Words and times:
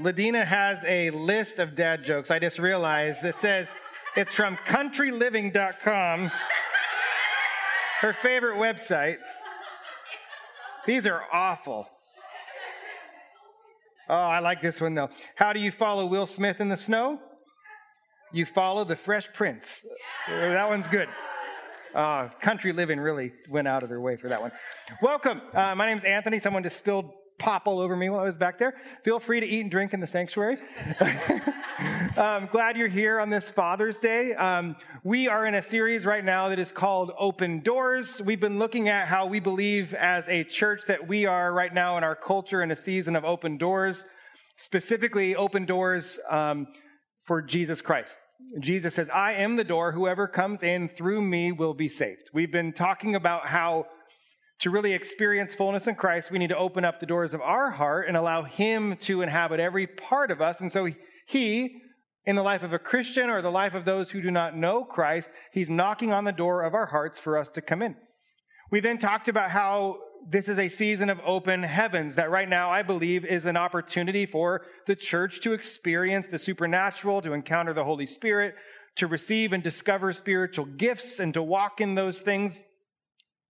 Ladina 0.00 0.44
has 0.44 0.84
a 0.84 1.10
list 1.10 1.58
of 1.58 1.74
dad 1.74 2.04
jokes. 2.04 2.30
I 2.30 2.38
just 2.38 2.58
realized 2.58 3.22
that 3.22 3.34
says 3.34 3.78
it's 4.16 4.34
from 4.34 4.56
countryliving.com, 4.56 6.30
her 8.00 8.12
favorite 8.12 8.56
website. 8.56 9.18
These 10.84 11.06
are 11.06 11.22
awful. 11.32 11.88
Oh, 14.08 14.14
I 14.14 14.38
like 14.40 14.60
this 14.60 14.80
one 14.80 14.94
though. 14.94 15.10
How 15.34 15.52
do 15.52 15.60
you 15.60 15.70
follow 15.70 16.06
Will 16.06 16.26
Smith 16.26 16.60
in 16.60 16.68
the 16.68 16.76
snow? 16.76 17.18
You 18.32 18.44
follow 18.44 18.84
the 18.84 18.96
Fresh 18.96 19.32
Prince. 19.32 19.86
That 20.28 20.68
one's 20.68 20.88
good. 20.88 21.08
Uh, 21.94 22.28
country 22.40 22.72
living 22.72 23.00
really 23.00 23.32
went 23.48 23.66
out 23.66 23.82
of 23.82 23.88
their 23.88 24.00
way 24.00 24.16
for 24.16 24.28
that 24.28 24.42
one. 24.42 24.52
Welcome. 25.00 25.40
Uh, 25.54 25.74
my 25.74 25.86
name 25.86 25.96
is 25.96 26.04
Anthony. 26.04 26.38
Someone 26.38 26.62
just 26.62 26.76
spilled 26.76 27.10
pop 27.38 27.66
all 27.66 27.78
over 27.78 27.96
me 27.96 28.08
while 28.08 28.20
I 28.20 28.24
was 28.24 28.36
back 28.36 28.58
there. 28.58 28.74
Feel 29.02 29.20
free 29.20 29.40
to 29.40 29.46
eat 29.46 29.60
and 29.60 29.70
drink 29.70 29.92
in 29.92 30.00
the 30.00 30.06
sanctuary. 30.06 30.58
I'm 32.16 32.46
glad 32.50 32.76
you're 32.76 32.88
here 32.88 33.20
on 33.20 33.30
this 33.30 33.50
Father's 33.50 33.98
Day. 33.98 34.34
Um, 34.34 34.76
we 35.04 35.28
are 35.28 35.44
in 35.46 35.54
a 35.54 35.62
series 35.62 36.06
right 36.06 36.24
now 36.24 36.48
that 36.48 36.58
is 36.58 36.72
called 36.72 37.12
Open 37.18 37.60
Doors. 37.60 38.22
We've 38.24 38.40
been 38.40 38.58
looking 38.58 38.88
at 38.88 39.08
how 39.08 39.26
we 39.26 39.40
believe 39.40 39.94
as 39.94 40.28
a 40.28 40.44
church 40.44 40.86
that 40.86 41.08
we 41.08 41.26
are 41.26 41.52
right 41.52 41.72
now 41.72 41.98
in 41.98 42.04
our 42.04 42.16
culture 42.16 42.62
in 42.62 42.70
a 42.70 42.76
season 42.76 43.16
of 43.16 43.24
open 43.24 43.58
doors, 43.58 44.06
specifically 44.56 45.36
open 45.36 45.66
doors 45.66 46.18
um, 46.30 46.66
for 47.24 47.42
Jesus 47.42 47.82
Christ. 47.82 48.18
Jesus 48.60 48.94
says, 48.94 49.10
I 49.10 49.32
am 49.32 49.56
the 49.56 49.64
door. 49.64 49.92
Whoever 49.92 50.28
comes 50.28 50.62
in 50.62 50.88
through 50.88 51.22
me 51.22 51.52
will 51.52 51.74
be 51.74 51.88
saved. 51.88 52.30
We've 52.32 52.52
been 52.52 52.72
talking 52.72 53.14
about 53.14 53.48
how 53.48 53.86
to 54.60 54.70
really 54.70 54.94
experience 54.94 55.54
fullness 55.54 55.86
in 55.86 55.94
Christ, 55.94 56.30
we 56.30 56.38
need 56.38 56.48
to 56.48 56.56
open 56.56 56.84
up 56.84 56.98
the 56.98 57.06
doors 57.06 57.34
of 57.34 57.40
our 57.42 57.72
heart 57.72 58.08
and 58.08 58.16
allow 58.16 58.42
Him 58.42 58.96
to 59.00 59.22
inhabit 59.22 59.60
every 59.60 59.86
part 59.86 60.30
of 60.30 60.40
us. 60.40 60.60
And 60.60 60.72
so 60.72 60.88
He, 61.26 61.82
in 62.24 62.36
the 62.36 62.42
life 62.42 62.62
of 62.62 62.72
a 62.72 62.78
Christian 62.78 63.28
or 63.28 63.42
the 63.42 63.50
life 63.50 63.74
of 63.74 63.84
those 63.84 64.10
who 64.10 64.22
do 64.22 64.30
not 64.30 64.56
know 64.56 64.84
Christ, 64.84 65.28
He's 65.52 65.68
knocking 65.68 66.12
on 66.12 66.24
the 66.24 66.32
door 66.32 66.62
of 66.62 66.74
our 66.74 66.86
hearts 66.86 67.18
for 67.18 67.36
us 67.36 67.50
to 67.50 67.60
come 67.60 67.82
in. 67.82 67.96
We 68.70 68.80
then 68.80 68.98
talked 68.98 69.28
about 69.28 69.50
how 69.50 69.98
this 70.28 70.48
is 70.48 70.58
a 70.58 70.68
season 70.68 71.08
of 71.10 71.20
open 71.24 71.62
heavens 71.62 72.16
that 72.16 72.30
right 72.30 72.48
now 72.48 72.70
I 72.70 72.82
believe 72.82 73.24
is 73.24 73.44
an 73.44 73.56
opportunity 73.56 74.26
for 74.26 74.64
the 74.86 74.96
church 74.96 75.40
to 75.40 75.52
experience 75.52 76.26
the 76.26 76.38
supernatural, 76.38 77.22
to 77.22 77.32
encounter 77.32 77.72
the 77.72 77.84
Holy 77.84 78.06
Spirit, 78.06 78.56
to 78.96 79.06
receive 79.06 79.52
and 79.52 79.62
discover 79.62 80.12
spiritual 80.12 80.64
gifts 80.64 81.20
and 81.20 81.32
to 81.34 81.42
walk 81.42 81.80
in 81.80 81.94
those 81.94 82.22
things 82.22 82.64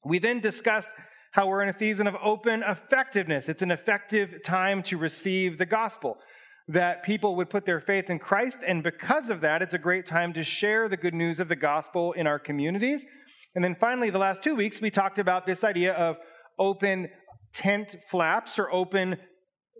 we 0.06 0.18
then 0.18 0.40
discussed 0.40 0.90
how 1.32 1.48
we're 1.48 1.62
in 1.62 1.68
a 1.68 1.76
season 1.76 2.06
of 2.06 2.16
open 2.22 2.62
effectiveness. 2.62 3.48
It's 3.48 3.62
an 3.62 3.70
effective 3.70 4.42
time 4.42 4.82
to 4.84 4.96
receive 4.96 5.58
the 5.58 5.66
gospel, 5.66 6.18
that 6.68 7.02
people 7.02 7.36
would 7.36 7.50
put 7.50 7.64
their 7.64 7.80
faith 7.80 8.08
in 8.08 8.18
Christ. 8.18 8.60
And 8.66 8.82
because 8.82 9.28
of 9.28 9.40
that, 9.42 9.62
it's 9.62 9.74
a 9.74 9.78
great 9.78 10.06
time 10.06 10.32
to 10.32 10.42
share 10.42 10.88
the 10.88 10.96
good 10.96 11.14
news 11.14 11.40
of 11.40 11.48
the 11.48 11.56
gospel 11.56 12.12
in 12.12 12.26
our 12.26 12.38
communities. 12.38 13.04
And 13.54 13.62
then 13.62 13.74
finally, 13.74 14.10
the 14.10 14.18
last 14.18 14.42
two 14.42 14.54
weeks, 14.54 14.80
we 14.80 14.90
talked 14.90 15.18
about 15.18 15.46
this 15.46 15.62
idea 15.62 15.92
of 15.92 16.16
open 16.58 17.08
tent 17.52 17.96
flaps 18.08 18.58
or 18.58 18.72
open 18.72 19.18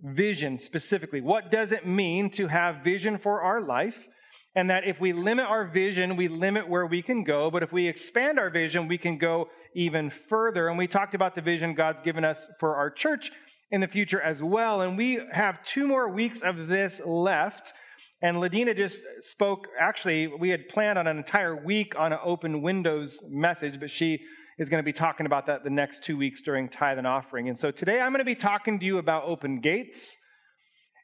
vision 0.03 0.59
specifically. 0.59 1.21
What 1.21 1.51
does 1.51 1.73
it 1.73 1.87
mean 1.87 2.31
to 2.31 2.49
have 2.49 2.85
vision 2.85 3.19
for 3.19 3.41
our 3.41 3.61
life? 3.61 4.09
And 4.57 4.71
that 4.71 4.87
if 4.87 5.01
we 5.03 5.12
limit 5.12 5.45
our 5.45 5.67
vision, 5.67 6.17
we 6.17 6.29
limit 6.29 6.67
where 6.67 6.87
we 6.87 7.03
can 7.03 7.23
go. 7.23 7.51
But 7.51 7.62
if 7.62 7.75
we 7.75 7.87
expand 7.87 8.39
our 8.39 8.49
vision, 8.49 8.89
we 8.89 8.97
can 8.97 9.19
go 9.19 9.51
even 9.75 10.09
further. 10.09 10.69
And 10.69 10.79
we 10.79 10.87
talked 10.87 11.15
about 11.15 11.35
the 11.35 11.43
vision 11.43 11.75
God's 11.75 12.01
given 12.01 12.25
us 12.25 12.49
for 12.59 12.75
our 12.75 12.91
church 12.91 13.31
in 13.71 13.83
the 13.83 13.87
future 13.87 14.21
as 14.21 14.43
well. 14.43 14.81
And 14.81 14.97
we 14.97 15.21
have 15.33 15.62
two 15.62 15.87
more 15.87 16.09
weeks 16.09 16.41
of 16.41 16.69
this 16.69 17.03
left. 17.05 17.75
And 18.23 18.39
Ladina 18.39 18.75
just 18.75 19.03
spoke, 19.21 19.69
actually, 19.79 20.27
we 20.27 20.49
had 20.49 20.69
planned 20.69 20.99
on 20.99 21.07
an 21.07 21.19
entire 21.19 21.55
week 21.55 21.99
on 22.01 22.15
an 22.15 22.19
open 22.25 22.62
windows 22.62 23.23
message, 23.29 23.79
but 23.79 23.91
she 23.91 24.21
is 24.59 24.71
going 24.71 24.83
to 24.83 24.87
be 24.87 24.93
talking 24.93 25.27
about 25.27 25.44
that 25.47 25.65
the 25.65 25.71
next 25.71 26.03
two 26.03 26.17
weeks 26.17 26.41
during 26.41 26.71
tithe 26.71 26.97
and 26.97 27.06
offering. 27.06 27.47
And 27.47 27.59
so 27.59 27.71
today 27.71 28.00
I'm 28.00 28.11
going 28.11 28.21
to 28.21 28.25
be 28.25 28.34
talking 28.34 28.78
to 28.81 28.87
you 28.87 28.97
about 28.97 29.25
open 29.25 29.61
gates. 29.61 30.17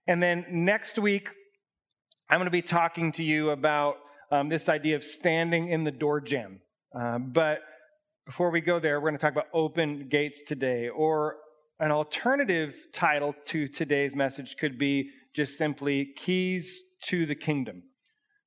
And 0.08 0.22
then 0.22 0.46
next 0.48 0.98
week, 0.98 1.28
I'm 2.32 2.38
going 2.38 2.46
to 2.46 2.50
be 2.50 2.62
talking 2.62 3.12
to 3.12 3.22
you 3.22 3.50
about 3.50 3.98
um, 4.30 4.48
this 4.48 4.70
idea 4.70 4.96
of 4.96 5.04
standing 5.04 5.68
in 5.68 5.84
the 5.84 5.90
door 5.90 6.18
jamb. 6.18 6.60
Uh, 6.98 7.18
but 7.18 7.58
before 8.24 8.48
we 8.48 8.62
go 8.62 8.78
there, 8.78 8.98
we're 8.98 9.10
going 9.10 9.18
to 9.18 9.20
talk 9.20 9.32
about 9.32 9.48
open 9.52 10.08
gates 10.08 10.42
today, 10.42 10.88
or 10.88 11.36
an 11.78 11.90
alternative 11.90 12.86
title 12.90 13.34
to 13.48 13.68
today's 13.68 14.16
message 14.16 14.56
could 14.56 14.78
be 14.78 15.10
just 15.36 15.58
simply 15.58 16.06
Keys 16.16 16.82
to 17.02 17.26
the 17.26 17.34
Kingdom. 17.34 17.82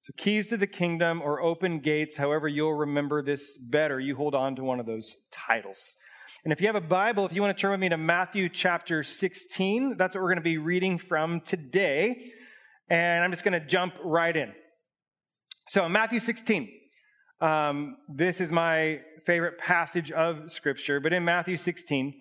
So, 0.02 0.14
Keys 0.18 0.48
to 0.48 0.58
the 0.58 0.66
Kingdom 0.66 1.22
or 1.22 1.40
Open 1.40 1.78
Gates, 1.78 2.18
however 2.18 2.48
you'll 2.48 2.74
remember 2.74 3.22
this 3.22 3.56
better, 3.56 4.00
you 4.00 4.16
hold 4.16 4.34
on 4.34 4.56
to 4.56 4.64
one 4.64 4.80
of 4.80 4.88
those 4.88 5.16
titles. 5.32 5.96
And 6.44 6.52
if 6.52 6.60
you 6.60 6.66
have 6.66 6.76
a 6.76 6.82
Bible, 6.82 7.28
if 7.28 7.34
you 7.34 7.42
want 7.44 7.56
to 7.56 7.62
turn 7.62 7.70
with 7.70 7.80
me 7.82 7.90
to 7.90 7.98
Matthew 7.98 8.50
chapter 8.50 9.04
16, 9.04 9.96
that's 9.96 10.16
what 10.16 10.24
we're 10.24 10.30
going 10.30 10.38
to 10.38 10.42
be 10.42 10.58
reading 10.58 10.98
from 10.98 11.40
today 11.40 12.32
and 12.90 13.24
I'm 13.24 13.32
just 13.32 13.44
going 13.44 13.60
to 13.60 13.66
jump 13.66 13.98
right 14.04 14.36
in. 14.36 14.54
So, 15.68 15.90
Matthew 15.90 16.20
16, 16.20 16.70
um, 17.42 17.98
this 18.14 18.40
is 18.40 18.52
my 18.52 19.02
favorite 19.26 19.58
passage 19.58 20.12
of 20.12 20.52
Scripture, 20.52 21.00
but 21.00 21.14
in 21.14 21.26
Matthew 21.26 21.58
16, 21.58 22.14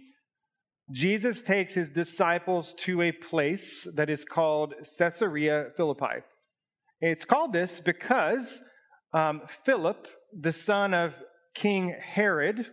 Jesus 0.91 1.43
takes 1.43 1.75
his 1.75 1.91
disciples 1.91 2.75
to 2.75 3.01
a 3.01 3.13
place 3.13 3.87
that 3.97 4.11
is 4.11 4.25
called 4.25 4.75
Caesarea 4.99 5.69
Philippi. 5.77 6.23
It's 7.01 7.25
called 7.25 7.53
this 7.53 7.81
because 7.81 8.63
um, 9.13 9.43
Philip, 9.47 10.07
the 10.33 10.53
son 10.53 10.93
of 10.93 11.23
King 11.55 11.97
Herod, 12.01 12.67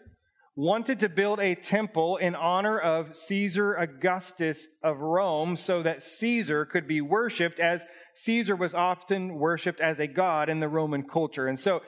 wanted 0.56 1.00
to 1.00 1.10
build 1.10 1.40
a 1.40 1.56
temple 1.56 2.18
in 2.18 2.36
honor 2.36 2.78
of 2.78 3.16
Caesar 3.16 3.74
Augustus 3.74 4.68
of 4.84 5.00
Rome 5.00 5.56
so 5.56 5.82
that 5.82 6.04
Caesar 6.04 6.66
could 6.66 6.88
be 6.88 7.00
worshiped 7.00 7.60
as 7.60 7.86
Caesar 8.16 8.56
was 8.56 8.76
often 8.76 9.36
worshiped 9.36 9.80
as 9.80 10.00
a 10.00 10.08
god 10.08 10.50
in 10.50 10.60
the 10.60 10.68
Roman 10.68 11.04
culture. 11.04 11.48
And 11.48 11.58
so 11.58 11.82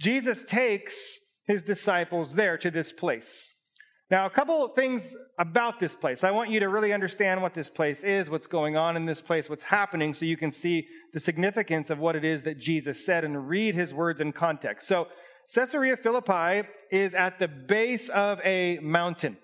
Jesus 0.00 0.44
takes 0.44 1.18
his 1.46 1.62
disciples 1.62 2.34
there 2.34 2.58
to 2.58 2.70
this 2.70 2.90
place. 2.90 3.54
Now, 4.10 4.26
a 4.26 4.30
couple 4.30 4.64
of 4.64 4.74
things 4.74 5.14
about 5.38 5.78
this 5.78 5.94
place. 5.94 6.24
I 6.24 6.32
want 6.32 6.50
you 6.50 6.58
to 6.58 6.68
really 6.68 6.92
understand 6.92 7.42
what 7.42 7.54
this 7.54 7.70
place 7.70 8.02
is, 8.02 8.28
what's 8.28 8.48
going 8.48 8.76
on 8.76 8.96
in 8.96 9.06
this 9.06 9.20
place, 9.20 9.48
what's 9.48 9.64
happening, 9.64 10.14
so 10.14 10.24
you 10.26 10.36
can 10.36 10.50
see 10.50 10.88
the 11.12 11.20
significance 11.20 11.90
of 11.90 12.00
what 12.00 12.16
it 12.16 12.24
is 12.24 12.42
that 12.42 12.58
Jesus 12.58 13.06
said 13.06 13.24
and 13.24 13.48
read 13.48 13.76
his 13.76 13.94
words 13.94 14.20
in 14.20 14.32
context. 14.32 14.88
So, 14.88 15.06
Caesarea 15.54 15.96
Philippi 15.96 16.68
is 16.90 17.14
at 17.14 17.38
the 17.38 17.48
base 17.48 18.08
of 18.08 18.40
a 18.44 18.78
mountain. 18.80 19.36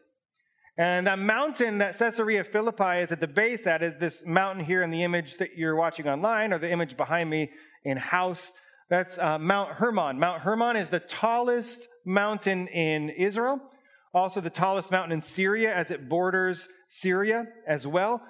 And 0.79 1.07
that 1.07 1.19
mountain 1.19 1.79
that 1.79 1.99
Caesarea 1.99 2.45
Philippi 2.45 3.01
is 3.01 3.11
at 3.11 3.21
the 3.21 3.29
base 3.29 3.67
at 3.67 3.83
is 3.83 3.95
this 3.95 4.27
mountain 4.27 4.65
here 4.65 4.83
in 4.83 4.91
the 4.91 5.05
image 5.05 5.39
that 5.39 5.57
you're 5.57 5.77
watching 5.77 6.07
online, 6.07 6.53
or 6.53 6.59
the 6.59 6.71
image 6.71 6.97
behind 6.97 7.31
me 7.31 7.51
in 7.85 7.97
house. 7.97 8.53
That's 8.91 9.19
uh, 9.19 9.39
Mount 9.39 9.73
Hermon. 9.73 10.19
Mount 10.19 10.43
Hermon 10.43 10.77
is 10.77 10.91
the 10.91 11.01
tallest 11.01 11.89
mountain 12.05 12.69
in 12.69 13.09
Israel, 13.11 13.61
also 14.13 14.41
the 14.41 14.51
tallest 14.51 14.93
mountain 14.93 15.13
in 15.13 15.21
Syria 15.21 15.75
as 15.75 15.91
it 15.91 16.09
borders 16.09 16.69
Syria 16.89 17.47
as 17.67 17.87
well. 17.87 18.23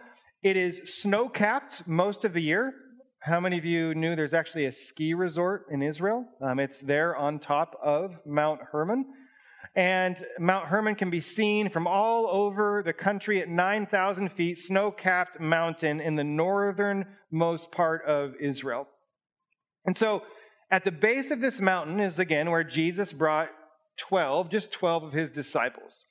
It 0.42 0.56
is 0.56 0.94
snow 0.94 1.28
capped 1.28 1.88
most 1.88 2.24
of 2.24 2.32
the 2.32 2.42
year. 2.42 2.74
How 3.20 3.40
many 3.40 3.58
of 3.58 3.64
you 3.64 3.94
knew 3.94 4.14
there's 4.14 4.34
actually 4.34 4.66
a 4.66 4.72
ski 4.72 5.14
resort 5.14 5.66
in 5.70 5.82
Israel? 5.82 6.26
Um, 6.40 6.58
it's 6.60 6.80
there 6.80 7.16
on 7.16 7.38
top 7.38 7.78
of 7.82 8.20
Mount 8.24 8.60
Hermon. 8.72 9.06
And 9.74 10.22
Mount 10.38 10.66
Hermon 10.66 10.94
can 10.94 11.10
be 11.10 11.20
seen 11.20 11.68
from 11.68 11.86
all 11.86 12.26
over 12.28 12.82
the 12.84 12.92
country 12.92 13.40
at 13.40 13.48
9,000 13.48 14.30
feet, 14.30 14.58
snow 14.58 14.90
capped 14.90 15.40
mountain 15.40 16.00
in 16.00 16.14
the 16.14 16.24
northernmost 16.24 17.72
part 17.72 18.04
of 18.04 18.34
Israel. 18.40 18.86
And 19.84 19.96
so 19.96 20.22
at 20.70 20.84
the 20.84 20.92
base 20.92 21.30
of 21.30 21.40
this 21.40 21.60
mountain 21.60 22.00
is 22.00 22.18
again 22.18 22.50
where 22.50 22.64
Jesus 22.64 23.12
brought 23.12 23.50
12, 23.98 24.50
just 24.50 24.72
12 24.72 25.04
of 25.04 25.12
his 25.12 25.30
disciples. 25.30 26.04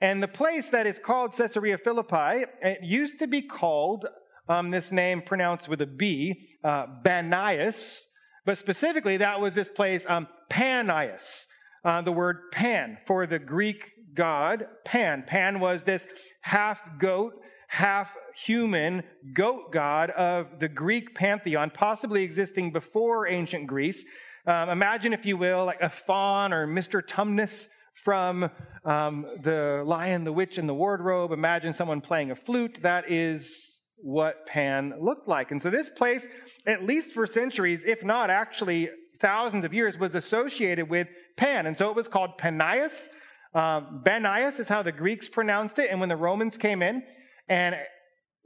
And 0.00 0.22
the 0.22 0.28
place 0.28 0.70
that 0.70 0.86
is 0.86 0.98
called 0.98 1.34
Caesarea 1.36 1.76
Philippi, 1.76 2.44
it 2.62 2.82
used 2.82 3.18
to 3.18 3.26
be 3.26 3.42
called 3.42 4.06
um, 4.48 4.70
this 4.70 4.92
name 4.92 5.22
pronounced 5.22 5.68
with 5.68 5.80
a 5.80 5.86
B, 5.86 6.48
uh, 6.64 6.86
Banias, 7.04 8.06
but 8.44 8.58
specifically 8.58 9.18
that 9.18 9.40
was 9.40 9.54
this 9.54 9.68
place, 9.68 10.04
um, 10.08 10.26
Panias, 10.50 11.46
uh, 11.84 12.02
the 12.02 12.12
word 12.12 12.50
pan 12.52 12.98
for 13.06 13.26
the 13.26 13.38
Greek 13.38 13.92
god 14.14 14.66
Pan. 14.84 15.22
Pan 15.26 15.60
was 15.60 15.84
this 15.84 16.06
half 16.42 16.98
goat, 16.98 17.34
half 17.68 18.16
human 18.34 19.04
goat 19.32 19.72
god 19.72 20.10
of 20.10 20.58
the 20.58 20.68
Greek 20.68 21.14
pantheon, 21.14 21.70
possibly 21.70 22.22
existing 22.22 22.72
before 22.72 23.28
ancient 23.28 23.66
Greece. 23.66 24.04
Um, 24.46 24.68
imagine, 24.68 25.12
if 25.12 25.24
you 25.26 25.36
will, 25.36 25.64
like 25.64 25.80
a 25.80 25.90
faun 25.90 26.52
or 26.52 26.66
Mr. 26.66 27.02
Tumnus 27.02 27.68
from 27.94 28.50
um, 28.84 29.26
the 29.42 29.82
Lion, 29.86 30.24
the 30.24 30.32
Witch, 30.32 30.58
and 30.58 30.68
the 30.68 30.74
Wardrobe. 30.74 31.32
Imagine 31.32 31.72
someone 31.72 32.00
playing 32.00 32.30
a 32.30 32.34
flute. 32.34 32.80
That 32.82 33.10
is 33.10 33.69
what 34.02 34.46
Pan 34.46 34.94
looked 35.00 35.28
like. 35.28 35.50
And 35.50 35.60
so 35.60 35.70
this 35.70 35.88
place, 35.88 36.28
at 36.66 36.84
least 36.84 37.14
for 37.14 37.26
centuries, 37.26 37.84
if 37.84 38.04
not 38.04 38.30
actually 38.30 38.90
thousands 39.18 39.64
of 39.64 39.74
years, 39.74 39.98
was 39.98 40.14
associated 40.14 40.88
with 40.88 41.08
Pan. 41.36 41.66
And 41.66 41.76
so 41.76 41.90
it 41.90 41.96
was 41.96 42.08
called 42.08 42.38
Panias. 42.38 43.08
Um, 43.54 44.02
Banias 44.04 44.58
is 44.60 44.68
how 44.68 44.82
the 44.82 44.92
Greeks 44.92 45.28
pronounced 45.28 45.78
it. 45.78 45.90
And 45.90 46.00
when 46.00 46.08
the 46.08 46.16
Romans 46.16 46.56
came 46.56 46.82
in 46.82 47.02
and 47.48 47.76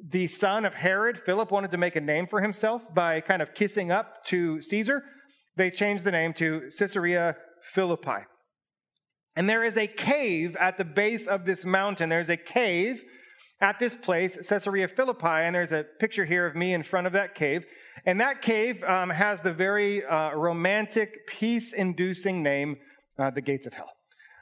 the 0.03 0.27
son 0.27 0.65
of 0.65 0.75
Herod, 0.75 1.19
Philip, 1.19 1.51
wanted 1.51 1.71
to 1.71 1.79
make 1.79 1.97
a 1.97 2.01
name 2.01 2.27
for 2.27 2.41
himself 2.41 2.93
by 2.95 3.21
kind 3.21 3.43
of 3.43 3.55
kissing 3.55 3.91
up 3.91 4.25
to 4.25 4.61
Caesar, 4.61 5.05
they 5.57 5.71
changed 5.71 6.05
the 6.05 6.13
name 6.13 6.33
to 6.35 6.69
Caesarea 6.77 7.37
Philippi. 7.63 8.27
And 9.37 9.49
there 9.49 9.65
is 9.65 9.77
a 9.77 9.87
cave 9.87 10.57
at 10.57 10.79
the 10.79 10.85
base 10.85 11.27
of 11.27 11.45
this 11.45 11.65
mountain. 11.65 12.09
There's 12.09 12.29
a 12.29 12.37
cave 12.37 13.05
at 13.65 13.79
this 13.79 13.97
place, 13.97 14.37
Caesarea 14.47 14.87
Philippi, 14.87 15.27
and 15.27 15.55
there's 15.55 15.73
a 15.73 15.85
picture 15.99 16.27
here 16.27 16.47
of 16.47 16.55
me 16.55 16.75
in 16.75 16.83
front 16.83 17.07
of 17.07 17.15
that 17.15 17.35
cave. 17.35 17.65
And 18.05 18.21
that 18.21 18.43
cave 18.43 18.85
um, 18.85 19.09
has 19.09 19.41
the 19.41 19.55
very 19.55 20.05
uh, 20.05 20.35
romantic, 20.35 21.27
peace 21.27 21.73
inducing 21.73 22.43
name, 22.43 22.77
uh, 23.19 23.31
the 23.31 23.41
Gates 23.41 23.67
of 23.67 23.73
Hell. 23.73 23.94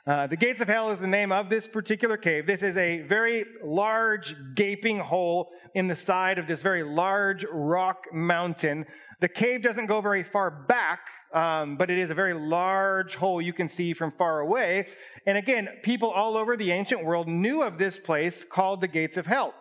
Uh, 0.05 0.27
the 0.27 0.37
gates 0.37 0.61
of 0.61 0.67
hell 0.67 0.91
is 0.91 0.99
the 0.99 1.07
name 1.07 1.31
of 1.31 1.49
this 1.49 1.69
particular 1.69 2.17
cave. 2.17 2.45
This 2.45 2.65
is 2.65 2.77
a 2.77 3.03
very 3.03 3.45
large, 3.63 4.35
gaping 4.57 4.99
hole 4.99 5.53
in 5.77 5.87
the 5.87 5.95
side 5.95 6.41
of 6.41 6.49
this 6.49 6.61
very 6.61 6.83
large 6.83 7.45
rock 7.53 8.09
mountain. 8.13 8.85
The 9.21 9.29
cave 9.29 9.63
doesn't 9.63 9.87
go 9.87 10.01
very 10.01 10.25
far 10.25 10.51
back, 10.51 11.07
um, 11.33 11.77
but 11.77 11.89
it 11.89 11.99
is 11.99 12.11
a 12.11 12.15
very 12.15 12.35
large 12.35 13.15
hole 13.15 13.41
you 13.41 13.53
can 13.53 13.69
see 13.69 13.93
from 13.93 14.11
far 14.11 14.41
away. 14.41 14.89
And 15.25 15.39
again, 15.39 15.69
people 15.85 16.11
all 16.11 16.37
over 16.37 16.57
the 16.57 16.73
ancient 16.73 17.05
world 17.05 17.29
knew 17.29 17.63
of 17.63 17.79
this 17.79 18.01
place 18.01 18.45
called 18.45 18.81
the 18.81 18.89
gates 18.89 19.17
of 19.17 19.27
hell. 19.27 19.55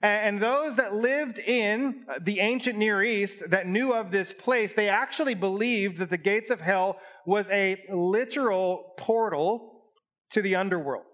And 0.00 0.40
those 0.40 0.76
that 0.76 0.94
lived 0.94 1.38
in 1.38 2.06
the 2.20 2.40
ancient 2.40 2.78
Near 2.78 3.02
East 3.02 3.50
that 3.50 3.66
knew 3.66 3.92
of 3.92 4.10
this 4.10 4.32
place, 4.32 4.74
they 4.74 4.88
actually 4.88 5.34
believed 5.34 5.98
that 5.98 6.10
the 6.10 6.18
gates 6.18 6.50
of 6.50 6.60
hell 6.60 6.98
was 7.26 7.50
a 7.50 7.84
literal 7.90 8.94
portal 8.96 9.82
to 10.30 10.40
the 10.40 10.54
underworld. 10.54 11.04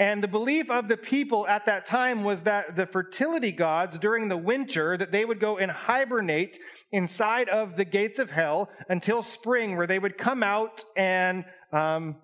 And 0.00 0.22
the 0.22 0.28
belief 0.28 0.70
of 0.70 0.86
the 0.86 0.96
people 0.96 1.46
at 1.48 1.64
that 1.66 1.84
time 1.84 2.22
was 2.22 2.44
that 2.44 2.76
the 2.76 2.86
fertility 2.86 3.50
gods 3.50 3.98
during 3.98 4.28
the 4.28 4.36
winter, 4.36 4.96
that 4.96 5.10
they 5.10 5.24
would 5.24 5.40
go 5.40 5.58
and 5.58 5.72
hibernate 5.72 6.56
inside 6.92 7.48
of 7.48 7.76
the 7.76 7.84
gates 7.84 8.20
of 8.20 8.30
hell 8.30 8.70
until 8.88 9.22
spring, 9.22 9.76
where 9.76 9.88
they 9.88 9.98
would 9.98 10.16
come 10.16 10.44
out 10.44 10.84
and 10.96 11.44
um, 11.72 12.16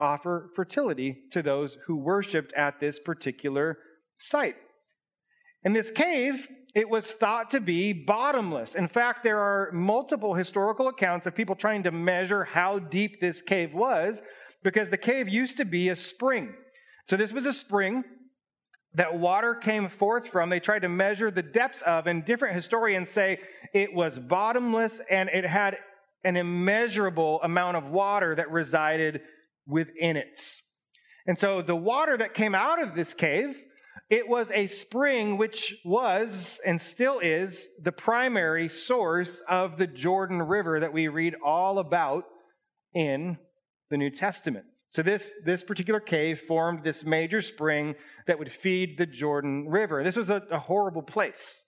offer 0.00 0.50
fertility 0.56 1.22
to 1.30 1.42
those 1.42 1.78
who 1.86 1.96
worshiped 1.96 2.52
at 2.54 2.80
this 2.80 2.98
particular 2.98 3.78
site. 4.18 4.56
In 5.64 5.72
this 5.72 5.90
cave, 5.90 6.48
it 6.74 6.88
was 6.88 7.12
thought 7.12 7.50
to 7.50 7.60
be 7.60 7.92
bottomless. 7.92 8.74
In 8.74 8.88
fact, 8.88 9.22
there 9.22 9.38
are 9.38 9.70
multiple 9.72 10.34
historical 10.34 10.88
accounts 10.88 11.26
of 11.26 11.34
people 11.34 11.54
trying 11.54 11.82
to 11.82 11.90
measure 11.90 12.44
how 12.44 12.78
deep 12.78 13.20
this 13.20 13.42
cave 13.42 13.74
was 13.74 14.22
because 14.62 14.90
the 14.90 14.96
cave 14.96 15.28
used 15.28 15.58
to 15.58 15.64
be 15.64 15.88
a 15.88 15.96
spring. 15.96 16.54
So 17.06 17.16
this 17.16 17.32
was 17.32 17.46
a 17.46 17.52
spring 17.52 18.04
that 18.94 19.18
water 19.18 19.54
came 19.54 19.88
forth 19.88 20.28
from. 20.28 20.50
They 20.50 20.60
tried 20.60 20.82
to 20.82 20.88
measure 20.88 21.30
the 21.30 21.42
depths 21.42 21.82
of, 21.82 22.06
and 22.06 22.24
different 22.24 22.54
historians 22.54 23.08
say 23.10 23.38
it 23.74 23.94
was 23.94 24.18
bottomless 24.18 25.00
and 25.10 25.28
it 25.30 25.44
had 25.44 25.78
an 26.24 26.36
immeasurable 26.36 27.40
amount 27.42 27.76
of 27.76 27.90
water 27.90 28.34
that 28.34 28.50
resided 28.50 29.22
within 29.66 30.16
it. 30.16 30.40
And 31.26 31.38
so 31.38 31.62
the 31.62 31.76
water 31.76 32.16
that 32.16 32.34
came 32.34 32.54
out 32.54 32.80
of 32.80 32.94
this 32.94 33.14
cave 33.14 33.62
it 34.12 34.28
was 34.28 34.50
a 34.50 34.66
spring 34.66 35.38
which 35.38 35.74
was 35.86 36.60
and 36.66 36.78
still 36.78 37.18
is 37.20 37.68
the 37.80 37.92
primary 37.92 38.68
source 38.68 39.40
of 39.48 39.78
the 39.78 39.86
Jordan 39.86 40.42
River 40.42 40.78
that 40.80 40.92
we 40.92 41.08
read 41.08 41.34
all 41.42 41.78
about 41.78 42.24
in 42.92 43.38
the 43.88 43.96
New 43.96 44.10
Testament. 44.10 44.66
So 44.90 45.02
this, 45.02 45.32
this 45.46 45.64
particular 45.64 45.98
cave 45.98 46.40
formed 46.40 46.84
this 46.84 47.06
major 47.06 47.40
spring 47.40 47.94
that 48.26 48.38
would 48.38 48.52
feed 48.52 48.98
the 48.98 49.06
Jordan 49.06 49.66
River. 49.66 50.04
This 50.04 50.16
was 50.16 50.28
a, 50.28 50.42
a 50.50 50.58
horrible 50.58 51.02
place. 51.02 51.64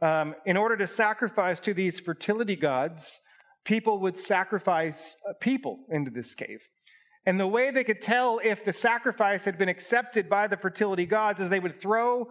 Um, 0.00 0.36
in 0.46 0.56
order 0.56 0.76
to 0.76 0.86
sacrifice 0.86 1.58
to 1.58 1.74
these 1.74 1.98
fertility 1.98 2.54
gods, 2.54 3.20
people 3.64 3.98
would 3.98 4.16
sacrifice 4.16 5.16
people 5.40 5.80
into 5.90 6.12
this 6.12 6.36
cave. 6.36 6.68
And 7.28 7.38
the 7.38 7.46
way 7.46 7.70
they 7.70 7.84
could 7.84 8.00
tell 8.00 8.40
if 8.42 8.64
the 8.64 8.72
sacrifice 8.72 9.44
had 9.44 9.58
been 9.58 9.68
accepted 9.68 10.30
by 10.30 10.46
the 10.46 10.56
fertility 10.56 11.04
gods 11.04 11.42
is 11.42 11.50
they 11.50 11.60
would 11.60 11.78
throw 11.78 12.26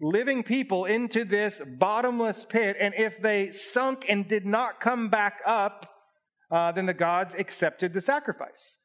living 0.00 0.42
people 0.42 0.86
into 0.86 1.24
this 1.24 1.62
bottomless 1.78 2.44
pit. 2.44 2.76
And 2.80 2.92
if 2.96 3.22
they 3.22 3.52
sunk 3.52 4.06
and 4.08 4.26
did 4.26 4.46
not 4.46 4.80
come 4.80 5.08
back 5.08 5.38
up, 5.46 5.86
uh, 6.50 6.72
then 6.72 6.86
the 6.86 6.94
gods 6.94 7.32
accepted 7.32 7.92
the 7.92 8.00
sacrifice. 8.00 8.78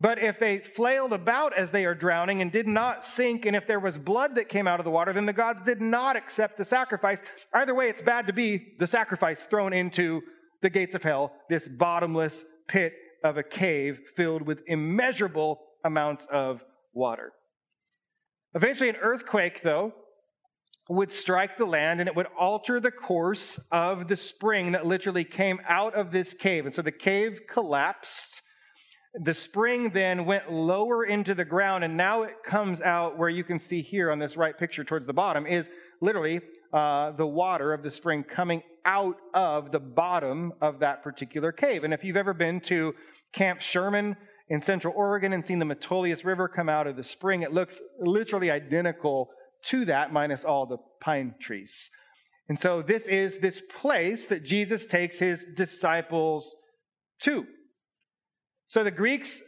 But 0.00 0.18
if 0.18 0.40
they 0.40 0.58
flailed 0.58 1.12
about 1.12 1.52
as 1.52 1.70
they 1.70 1.84
are 1.84 1.94
drowning 1.94 2.42
and 2.42 2.50
did 2.50 2.66
not 2.66 3.04
sink, 3.04 3.46
and 3.46 3.54
if 3.54 3.68
there 3.68 3.78
was 3.78 3.98
blood 3.98 4.34
that 4.34 4.48
came 4.48 4.66
out 4.66 4.80
of 4.80 4.84
the 4.84 4.90
water, 4.90 5.12
then 5.12 5.26
the 5.26 5.32
gods 5.32 5.62
did 5.62 5.80
not 5.80 6.16
accept 6.16 6.56
the 6.56 6.64
sacrifice. 6.64 7.22
Either 7.52 7.72
way, 7.72 7.88
it's 7.88 8.02
bad 8.02 8.26
to 8.26 8.32
be 8.32 8.74
the 8.80 8.88
sacrifice 8.88 9.46
thrown 9.46 9.72
into 9.72 10.24
the 10.60 10.70
gates 10.70 10.96
of 10.96 11.04
hell, 11.04 11.32
this 11.48 11.68
bottomless 11.68 12.44
pit 12.66 12.94
of 13.24 13.36
a 13.38 13.42
cave 13.42 14.02
filled 14.14 14.42
with 14.42 14.62
immeasurable 14.66 15.60
amounts 15.82 16.26
of 16.26 16.64
water. 16.92 17.32
Eventually, 18.54 18.90
an 18.90 18.96
earthquake, 18.96 19.62
though, 19.62 19.94
would 20.88 21.10
strike 21.10 21.56
the 21.56 21.64
land 21.64 22.00
and 22.00 22.08
it 22.08 22.14
would 22.14 22.28
alter 22.38 22.78
the 22.78 22.90
course 22.90 23.66
of 23.72 24.06
the 24.06 24.16
spring 24.16 24.72
that 24.72 24.86
literally 24.86 25.24
came 25.24 25.58
out 25.66 25.94
of 25.94 26.12
this 26.12 26.34
cave. 26.34 26.66
And 26.66 26.74
so 26.74 26.82
the 26.82 26.92
cave 26.92 27.40
collapsed. 27.48 28.42
The 29.14 29.32
spring 29.32 29.90
then 29.90 30.26
went 30.26 30.52
lower 30.52 31.04
into 31.04 31.34
the 31.34 31.44
ground, 31.44 31.84
and 31.84 31.96
now 31.96 32.24
it 32.24 32.42
comes 32.44 32.80
out 32.80 33.16
where 33.16 33.28
you 33.28 33.44
can 33.44 33.60
see 33.60 33.80
here 33.80 34.10
on 34.10 34.18
this 34.18 34.36
right 34.36 34.58
picture 34.58 34.82
towards 34.82 35.06
the 35.06 35.14
bottom 35.14 35.46
is 35.46 35.70
literally 36.00 36.40
uh, 36.72 37.12
the 37.12 37.26
water 37.26 37.72
of 37.72 37.84
the 37.84 37.90
spring 37.90 38.24
coming 38.24 38.62
out 38.84 39.16
of 39.32 39.72
the 39.72 39.80
bottom 39.80 40.52
of 40.60 40.80
that 40.80 41.02
particular 41.02 41.52
cave. 41.52 41.84
And 41.84 41.94
if 41.94 42.04
you've 42.04 42.16
ever 42.16 42.34
been 42.34 42.60
to 42.62 42.94
Camp 43.32 43.60
Sherman 43.60 44.16
in 44.48 44.60
Central 44.60 44.92
Oregon 44.96 45.32
and 45.32 45.44
seen 45.44 45.58
the 45.58 45.64
Metolius 45.64 46.24
River 46.24 46.48
come 46.48 46.68
out 46.68 46.86
of 46.86 46.96
the 46.96 47.02
spring, 47.02 47.42
it 47.42 47.52
looks 47.52 47.80
literally 47.98 48.50
identical 48.50 49.30
to 49.66 49.84
that, 49.86 50.12
minus 50.12 50.44
all 50.44 50.66
the 50.66 50.78
pine 51.00 51.34
trees. 51.40 51.90
And 52.48 52.58
so 52.58 52.82
this 52.82 53.06
is 53.06 53.40
this 53.40 53.60
place 53.60 54.26
that 54.26 54.44
Jesus 54.44 54.86
takes 54.86 55.18
his 55.18 55.46
disciples 55.56 56.54
to. 57.20 57.46
So 58.66 58.84
the 58.84 58.90
Greeks 58.90 59.42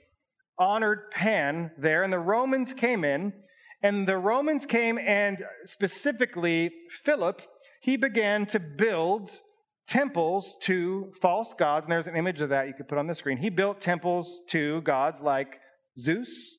honored 0.59 1.11
Pan 1.11 1.73
there, 1.77 2.03
and 2.03 2.13
the 2.13 2.19
Romans 2.19 2.73
came 2.73 3.05
in, 3.05 3.35
and 3.83 4.09
the 4.09 4.17
Romans 4.17 4.65
came 4.65 4.99
and 4.99 5.45
specifically 5.65 6.73
Philip 6.89 7.43
he 7.81 7.97
began 7.97 8.47
to 8.47 8.61
build 8.61 9.41
temples 9.87 10.57
to 10.63 11.13
false 11.21 11.55
gods. 11.55 11.87
And 11.87 11.93
there's 11.93 12.07
an 12.07 12.17
image 12.17 12.41
of 12.41 12.49
that 12.49 12.67
you 12.67 12.75
could 12.75 12.89
put 12.89 12.99
on 12.99 13.07
the 13.07 13.15
screen. 13.15 13.39
He 13.39 13.51
built 13.51 13.81
temples 13.81 14.41
to 14.49 14.81
gods 14.83 15.21
like 15.21 15.61
Zeus, 15.99 16.59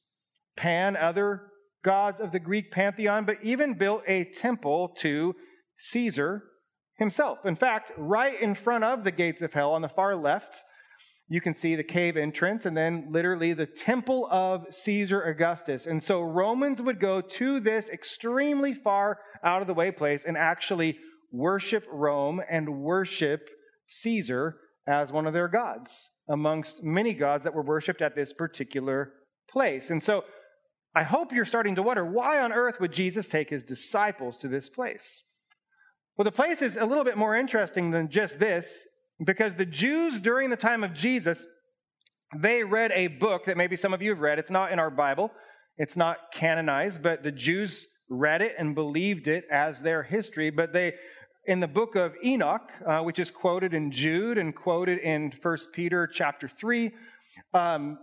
Pan, 0.56 0.96
other 0.96 1.48
gods 1.84 2.20
of 2.20 2.32
the 2.32 2.40
Greek 2.40 2.72
pantheon, 2.72 3.26
but 3.26 3.38
even 3.44 3.76
built 3.76 4.04
a 4.08 4.26
temple 4.26 4.90
to 5.00 5.36
Caesar 5.78 6.44
himself. 6.98 7.46
In 7.46 7.56
fact, 7.56 7.92
right 7.98 8.40
in 8.42 8.56
front 8.56 8.84
of 8.84 9.04
the 9.04 9.12
gates 9.12 9.42
of 9.42 9.54
hell 9.54 9.74
on 9.74 9.82
the 9.82 9.90
far 9.90 10.16
left, 10.16 10.64
you 11.30 11.42
can 11.42 11.54
see 11.54 11.76
the 11.76 11.84
cave 11.84 12.16
entrance 12.16 12.66
and 12.66 12.76
then 12.76 13.08
literally 13.12 13.54
the 13.54 13.66
temple 13.66 14.28
of 14.32 14.66
Caesar 14.72 15.22
Augustus. 15.22 15.86
And 15.86 16.02
so 16.02 16.22
Romans 16.22 16.82
would 16.82 17.00
go 17.00 17.22
to 17.22 17.60
this 17.60 17.90
extremely 17.90 18.74
far 18.74 19.20
out 19.44 19.62
of 19.62 19.68
the 19.68 19.74
way 19.74 19.92
place 19.92 20.24
and 20.26 20.38
actually 20.38 20.98
worship 21.32 21.86
Rome 21.92 22.42
and 22.50 22.82
worship 22.82 23.50
Caesar 23.88 24.58
as 24.88 25.12
one 25.12 25.28
of 25.28 25.34
their 25.34 25.48
gods 25.48 26.10
amongst 26.30 26.84
many 26.84 27.14
gods 27.14 27.44
that 27.44 27.54
were 27.54 27.64
worshiped 27.64 28.02
at 28.02 28.16
this 28.16 28.34
particular 28.34 29.14
place. 29.50 29.90
And 29.90 30.02
so 30.02 30.26
I 30.96 31.04
hope 31.04 31.32
you're 31.32 31.46
starting 31.46 31.76
to 31.76 31.84
wonder 31.84 32.06
why 32.06 32.40
on 32.40 32.52
earth 32.52 32.80
would 32.80 32.92
Jesus 32.92 33.28
take 33.28 33.50
his 33.50 33.64
disciples 33.64 34.38
to 34.38 34.48
this 34.48 34.70
place? 34.70 35.24
Well, 36.18 36.26
the 36.26 36.32
place 36.32 36.62
is 36.62 36.78
a 36.78 36.86
little 36.86 37.04
bit 37.04 37.18
more 37.18 37.36
interesting 37.36 37.92
than 37.92 38.10
just 38.10 38.40
this 38.40 38.88
because 39.24 39.56
the 39.56 39.66
Jews 39.66 40.20
during 40.20 40.50
the 40.50 40.58
time 40.58 40.84
of 40.84 40.94
Jesus, 40.94 41.46
they 42.36 42.64
read 42.64 42.92
a 42.94 43.08
book 43.08 43.46
that 43.46 43.58
maybe 43.58 43.76
some 43.76 43.94
of 43.94 44.02
you 44.02 44.10
have 44.10 44.22
read. 44.22 44.40
It's 44.40 44.52
not 44.52 44.72
in 44.72 44.80
our 44.80 44.90
Bible, 44.90 45.32
it's 45.78 45.96
not 45.96 46.32
canonized, 46.34 47.04
but 47.04 47.22
the 47.22 47.32
Jews 47.32 47.88
read 48.10 48.42
it 48.42 48.56
and 48.58 48.74
believed 48.74 49.28
it 49.28 49.46
as 49.52 49.84
their 49.84 50.04
history. 50.04 50.50
But 50.50 50.74
they 50.74 50.96
in 51.48 51.62
the 51.62 51.68
book 51.68 51.96
of 51.96 52.14
Enoch, 52.24 52.70
uh, 52.86 53.02
which 53.02 53.20
is 53.20 53.32
quoted 53.32 53.74
in 53.74 53.90
Jude 53.90 54.38
and 54.38 54.54
quoted 54.54 55.00
in 55.00 55.32
1 55.42 55.58
Peter 55.74 56.06
chapter 56.06 56.48
3, 56.48 56.92
um, 57.54 57.98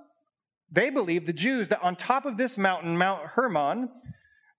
they 0.72 0.88
believe, 0.88 1.26
the 1.26 1.32
Jews, 1.32 1.68
that 1.68 1.82
on 1.82 1.94
top 1.94 2.24
of 2.24 2.38
this 2.38 2.56
mountain, 2.56 2.96
Mount 2.96 3.26
Hermon, 3.34 3.90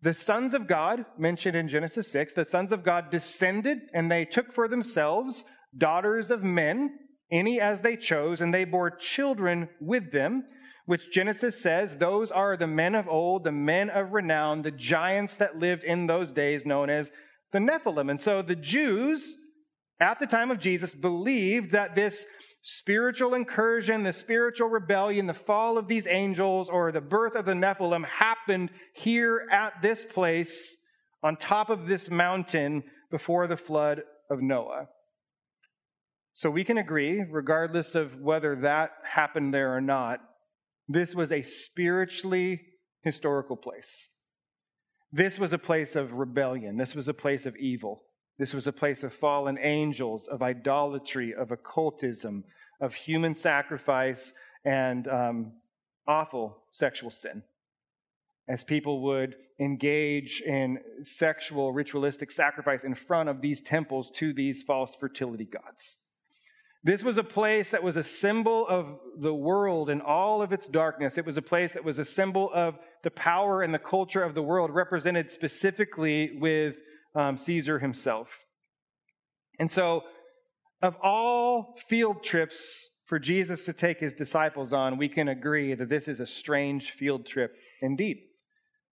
the 0.01 0.13
sons 0.13 0.53
of 0.53 0.67
God, 0.67 1.05
mentioned 1.17 1.57
in 1.57 1.67
Genesis 1.67 2.11
6, 2.11 2.35
the 2.35 2.45
sons 2.45 2.71
of 2.71 2.83
God 2.83 3.09
descended 3.09 3.89
and 3.91 4.11
they 4.11 4.23
took 4.23 4.53
for 4.53 4.67
themselves 4.67 5.45
daughters 5.75 6.29
of 6.29 6.43
men, 6.43 6.99
any 7.31 7.59
as 7.59 7.81
they 7.81 7.97
chose, 7.97 8.39
and 8.39 8.53
they 8.53 8.65
bore 8.65 8.91
children 8.91 9.67
with 9.81 10.11
them, 10.11 10.43
which 10.85 11.11
Genesis 11.11 11.59
says 11.59 11.97
those 11.97 12.31
are 12.31 12.55
the 12.55 12.67
men 12.67 12.93
of 12.93 13.09
old, 13.09 13.43
the 13.43 13.51
men 13.51 13.89
of 13.89 14.13
renown, 14.13 14.61
the 14.61 14.69
giants 14.69 15.37
that 15.37 15.57
lived 15.57 15.83
in 15.83 16.05
those 16.05 16.31
days 16.31 16.67
known 16.67 16.91
as 16.91 17.11
the 17.55 17.61
Nephilim. 17.61 18.09
And 18.09 18.19
so 18.19 18.41
the 18.41 18.55
Jews 18.55 19.37
at 20.01 20.19
the 20.19 20.27
time 20.27 20.51
of 20.51 20.59
Jesus 20.59 20.93
believed 20.93 21.71
that 21.71 21.95
this 21.95 22.25
spiritual 22.61 23.33
incursion, 23.33 24.03
the 24.03 24.11
spiritual 24.11 24.67
rebellion, 24.67 25.25
the 25.25 25.33
fall 25.33 25.77
of 25.77 25.87
these 25.87 26.05
angels, 26.05 26.69
or 26.69 26.91
the 26.91 26.99
birth 26.99 27.33
of 27.33 27.45
the 27.45 27.53
Nephilim 27.53 28.03
happened 28.03 28.71
here 28.93 29.47
at 29.49 29.81
this 29.81 30.03
place 30.03 30.83
on 31.23 31.37
top 31.37 31.69
of 31.69 31.87
this 31.87 32.11
mountain 32.11 32.83
before 33.09 33.47
the 33.47 33.55
flood 33.55 34.01
of 34.29 34.41
Noah. 34.41 34.87
So 36.33 36.51
we 36.51 36.65
can 36.65 36.77
agree, 36.77 37.23
regardless 37.31 37.95
of 37.95 38.19
whether 38.19 38.53
that 38.57 38.91
happened 39.11 39.53
there 39.53 39.73
or 39.73 39.79
not, 39.79 40.19
this 40.89 41.15
was 41.15 41.31
a 41.31 41.41
spiritually 41.41 42.59
historical 43.01 43.55
place. 43.55 44.09
This 45.15 45.39
was 45.39 45.53
a 45.53 45.57
place 45.57 45.95
of 45.95 46.11
rebellion. 46.11 46.75
This 46.75 46.93
was 46.93 47.07
a 47.07 47.13
place 47.13 47.45
of 47.45 47.55
evil. 47.55 48.03
This 48.37 48.53
was 48.53 48.67
a 48.67 48.73
place 48.73 49.01
of 49.01 49.13
fallen 49.13 49.57
angels, 49.61 50.27
of 50.27 50.43
idolatry, 50.43 51.33
of 51.33 51.53
occultism, 51.53 52.43
of 52.81 52.95
human 52.95 53.33
sacrifice, 53.33 54.33
and 54.65 55.07
um, 55.07 55.53
awful 56.05 56.63
sexual 56.69 57.11
sin. 57.11 57.43
As 58.45 58.65
people 58.65 59.03
would 59.03 59.37
engage 59.57 60.41
in 60.41 60.79
sexual 61.01 61.71
ritualistic 61.71 62.29
sacrifice 62.29 62.83
in 62.83 62.93
front 62.93 63.29
of 63.29 63.39
these 63.39 63.61
temples 63.61 64.11
to 64.11 64.33
these 64.33 64.63
false 64.63 64.97
fertility 64.97 65.45
gods. 65.45 66.03
This 66.83 67.05
was 67.05 67.17
a 67.17 67.23
place 67.23 67.71
that 67.71 67.81
was 67.81 67.95
a 67.95 68.03
symbol 68.03 68.67
of 68.67 68.99
the 69.17 69.33
world 69.33 69.89
and 69.89 70.01
all 70.01 70.41
of 70.43 70.51
its 70.51 70.67
darkness. 70.67 71.17
It 71.17 71.25
was 71.25 71.37
a 71.37 71.41
place 71.41 71.73
that 71.73 71.85
was 71.85 71.97
a 71.97 72.05
symbol 72.05 72.51
of 72.53 72.77
the 73.05 73.11
power 73.11 73.61
and 73.61 73.71
the 73.71 73.79
culture 73.79 74.23
of 74.23 74.33
the 74.33 74.41
world, 74.41 74.71
represented 74.71 75.29
specifically 75.29 76.35
with 76.39 76.77
um, 77.13 77.37
Caesar 77.37 77.77
himself. 77.77 78.45
And 79.59 79.69
so, 79.69 80.03
of 80.81 80.97
all 81.03 81.75
field 81.87 82.23
trips 82.23 82.89
for 83.05 83.19
Jesus 83.19 83.63
to 83.65 83.73
take 83.73 83.99
his 83.99 84.15
disciples 84.15 84.73
on, 84.73 84.97
we 84.97 85.07
can 85.07 85.27
agree 85.27 85.75
that 85.75 85.87
this 85.87 86.07
is 86.07 86.19
a 86.19 86.25
strange 86.25 86.89
field 86.89 87.27
trip 87.27 87.55
indeed. 87.79 88.17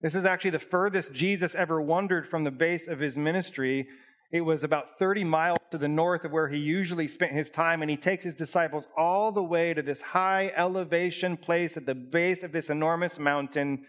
This 0.03 0.13
is 0.13 0.25
actually 0.25 0.51
the 0.51 0.59
furthest 0.59 1.15
Jesus 1.15 1.55
ever 1.55 1.81
wandered 1.81 2.27
from 2.27 2.43
the 2.43 2.51
base 2.51 2.87
of 2.87 2.99
his 2.99 3.17
ministry. 3.17 3.87
It 4.31 4.41
was 4.41 4.63
about 4.63 4.99
30 4.99 5.23
miles 5.23 5.57
to 5.71 5.79
the 5.79 5.87
north 5.87 6.23
of 6.23 6.31
where 6.31 6.49
he 6.49 6.59
usually 6.59 7.07
spent 7.07 7.31
his 7.31 7.49
time, 7.49 7.81
and 7.81 7.89
he 7.89 7.97
takes 7.97 8.25
his 8.25 8.35
disciples 8.35 8.87
all 8.95 9.31
the 9.31 9.43
way 9.43 9.73
to 9.73 9.81
this 9.81 10.01
high 10.01 10.51
elevation 10.55 11.35
place 11.35 11.75
at 11.77 11.87
the 11.87 11.95
base 11.95 12.43
of 12.43 12.51
this 12.51 12.69
enormous 12.69 13.17
mountain 13.17 13.85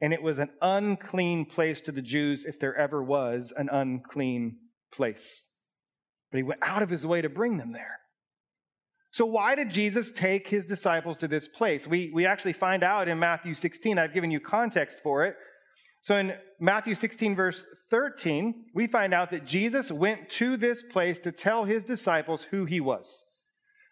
and 0.00 0.12
it 0.12 0.22
was 0.22 0.38
an 0.38 0.50
unclean 0.62 1.44
place 1.44 1.80
to 1.82 1.92
the 1.92 2.02
Jews 2.02 2.44
if 2.44 2.58
there 2.58 2.74
ever 2.74 3.02
was 3.02 3.52
an 3.56 3.68
unclean 3.70 4.58
place. 4.92 5.48
But 6.30 6.38
he 6.38 6.42
went 6.42 6.62
out 6.62 6.82
of 6.82 6.90
his 6.90 7.06
way 7.06 7.20
to 7.22 7.28
bring 7.28 7.58
them 7.58 7.72
there. 7.72 8.00
So, 9.12 9.26
why 9.26 9.56
did 9.56 9.70
Jesus 9.70 10.12
take 10.12 10.48
his 10.48 10.64
disciples 10.64 11.16
to 11.18 11.28
this 11.28 11.48
place? 11.48 11.88
We, 11.88 12.10
we 12.14 12.26
actually 12.26 12.52
find 12.52 12.84
out 12.84 13.08
in 13.08 13.18
Matthew 13.18 13.54
16. 13.54 13.98
I've 13.98 14.14
given 14.14 14.30
you 14.30 14.38
context 14.38 15.02
for 15.02 15.24
it. 15.24 15.34
So, 16.00 16.16
in 16.16 16.34
Matthew 16.60 16.94
16, 16.94 17.34
verse 17.34 17.66
13, 17.90 18.66
we 18.72 18.86
find 18.86 19.12
out 19.12 19.30
that 19.32 19.44
Jesus 19.44 19.90
went 19.90 20.28
to 20.30 20.56
this 20.56 20.82
place 20.82 21.18
to 21.20 21.32
tell 21.32 21.64
his 21.64 21.82
disciples 21.82 22.44
who 22.44 22.66
he 22.66 22.80
was. 22.80 23.24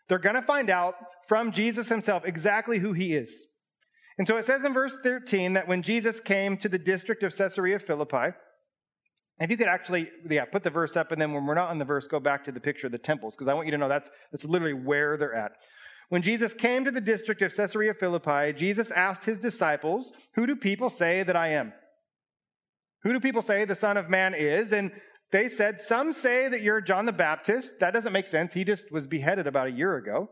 They're 0.08 0.18
going 0.18 0.36
to 0.36 0.42
find 0.42 0.70
out 0.70 0.94
from 1.26 1.50
Jesus 1.50 1.88
himself 1.88 2.24
exactly 2.24 2.78
who 2.78 2.92
he 2.92 3.14
is. 3.14 3.48
And 4.18 4.26
so 4.26 4.36
it 4.36 4.44
says 4.44 4.64
in 4.64 4.74
verse 4.74 4.96
13 5.02 5.52
that 5.52 5.68
when 5.68 5.82
Jesus 5.82 6.18
came 6.18 6.56
to 6.58 6.68
the 6.68 6.78
district 6.78 7.22
of 7.22 7.34
Caesarea 7.36 7.78
Philippi, 7.78 8.34
if 9.40 9.50
you 9.50 9.56
could 9.56 9.68
actually, 9.68 10.10
yeah, 10.28 10.44
put 10.44 10.64
the 10.64 10.70
verse 10.70 10.96
up, 10.96 11.12
and 11.12 11.20
then 11.20 11.32
when 11.32 11.46
we're 11.46 11.54
not 11.54 11.70
on 11.70 11.78
the 11.78 11.84
verse, 11.84 12.08
go 12.08 12.18
back 12.18 12.44
to 12.44 12.52
the 12.52 12.60
picture 12.60 12.86
of 12.86 12.92
the 12.92 12.98
temples, 12.98 13.36
because 13.36 13.46
I 13.46 13.54
want 13.54 13.68
you 13.68 13.70
to 13.70 13.78
know 13.78 13.88
that's, 13.88 14.10
that's 14.32 14.44
literally 14.44 14.74
where 14.74 15.16
they're 15.16 15.34
at. 15.34 15.52
When 16.08 16.22
Jesus 16.22 16.54
came 16.54 16.84
to 16.84 16.90
the 16.90 17.00
district 17.00 17.42
of 17.42 17.54
Caesarea 17.54 17.94
Philippi, 17.94 18.52
Jesus 18.52 18.90
asked 18.90 19.26
his 19.26 19.38
disciples, 19.38 20.12
Who 20.34 20.46
do 20.46 20.56
people 20.56 20.90
say 20.90 21.22
that 21.22 21.36
I 21.36 21.48
am? 21.48 21.72
Who 23.04 23.12
do 23.12 23.20
people 23.20 23.42
say 23.42 23.64
the 23.64 23.76
Son 23.76 23.96
of 23.96 24.08
Man 24.08 24.34
is? 24.34 24.72
And 24.72 24.90
they 25.30 25.48
said, 25.48 25.80
Some 25.80 26.12
say 26.12 26.48
that 26.48 26.62
you're 26.62 26.80
John 26.80 27.04
the 27.04 27.12
Baptist. 27.12 27.78
That 27.78 27.92
doesn't 27.92 28.12
make 28.12 28.26
sense. 28.26 28.54
He 28.54 28.64
just 28.64 28.90
was 28.90 29.06
beheaded 29.06 29.46
about 29.46 29.68
a 29.68 29.72
year 29.72 29.96
ago. 29.96 30.30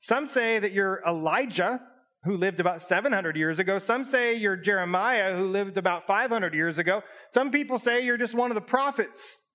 Some 0.00 0.26
say 0.26 0.58
that 0.58 0.72
you're 0.72 1.02
Elijah 1.06 1.80
who 2.24 2.36
lived 2.36 2.60
about 2.60 2.82
700 2.82 3.36
years 3.36 3.58
ago. 3.58 3.78
Some 3.78 4.04
say 4.04 4.34
you're 4.34 4.56
Jeremiah, 4.56 5.36
who 5.36 5.44
lived 5.44 5.78
about 5.78 6.06
500 6.06 6.54
years 6.54 6.78
ago. 6.78 7.02
Some 7.30 7.50
people 7.50 7.78
say 7.78 8.04
you're 8.04 8.18
just 8.18 8.34
one 8.34 8.50
of 8.50 8.54
the 8.54 8.60
prophets. 8.60 9.46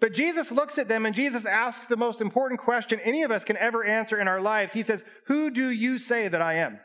But 0.00 0.14
Jesus 0.14 0.52
looks 0.52 0.78
at 0.78 0.88
them 0.88 1.06
and 1.06 1.14
Jesus 1.14 1.46
asks 1.46 1.86
the 1.86 1.96
most 1.96 2.20
important 2.20 2.60
question 2.60 3.00
any 3.00 3.22
of 3.22 3.30
us 3.30 3.44
can 3.44 3.56
ever 3.56 3.84
answer 3.84 4.20
in 4.20 4.28
our 4.28 4.40
lives. 4.40 4.72
He 4.72 4.82
says, 4.82 5.04
Who 5.26 5.50
do 5.50 5.70
you 5.70 5.98
say 5.98 6.28
that 6.28 6.42
I 6.42 6.54
am? 6.54 6.80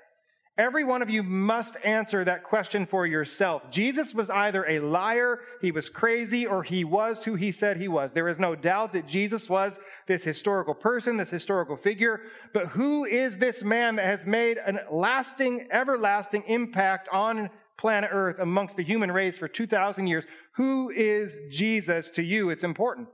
Every 0.62 0.84
one 0.84 1.02
of 1.02 1.10
you 1.10 1.24
must 1.24 1.76
answer 1.84 2.24
that 2.24 2.44
question 2.44 2.86
for 2.86 3.08
yourself. 3.08 3.72
Jesus 3.72 4.14
was 4.14 4.30
either 4.30 4.64
a 4.70 4.78
liar, 4.78 5.40
he 5.60 5.72
was 5.72 5.90
crazy, 5.90 6.46
or 6.46 6.62
he 6.62 6.84
was 6.84 7.24
who 7.24 7.34
he 7.34 7.52
said 7.52 7.78
he 7.78 7.88
was. 7.88 8.14
There 8.14 8.28
is 8.28 8.40
no 8.40 8.54
doubt 8.54 8.94
that 8.94 9.08
Jesus 9.08 9.50
was 9.50 9.80
this 10.06 10.24
historical 10.24 10.76
person, 10.76 11.18
this 11.18 11.32
historical 11.32 11.78
figure. 11.78 12.22
But 12.54 12.68
who 12.68 13.06
is 13.06 13.40
this 13.40 13.64
man 13.64 13.96
that 13.96 14.06
has 14.06 14.28
made 14.28 14.60
a 14.60 14.86
lasting, 14.92 15.68
everlasting 15.72 16.44
impact 16.44 17.10
on 17.12 17.50
planet 17.76 18.12
Earth 18.14 18.38
amongst 18.38 18.78
the 18.78 18.84
human 18.84 19.12
race 19.12 19.36
for 19.36 19.48
2,000 19.48 20.06
years? 20.06 20.28
Who 20.58 20.92
is 20.92 21.40
Jesus 21.50 22.12
to 22.12 22.22
you? 22.22 22.52
It's 22.52 22.64
important. 22.64 23.08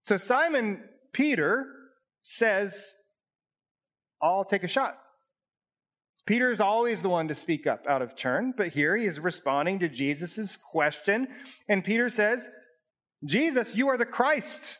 So 0.00 0.16
Simon 0.16 0.82
Peter 1.12 1.66
says, 2.22 2.96
I'll 4.22 4.46
take 4.46 4.64
a 4.64 4.68
shot. 4.68 4.96
Peter 6.24 6.52
is 6.52 6.60
always 6.60 7.02
the 7.02 7.08
one 7.08 7.26
to 7.28 7.34
speak 7.34 7.66
up 7.66 7.84
out 7.88 8.02
of 8.02 8.14
turn, 8.14 8.54
but 8.56 8.68
here 8.68 8.96
he 8.96 9.06
is 9.06 9.18
responding 9.18 9.80
to 9.80 9.88
Jesus' 9.88 10.56
question. 10.56 11.26
And 11.68 11.82
Peter 11.82 12.08
says, 12.08 12.48
Jesus, 13.24 13.74
you 13.74 13.88
are 13.88 13.98
the 13.98 14.06
Christ, 14.06 14.78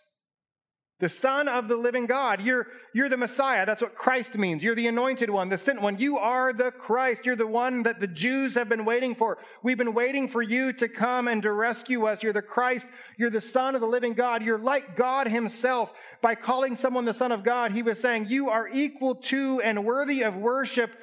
the 1.00 1.08
Son 1.08 1.48
of 1.48 1.66
the 1.66 1.76
living 1.76 2.06
God. 2.06 2.40
You're, 2.40 2.68
you're 2.94 3.08
the 3.08 3.16
Messiah. 3.16 3.66
That's 3.66 3.82
what 3.82 3.96
Christ 3.96 4.38
means. 4.38 4.62
You're 4.62 4.76
the 4.76 4.86
anointed 4.86 5.30
one, 5.30 5.48
the 5.48 5.58
sent 5.58 5.82
one. 5.82 5.98
You 5.98 6.16
are 6.16 6.52
the 6.52 6.70
Christ. 6.70 7.26
You're 7.26 7.34
the 7.34 7.46
one 7.46 7.82
that 7.82 7.98
the 7.98 8.06
Jews 8.06 8.54
have 8.54 8.68
been 8.68 8.84
waiting 8.84 9.16
for. 9.16 9.38
We've 9.64 9.78
been 9.78 9.94
waiting 9.94 10.28
for 10.28 10.42
you 10.42 10.72
to 10.74 10.88
come 10.88 11.26
and 11.26 11.42
to 11.42 11.50
rescue 11.50 12.06
us. 12.06 12.22
You're 12.22 12.32
the 12.32 12.42
Christ. 12.42 12.86
You're 13.16 13.30
the 13.30 13.40
Son 13.40 13.74
of 13.74 13.80
the 13.80 13.86
living 13.88 14.14
God. 14.14 14.44
You're 14.44 14.58
like 14.58 14.94
God 14.94 15.26
Himself. 15.26 15.92
By 16.20 16.36
calling 16.36 16.76
someone 16.76 17.04
the 17.04 17.12
Son 17.12 17.32
of 17.32 17.42
God, 17.42 17.72
He 17.72 17.82
was 17.82 18.00
saying, 18.00 18.26
You 18.28 18.50
are 18.50 18.68
equal 18.68 19.16
to 19.16 19.60
and 19.64 19.84
worthy 19.84 20.22
of 20.22 20.36
worship 20.36 20.96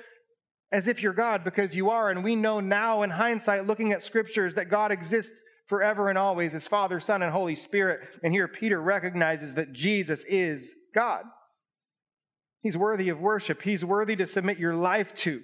as 0.72 0.88
if 0.88 1.02
you're 1.02 1.14
God 1.14 1.44
because 1.44 1.76
you 1.76 1.90
are. 1.90 2.10
And 2.10 2.24
we 2.24 2.36
know 2.36 2.60
now 2.60 3.02
in 3.02 3.12
hindsight, 3.12 3.66
looking 3.66 3.92
at 3.92 4.04
scriptures, 4.04 4.56
that 4.56 4.70
God 4.70 4.92
exists 4.92 5.42
forever 5.68 6.10
and 6.10 6.18
always 6.18 6.56
as 6.56 6.68
Father, 6.68 7.00
Son, 7.00 7.22
and 7.22 7.32
Holy 7.32 7.56
Spirit. 7.56 8.20
And 8.24 8.34
here 8.34 8.48
Peter 8.48 8.82
recognizes 8.82 9.56
that 9.56 9.72
Jesus 9.74 10.26
is 10.26 10.74
God. 10.94 11.24
He's 12.62 12.78
worthy 12.78 13.10
of 13.10 13.20
worship. 13.20 13.62
He's 13.62 13.86
worthy 13.86 14.16
to 14.18 14.28
submit 14.28 14.60
your 14.60 14.74
life 14.74 15.14
to. 15.16 15.42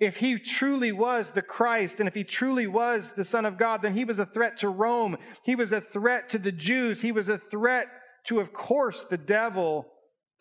If 0.00 0.16
he 0.16 0.38
truly 0.38 0.90
was 0.90 1.30
the 1.30 1.42
Christ 1.42 2.00
and 2.00 2.08
if 2.08 2.14
he 2.14 2.24
truly 2.24 2.66
was 2.66 3.12
the 3.12 3.24
Son 3.24 3.46
of 3.46 3.56
God, 3.56 3.82
then 3.82 3.92
he 3.92 4.04
was 4.04 4.18
a 4.18 4.26
threat 4.26 4.56
to 4.58 4.68
Rome. 4.68 5.16
He 5.44 5.54
was 5.54 5.72
a 5.72 5.80
threat 5.80 6.28
to 6.30 6.38
the 6.38 6.50
Jews. 6.50 7.02
He 7.02 7.12
was 7.12 7.28
a 7.28 7.38
threat 7.38 7.86
to, 8.24 8.40
of 8.40 8.52
course, 8.52 9.04
the 9.04 9.18
devil 9.18 9.86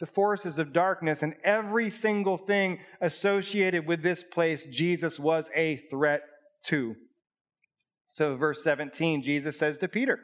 the 0.04 0.08
forces 0.08 0.60
of 0.60 0.74
darkness 0.74 1.24
and 1.24 1.34
every 1.46 1.90
single 1.90 2.36
thing 2.36 2.78
associated 3.00 3.88
with 3.88 4.04
this 4.04 4.22
place, 4.22 4.66
Jesus 4.66 5.18
was 5.18 5.50
a 5.56 5.78
threat 5.90 6.24
to. 6.62 6.98
So, 8.12 8.36
verse 8.36 8.62
17, 8.66 9.22
Jesus 9.22 9.58
says 9.58 9.78
to 9.78 9.88
Peter, 9.88 10.20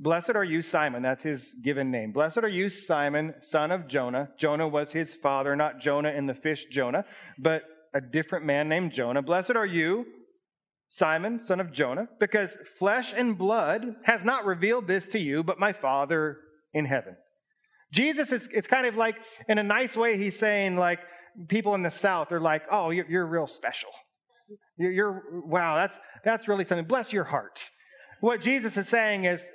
Blessed 0.00 0.30
are 0.30 0.42
you, 0.42 0.60
Simon. 0.60 1.04
That's 1.04 1.22
his 1.22 1.54
given 1.62 1.92
name. 1.92 2.10
Blessed 2.10 2.38
are 2.38 2.48
you, 2.48 2.68
Simon, 2.68 3.34
son 3.42 3.70
of 3.70 3.86
Jonah. 3.86 4.30
Jonah 4.40 4.66
was 4.66 4.90
his 4.90 5.14
father, 5.14 5.54
not 5.54 5.78
Jonah 5.78 6.10
in 6.10 6.26
the 6.26 6.34
fish 6.34 6.64
Jonah, 6.64 7.04
but 7.38 7.62
a 7.94 8.00
different 8.00 8.44
man 8.44 8.68
named 8.68 8.90
Jonah. 8.90 9.22
Blessed 9.22 9.54
are 9.54 9.64
you, 9.64 10.04
Simon, 10.88 11.38
son 11.40 11.60
of 11.60 11.70
Jonah, 11.70 12.08
because 12.18 12.56
flesh 12.76 13.14
and 13.16 13.38
blood 13.38 13.94
has 14.06 14.24
not 14.24 14.44
revealed 14.44 14.88
this 14.88 15.06
to 15.06 15.20
you, 15.20 15.44
but 15.44 15.60
my 15.60 15.72
Father 15.72 16.38
in 16.72 16.86
heaven. 16.86 17.14
Jesus 17.94 18.32
is, 18.32 18.48
it's 18.52 18.66
kind 18.66 18.86
of 18.86 18.96
like, 18.96 19.16
in 19.48 19.58
a 19.58 19.62
nice 19.62 19.96
way, 19.96 20.18
he's 20.18 20.36
saying, 20.36 20.76
like, 20.76 20.98
people 21.48 21.74
in 21.76 21.82
the 21.82 21.90
South 21.90 22.32
are 22.32 22.40
like, 22.40 22.64
oh, 22.70 22.90
you're, 22.90 23.08
you're 23.08 23.26
real 23.26 23.46
special. 23.46 23.90
You're, 24.76 24.90
you're 24.90 25.22
wow, 25.46 25.76
that's 25.76 26.00
that's 26.24 26.48
really 26.48 26.64
something. 26.64 26.86
Bless 26.86 27.12
your 27.12 27.24
heart. 27.24 27.70
What 28.20 28.40
Jesus 28.40 28.76
is 28.76 28.88
saying 28.88 29.24
is, 29.24 29.48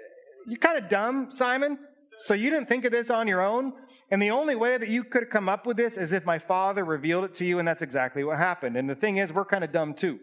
you're 0.48 0.58
kind 0.58 0.78
of 0.82 0.90
dumb, 0.90 1.32
Simon. 1.32 1.78
So 2.20 2.34
you 2.34 2.50
didn't 2.50 2.70
think 2.70 2.86
of 2.86 2.92
this 2.92 3.10
on 3.10 3.28
your 3.28 3.42
own? 3.42 3.74
And 4.10 4.22
the 4.22 4.32
only 4.32 4.56
way 4.56 4.78
that 4.78 4.90
you 4.90 5.04
could 5.04 5.24
have 5.24 5.30
come 5.30 5.50
up 5.50 5.66
with 5.66 5.78
this 5.78 5.98
is 5.98 6.12
if 6.12 6.26
my 6.26 6.40
father 6.40 6.86
revealed 6.86 7.26
it 7.26 7.34
to 7.36 7.46
you, 7.46 7.60
and 7.60 7.68
that's 7.68 7.82
exactly 7.82 8.24
what 8.24 8.38
happened. 8.38 8.78
And 8.78 8.90
the 8.90 8.96
thing 8.96 9.18
is, 9.18 9.34
we're 9.34 9.46
kind 9.46 9.64
of 9.64 9.72
dumb 9.72 9.94
too. 9.94 10.20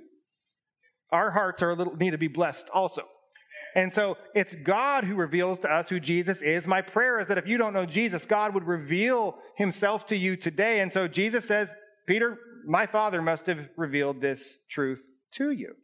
Our 1.11 1.31
hearts 1.31 1.63
are 1.63 1.71
a 1.71 1.75
little 1.75 1.97
need 1.97 2.11
to 2.11 2.19
be 2.19 2.29
blessed 2.29 2.71
also. 2.73 3.03
And 3.76 3.92
so 3.92 4.16
it's 4.35 4.54
God 4.54 5.04
who 5.04 5.14
reveals 5.14 5.61
to 5.61 5.71
us 5.71 5.90
who 5.90 6.00
Jesus 6.00 6.40
is. 6.40 6.66
My 6.66 6.80
prayer 6.80 7.21
is 7.21 7.28
that 7.28 7.37
if 7.37 7.47
you 7.47 7.59
don't 7.59 7.75
know 7.75 7.85
Jesus, 7.85 8.25
God 8.25 8.54
would 8.54 8.64
reveal 8.64 9.37
himself 9.54 10.06
to 10.06 10.16
you 10.16 10.35
today. 10.35 10.80
And 10.80 10.90
so 10.90 11.06
Jesus 11.06 11.47
says, 11.47 11.76
Peter, 12.06 12.38
my 12.66 12.87
father 12.87 13.21
must 13.21 13.47
have 13.47 13.68
revealed 13.76 14.23
this 14.23 14.64
truth 14.71 15.06
to 15.33 15.50
you. 15.50 15.75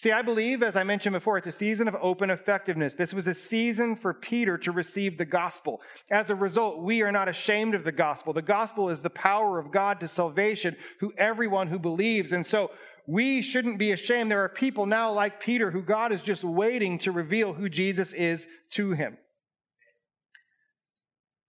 See, 0.00 0.12
I 0.12 0.22
believe, 0.22 0.62
as 0.62 0.76
I 0.76 0.82
mentioned 0.82 1.12
before, 1.12 1.36
it's 1.36 1.46
a 1.46 1.52
season 1.52 1.86
of 1.86 1.94
open 2.00 2.30
effectiveness. 2.30 2.94
This 2.94 3.12
was 3.12 3.26
a 3.26 3.34
season 3.34 3.94
for 3.94 4.14
Peter 4.14 4.56
to 4.56 4.72
receive 4.72 5.18
the 5.18 5.26
gospel. 5.26 5.82
As 6.10 6.30
a 6.30 6.34
result, 6.34 6.80
we 6.80 7.02
are 7.02 7.12
not 7.12 7.28
ashamed 7.28 7.74
of 7.74 7.84
the 7.84 7.92
gospel. 7.92 8.32
The 8.32 8.40
gospel 8.40 8.88
is 8.88 9.02
the 9.02 9.10
power 9.10 9.58
of 9.58 9.70
God 9.70 10.00
to 10.00 10.08
salvation 10.08 10.74
who 11.00 11.12
everyone 11.18 11.66
who 11.66 11.78
believes. 11.78 12.32
And 12.32 12.46
so 12.46 12.70
we 13.06 13.42
shouldn't 13.42 13.78
be 13.78 13.92
ashamed. 13.92 14.30
There 14.30 14.42
are 14.42 14.48
people 14.48 14.86
now 14.86 15.12
like 15.12 15.40
Peter 15.40 15.70
who 15.70 15.82
God 15.82 16.12
is 16.12 16.22
just 16.22 16.44
waiting 16.44 16.98
to 16.98 17.12
reveal 17.12 17.54
who 17.54 17.68
Jesus 17.68 18.12
is 18.12 18.46
to 18.72 18.92
him. 18.92 19.18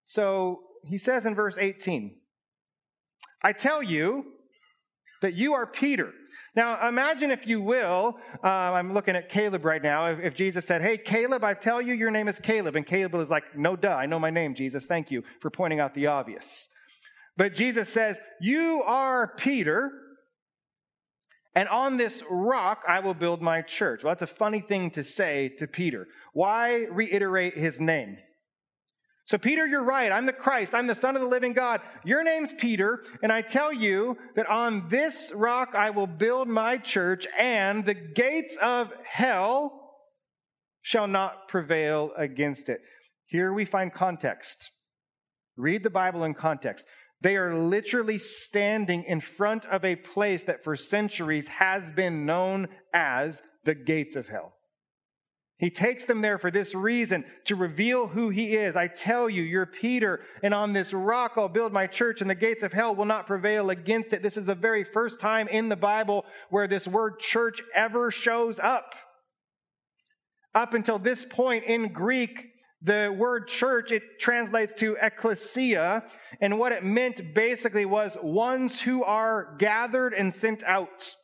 So 0.03 0.61
he 0.83 0.97
says 0.97 1.25
in 1.25 1.35
verse 1.35 1.57
18, 1.57 2.17
I 3.43 3.53
tell 3.53 3.81
you 3.81 4.25
that 5.21 5.33
you 5.33 5.53
are 5.53 5.65
Peter 5.65 6.13
now, 6.55 6.85
imagine 6.87 7.31
if 7.31 7.47
you 7.47 7.61
will, 7.61 8.19
uh, 8.43 8.47
I'm 8.47 8.93
looking 8.93 9.15
at 9.15 9.29
Caleb 9.29 9.63
right 9.63 9.81
now. 9.81 10.07
If, 10.07 10.19
if, 10.19 10.33
Jesus 10.33 10.65
said, 10.65 10.81
Hey, 10.81 10.97
Caleb, 10.97 11.43
I 11.43 11.53
tell 11.53 11.81
you 11.81 11.93
your 11.93 12.11
name 12.11 12.27
is 12.27 12.39
Caleb. 12.39 12.75
And 12.75 12.85
Caleb 12.85 13.15
is 13.15 13.29
like, 13.29 13.57
No, 13.57 13.75
duh, 13.75 13.95
I 13.95 14.05
know 14.05 14.19
my 14.19 14.29
name, 14.29 14.53
Jesus. 14.53 14.85
Thank 14.85 15.11
you 15.11 15.23
for 15.39 15.49
pointing 15.49 15.79
out 15.79 15.93
the 15.93 16.07
obvious. 16.07 16.69
But 17.37 17.53
Jesus 17.53 17.87
says, 17.87 18.19
You 18.41 18.83
are 18.85 19.33
Peter, 19.37 19.91
and 21.55 21.67
on 21.69 21.97
this 21.97 22.23
rock 22.29 22.83
I 22.87 22.99
will 22.99 23.13
build 23.13 23.41
my 23.41 23.61
church. 23.61 24.03
Well, 24.03 24.11
that's 24.11 24.21
a 24.21 24.35
funny 24.35 24.59
thing 24.59 24.91
to 24.91 25.03
say 25.03 25.49
to 25.57 25.67
Peter. 25.67 26.07
Why 26.33 26.85
reiterate 26.89 27.57
his 27.57 27.81
name? 27.81 28.17
So, 29.25 29.37
Peter, 29.37 29.65
you're 29.65 29.83
right. 29.83 30.11
I'm 30.11 30.25
the 30.25 30.33
Christ. 30.33 30.75
I'm 30.75 30.87
the 30.87 30.95
Son 30.95 31.15
of 31.15 31.21
the 31.21 31.27
living 31.27 31.53
God. 31.53 31.79
Your 32.03 32.23
name's 32.23 32.51
Peter, 32.53 33.03
and 33.23 33.31
I 33.31 33.41
tell 33.41 33.71
you 33.71 34.17
that 34.35 34.49
on 34.49 34.89
this 34.89 35.31
rock 35.33 35.73
I 35.73 35.91
will 35.91 36.07
build 36.07 36.49
my 36.49 36.77
church, 36.77 37.27
and 37.39 37.85
the 37.85 37.93
gates 37.93 38.57
of 38.61 38.91
hell 39.05 39.93
shall 40.81 41.07
not 41.07 41.47
prevail 41.47 42.11
against 42.17 42.67
it. 42.67 42.81
Here 43.25 43.53
we 43.53 43.63
find 43.63 43.93
context. 43.93 44.71
Read 45.55 45.83
the 45.83 45.89
Bible 45.89 46.23
in 46.23 46.33
context. 46.33 46.85
They 47.21 47.37
are 47.37 47.53
literally 47.53 48.17
standing 48.17 49.03
in 49.03 49.21
front 49.21 49.65
of 49.65 49.85
a 49.85 49.95
place 49.95 50.43
that 50.45 50.63
for 50.63 50.75
centuries 50.75 51.49
has 51.49 51.91
been 51.91 52.25
known 52.25 52.67
as 52.93 53.43
the 53.63 53.75
gates 53.75 54.15
of 54.15 54.27
hell. 54.27 54.55
He 55.59 55.69
takes 55.69 56.05
them 56.05 56.21
there 56.21 56.39
for 56.39 56.49
this 56.49 56.73
reason, 56.73 57.23
to 57.45 57.55
reveal 57.55 58.07
who 58.07 58.29
he 58.29 58.55
is. 58.55 58.75
I 58.75 58.87
tell 58.87 59.29
you, 59.29 59.43
you're 59.43 59.67
Peter, 59.67 60.21
and 60.41 60.55
on 60.55 60.73
this 60.73 60.91
rock 60.91 61.33
I'll 61.37 61.49
build 61.49 61.71
my 61.71 61.85
church, 61.85 62.19
and 62.19 62.27
the 62.27 62.33
gates 62.33 62.63
of 62.63 62.73
hell 62.73 62.95
will 62.95 63.05
not 63.05 63.27
prevail 63.27 63.69
against 63.69 64.11
it. 64.11 64.23
This 64.23 64.37
is 64.37 64.47
the 64.47 64.55
very 64.55 64.83
first 64.83 65.19
time 65.19 65.47
in 65.47 65.69
the 65.69 65.75
Bible 65.75 66.25
where 66.49 66.65
this 66.65 66.87
word 66.87 67.19
church 67.19 67.61
ever 67.75 68.09
shows 68.09 68.57
up. 68.57 68.95
Up 70.55 70.73
until 70.73 70.97
this 70.97 71.25
point 71.25 71.65
in 71.65 71.93
Greek, 71.93 72.50
the 72.81 73.15
word 73.15 73.47
church, 73.47 73.91
it 73.91 74.19
translates 74.19 74.73
to 74.75 74.97
ecclesia, 75.01 76.03
and 76.39 76.57
what 76.57 76.71
it 76.71 76.83
meant 76.83 77.33
basically 77.33 77.85
was 77.85 78.17
ones 78.23 78.81
who 78.81 79.03
are 79.03 79.55
gathered 79.57 80.13
and 80.13 80.33
sent 80.33 80.63
out. 80.63 81.15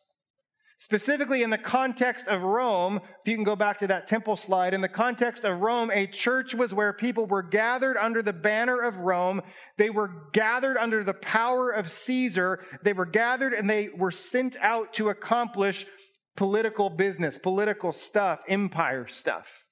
Specifically, 0.79 1.41
in 1.41 1.49
the 1.49 1.57
context 1.57 2.27
of 2.27 2.43
Rome, 2.43 2.97
if 2.97 3.27
you 3.27 3.33
can 3.33 3.43
go 3.43 3.55
back 3.55 3.79
to 3.79 3.87
that 3.87 4.05
temple 4.05 4.35
slide, 4.35 4.75
in 4.75 4.81
the 4.81 4.87
context 4.87 5.43
of 5.43 5.59
Rome, 5.59 5.89
a 5.91 6.05
church 6.05 6.53
was 6.53 6.71
where 6.71 6.93
people 6.93 7.25
were 7.25 7.41
gathered 7.41 7.97
under 7.97 8.21
the 8.21 8.33
banner 8.33 8.79
of 8.79 8.99
Rome. 8.99 9.41
They 9.77 9.89
were 9.89 10.29
gathered 10.33 10.77
under 10.77 11.03
the 11.03 11.15
power 11.15 11.71
of 11.71 11.89
Caesar. 11.89 12.63
They 12.83 12.93
were 12.93 13.07
gathered 13.07 13.53
and 13.53 13.67
they 13.67 13.89
were 13.89 14.11
sent 14.11 14.55
out 14.61 14.93
to 14.93 15.09
accomplish 15.09 15.87
political 16.35 16.91
business, 16.91 17.39
political 17.39 17.91
stuff, 17.91 18.43
empire 18.47 19.07
stuff. 19.07 19.66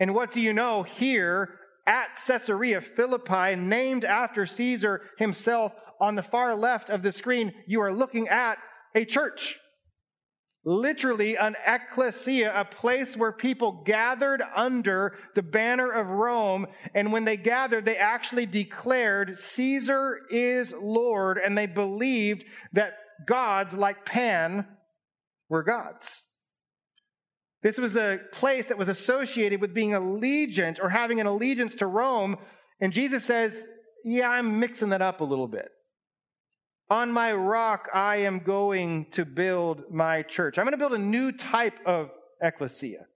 And 0.00 0.14
what 0.14 0.30
do 0.30 0.40
you 0.40 0.52
know? 0.52 0.82
Here 0.82 1.58
at 1.86 2.18
Caesarea 2.26 2.80
Philippi, 2.80 3.56
named 3.56 4.04
after 4.04 4.46
Caesar 4.46 5.02
himself, 5.18 5.74
on 6.00 6.14
the 6.14 6.22
far 6.22 6.54
left 6.54 6.90
of 6.90 7.02
the 7.02 7.10
screen, 7.10 7.52
you 7.66 7.80
are 7.80 7.92
looking 7.92 8.28
at 8.28 8.58
a 8.94 9.04
church 9.04 9.58
literally 10.68 11.36
an 11.36 11.56
ecclesia, 11.66 12.52
a 12.54 12.64
place 12.64 13.16
where 13.16 13.32
people 13.32 13.82
gathered 13.84 14.42
under 14.54 15.16
the 15.34 15.42
banner 15.42 15.90
of 15.90 16.10
Rome. 16.10 16.66
And 16.94 17.10
when 17.10 17.24
they 17.24 17.38
gathered, 17.38 17.86
they 17.86 17.96
actually 17.96 18.44
declared 18.44 19.36
Caesar 19.36 20.20
is 20.30 20.74
Lord, 20.78 21.38
and 21.38 21.56
they 21.56 21.66
believed 21.66 22.44
that 22.74 22.94
gods 23.26 23.74
like 23.74 24.04
Pan 24.04 24.66
were 25.48 25.62
gods. 25.62 26.28
This 27.62 27.78
was 27.78 27.96
a 27.96 28.20
place 28.32 28.68
that 28.68 28.78
was 28.78 28.88
associated 28.88 29.60
with 29.60 29.74
being 29.74 29.90
allegiant 29.90 30.78
or 30.80 30.90
having 30.90 31.20
an 31.20 31.26
allegiance 31.26 31.74
to 31.76 31.86
Rome. 31.86 32.36
And 32.80 32.92
Jesus 32.92 33.24
says, 33.24 33.66
Yeah, 34.04 34.30
I'm 34.30 34.60
mixing 34.60 34.90
that 34.90 35.02
up 35.02 35.20
a 35.20 35.24
little 35.24 35.48
bit. 35.48 35.68
On 36.90 37.12
my 37.12 37.32
rock, 37.32 37.88
I 37.92 38.16
am 38.16 38.38
going 38.38 39.06
to 39.10 39.24
build 39.24 39.90
my 39.90 40.22
church. 40.22 40.58
I'm 40.58 40.64
going 40.64 40.72
to 40.72 40.78
build 40.78 40.94
a 40.94 40.98
new 40.98 41.32
type 41.32 41.78
of 41.84 42.10
ecclesia. 42.40 43.06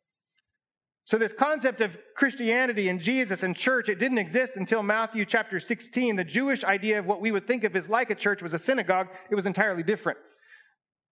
So, 1.04 1.18
this 1.18 1.32
concept 1.32 1.80
of 1.80 1.98
Christianity 2.16 2.88
and 2.88 3.00
Jesus 3.00 3.42
and 3.42 3.56
church, 3.56 3.88
it 3.88 3.98
didn't 3.98 4.18
exist 4.18 4.56
until 4.56 4.82
Matthew 4.82 5.24
chapter 5.24 5.58
16. 5.58 6.16
The 6.16 6.24
Jewish 6.24 6.64
idea 6.64 6.98
of 6.98 7.06
what 7.06 7.20
we 7.20 7.32
would 7.32 7.46
think 7.46 7.64
of 7.64 7.74
as 7.74 7.88
like 7.88 8.10
a 8.10 8.14
church 8.14 8.42
was 8.42 8.54
a 8.54 8.58
synagogue. 8.58 9.08
It 9.30 9.34
was 9.34 9.46
entirely 9.46 9.82
different. 9.82 10.18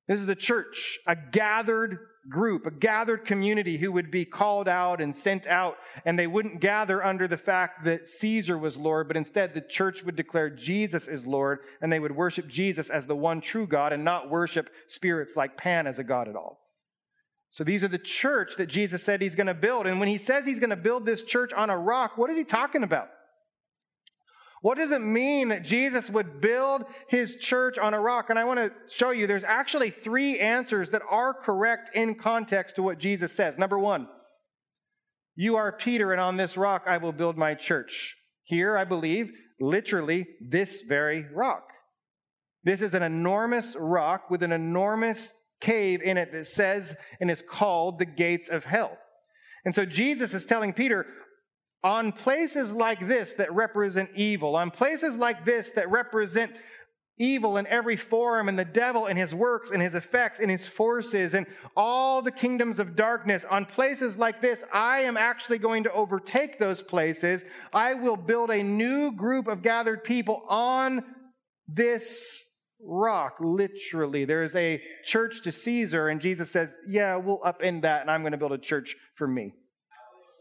This 0.06 0.20
is 0.20 0.28
a 0.28 0.34
church, 0.34 0.98
a 1.06 1.16
gathered 1.16 1.98
group, 2.28 2.66
a 2.66 2.70
gathered 2.70 3.24
community 3.24 3.78
who 3.78 3.90
would 3.92 4.10
be 4.10 4.24
called 4.24 4.68
out 4.68 5.00
and 5.00 5.14
sent 5.14 5.46
out, 5.46 5.76
and 6.04 6.18
they 6.18 6.26
wouldn't 6.26 6.60
gather 6.60 7.04
under 7.04 7.26
the 7.26 7.36
fact 7.36 7.84
that 7.84 8.06
Caesar 8.06 8.58
was 8.58 8.78
Lord, 8.78 9.08
but 9.08 9.16
instead 9.16 9.54
the 9.54 9.60
church 9.60 10.04
would 10.04 10.16
declare 10.16 10.50
Jesus 10.50 11.08
is 11.08 11.26
Lord, 11.26 11.60
and 11.80 11.92
they 11.92 12.00
would 12.00 12.16
worship 12.16 12.46
Jesus 12.46 12.90
as 12.90 13.06
the 13.06 13.16
one 13.16 13.40
true 13.40 13.66
God 13.66 13.92
and 13.92 14.04
not 14.04 14.30
worship 14.30 14.70
spirits 14.86 15.36
like 15.36 15.56
Pan 15.56 15.86
as 15.86 15.98
a 15.98 16.04
God 16.04 16.28
at 16.28 16.36
all. 16.36 16.58
So 17.48 17.64
these 17.64 17.82
are 17.82 17.88
the 17.88 17.98
church 17.98 18.56
that 18.56 18.66
Jesus 18.66 19.02
said 19.02 19.20
he's 19.20 19.34
going 19.34 19.48
to 19.48 19.54
build. 19.54 19.86
And 19.86 19.98
when 19.98 20.08
he 20.08 20.18
says 20.18 20.46
he's 20.46 20.60
going 20.60 20.70
to 20.70 20.76
build 20.76 21.04
this 21.04 21.24
church 21.24 21.52
on 21.52 21.68
a 21.68 21.76
rock, 21.76 22.16
what 22.16 22.30
is 22.30 22.36
he 22.36 22.44
talking 22.44 22.84
about? 22.84 23.08
What 24.62 24.76
does 24.76 24.92
it 24.92 25.00
mean 25.00 25.48
that 25.48 25.64
Jesus 25.64 26.10
would 26.10 26.40
build 26.40 26.84
his 27.08 27.38
church 27.38 27.78
on 27.78 27.94
a 27.94 28.00
rock? 28.00 28.28
And 28.28 28.38
I 28.38 28.44
want 28.44 28.60
to 28.60 28.72
show 28.88 29.10
you 29.10 29.26
there's 29.26 29.44
actually 29.44 29.90
three 29.90 30.38
answers 30.38 30.90
that 30.90 31.02
are 31.08 31.32
correct 31.32 31.90
in 31.94 32.14
context 32.14 32.76
to 32.76 32.82
what 32.82 32.98
Jesus 32.98 33.32
says. 33.32 33.58
Number 33.58 33.78
one, 33.78 34.08
you 35.34 35.56
are 35.56 35.72
Peter, 35.72 36.12
and 36.12 36.20
on 36.20 36.36
this 36.36 36.58
rock 36.58 36.84
I 36.86 36.98
will 36.98 37.12
build 37.12 37.38
my 37.38 37.54
church. 37.54 38.16
Here, 38.42 38.76
I 38.76 38.84
believe, 38.84 39.32
literally, 39.58 40.26
this 40.40 40.82
very 40.82 41.24
rock. 41.32 41.68
This 42.62 42.82
is 42.82 42.92
an 42.92 43.02
enormous 43.02 43.74
rock 43.78 44.30
with 44.30 44.42
an 44.42 44.52
enormous 44.52 45.32
cave 45.62 46.02
in 46.02 46.18
it 46.18 46.32
that 46.32 46.46
says 46.46 46.96
and 47.18 47.30
is 47.30 47.40
called 47.40 47.98
the 47.98 48.06
gates 48.06 48.50
of 48.50 48.64
hell. 48.64 48.98
And 49.64 49.74
so 49.74 49.86
Jesus 49.86 50.34
is 50.34 50.44
telling 50.44 50.72
Peter, 50.72 51.06
on 51.82 52.12
places 52.12 52.74
like 52.74 53.06
this 53.06 53.34
that 53.34 53.52
represent 53.52 54.10
evil, 54.14 54.56
on 54.56 54.70
places 54.70 55.16
like 55.16 55.44
this 55.44 55.70
that 55.72 55.90
represent 55.90 56.52
evil 57.20 57.58
in 57.58 57.66
every 57.66 57.96
form 57.96 58.48
and 58.48 58.58
the 58.58 58.64
devil 58.64 59.06
and 59.06 59.18
his 59.18 59.34
works 59.34 59.70
and 59.70 59.82
his 59.82 59.94
effects 59.94 60.40
and 60.40 60.50
his 60.50 60.66
forces 60.66 61.34
and 61.34 61.46
all 61.76 62.22
the 62.22 62.30
kingdoms 62.30 62.78
of 62.78 62.96
darkness, 62.96 63.44
on 63.44 63.66
places 63.66 64.18
like 64.18 64.40
this, 64.40 64.64
I 64.72 65.00
am 65.00 65.16
actually 65.16 65.58
going 65.58 65.84
to 65.84 65.92
overtake 65.92 66.58
those 66.58 66.80
places. 66.80 67.44
I 67.72 67.94
will 67.94 68.16
build 68.16 68.50
a 68.50 68.62
new 68.62 69.12
group 69.12 69.48
of 69.48 69.62
gathered 69.62 70.02
people 70.02 70.42
on 70.48 71.04
this 71.68 72.46
rock, 72.82 73.36
literally. 73.40 74.24
There 74.24 74.42
is 74.42 74.56
a 74.56 74.82
church 75.04 75.42
to 75.42 75.52
Caesar, 75.52 76.08
and 76.08 76.20
Jesus 76.20 76.50
says, 76.50 76.78
Yeah, 76.88 77.16
we'll 77.16 77.40
upend 77.40 77.82
that, 77.82 78.00
and 78.00 78.10
I'm 78.10 78.22
going 78.22 78.32
to 78.32 78.38
build 78.38 78.52
a 78.52 78.58
church 78.58 78.96
for 79.14 79.28
me. 79.28 79.52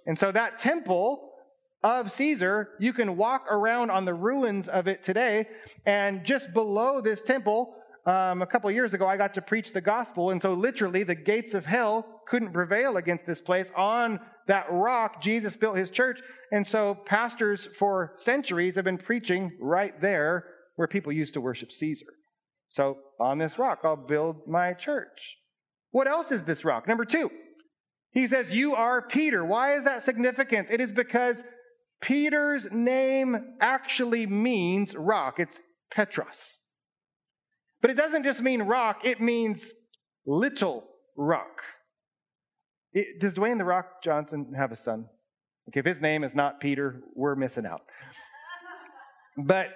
And 0.06 0.18
so 0.18 0.32
that 0.32 0.58
temple 0.58 1.29
of 1.84 2.12
Caesar, 2.12 2.72
you 2.80 2.94
can 2.94 3.16
walk 3.16 3.46
around 3.50 3.90
on 3.90 4.06
the 4.06 4.14
ruins 4.14 4.68
of 4.68 4.88
it 4.88 5.04
today, 5.04 5.48
and 5.86 6.26
just 6.26 6.54
below 6.54 7.02
this 7.02 7.22
temple 7.22 7.76
um, 8.06 8.42
a 8.42 8.48
couple 8.48 8.72
years 8.72 8.94
ago, 8.94 9.08
I 9.08 9.18
got 9.18 9.34
to 9.36 9.42
preach 9.42 9.74
the 9.74 9.82
gospel. 9.82 10.32
And 10.32 10.42
so, 10.42 10.54
literally, 10.54 11.04
the 11.04 11.16
gates 11.16 11.54
of 11.54 11.66
hell 11.66 12.22
couldn't 12.28 12.54
prevail 12.54 12.98
against 12.98 13.26
this 13.26 13.42
place. 13.42 13.72
On 13.76 14.20
that 14.48 14.66
rock, 14.72 15.22
Jesus 15.22 15.58
built 15.58 15.78
his 15.78 15.90
church. 15.90 16.22
And 16.52 16.66
so, 16.66 16.96
pastors 16.96 17.66
for 17.66 18.14
centuries 18.16 18.76
have 18.76 18.86
been 18.86 18.98
preaching 18.98 19.52
right 19.62 20.00
there 20.02 20.46
where 20.76 20.88
people 20.88 21.12
used 21.12 21.34
to 21.36 21.42
worship 21.42 21.72
Caesar. 21.72 22.08
So, 22.70 22.98
on 23.20 23.38
this 23.38 23.60
rock, 23.60 23.82
I'll 23.84 23.96
build 23.96 24.48
my 24.48 24.74
church. 24.74 25.38
What 25.92 26.08
else 26.08 26.32
is 26.32 26.46
this 26.46 26.66
rock? 26.66 26.88
Number 26.88 27.06
two, 27.06 27.30
he 28.12 28.28
says, 28.28 28.56
You 28.56 28.76
are 28.76 29.02
Peter. 29.02 29.46
Why 29.46 29.76
is 29.76 29.84
that 29.84 30.04
significant? 30.04 30.72
It 30.72 30.82
is 30.82 30.94
because 30.94 31.44
Peter's 32.02 32.72
name 32.72 33.56
actually 33.60 34.26
means 34.26 34.96
rock. 34.96 35.40
It's 35.40 35.60
Petros. 35.92 36.62
But 37.82 37.92
it 37.92 37.98
doesn't 37.98 38.24
just 38.24 38.42
mean 38.42 38.64
rock, 38.64 39.06
it 39.06 39.20
means 39.20 39.72
little 40.26 40.86
rock. 41.18 41.64
It, 42.92 43.20
does 43.20 43.36
Dwayne 43.36 43.58
the 43.58 43.66
Rock 43.66 44.02
Johnson 44.02 44.54
have 44.58 44.72
a 44.72 44.76
son? 44.76 45.06
Okay, 45.70 45.80
if 45.80 45.86
his 45.86 46.02
name 46.02 46.24
is 46.24 46.34
not 46.34 46.60
Peter, 46.60 47.02
we're 47.16 47.36
missing 47.36 47.66
out. 47.66 47.82
But 49.38 49.70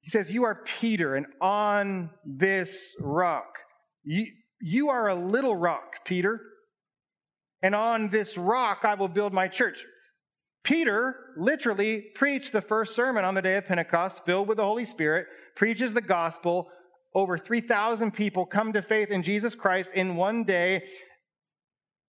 he 0.00 0.10
says, 0.10 0.32
You 0.32 0.44
are 0.44 0.62
Peter, 0.64 1.14
and 1.14 1.26
on 1.40 2.10
this 2.24 2.94
rock, 3.00 3.58
you, 4.04 4.26
you 4.60 4.88
are 4.88 5.08
a 5.08 5.14
little 5.14 5.56
rock, 5.56 6.04
Peter, 6.04 6.40
and 7.62 7.74
on 7.74 8.10
this 8.10 8.38
rock 8.38 8.84
I 8.84 8.94
will 8.94 9.08
build 9.08 9.32
my 9.32 9.48
church. 9.48 9.84
Peter 10.64 11.16
literally 11.36 12.00
preached 12.14 12.52
the 12.52 12.62
first 12.62 12.96
sermon 12.96 13.24
on 13.24 13.34
the 13.34 13.42
day 13.42 13.56
of 13.56 13.66
Pentecost, 13.66 14.24
filled 14.24 14.48
with 14.48 14.56
the 14.56 14.64
Holy 14.64 14.84
Spirit, 14.84 15.26
preaches 15.54 15.94
the 15.94 16.00
gospel. 16.00 16.70
Over 17.14 17.36
3,000 17.36 18.12
people 18.12 18.46
come 18.46 18.72
to 18.72 18.82
faith 18.82 19.10
in 19.10 19.22
Jesus 19.22 19.54
Christ 19.54 19.90
in 19.94 20.16
one 20.16 20.42
day 20.42 20.84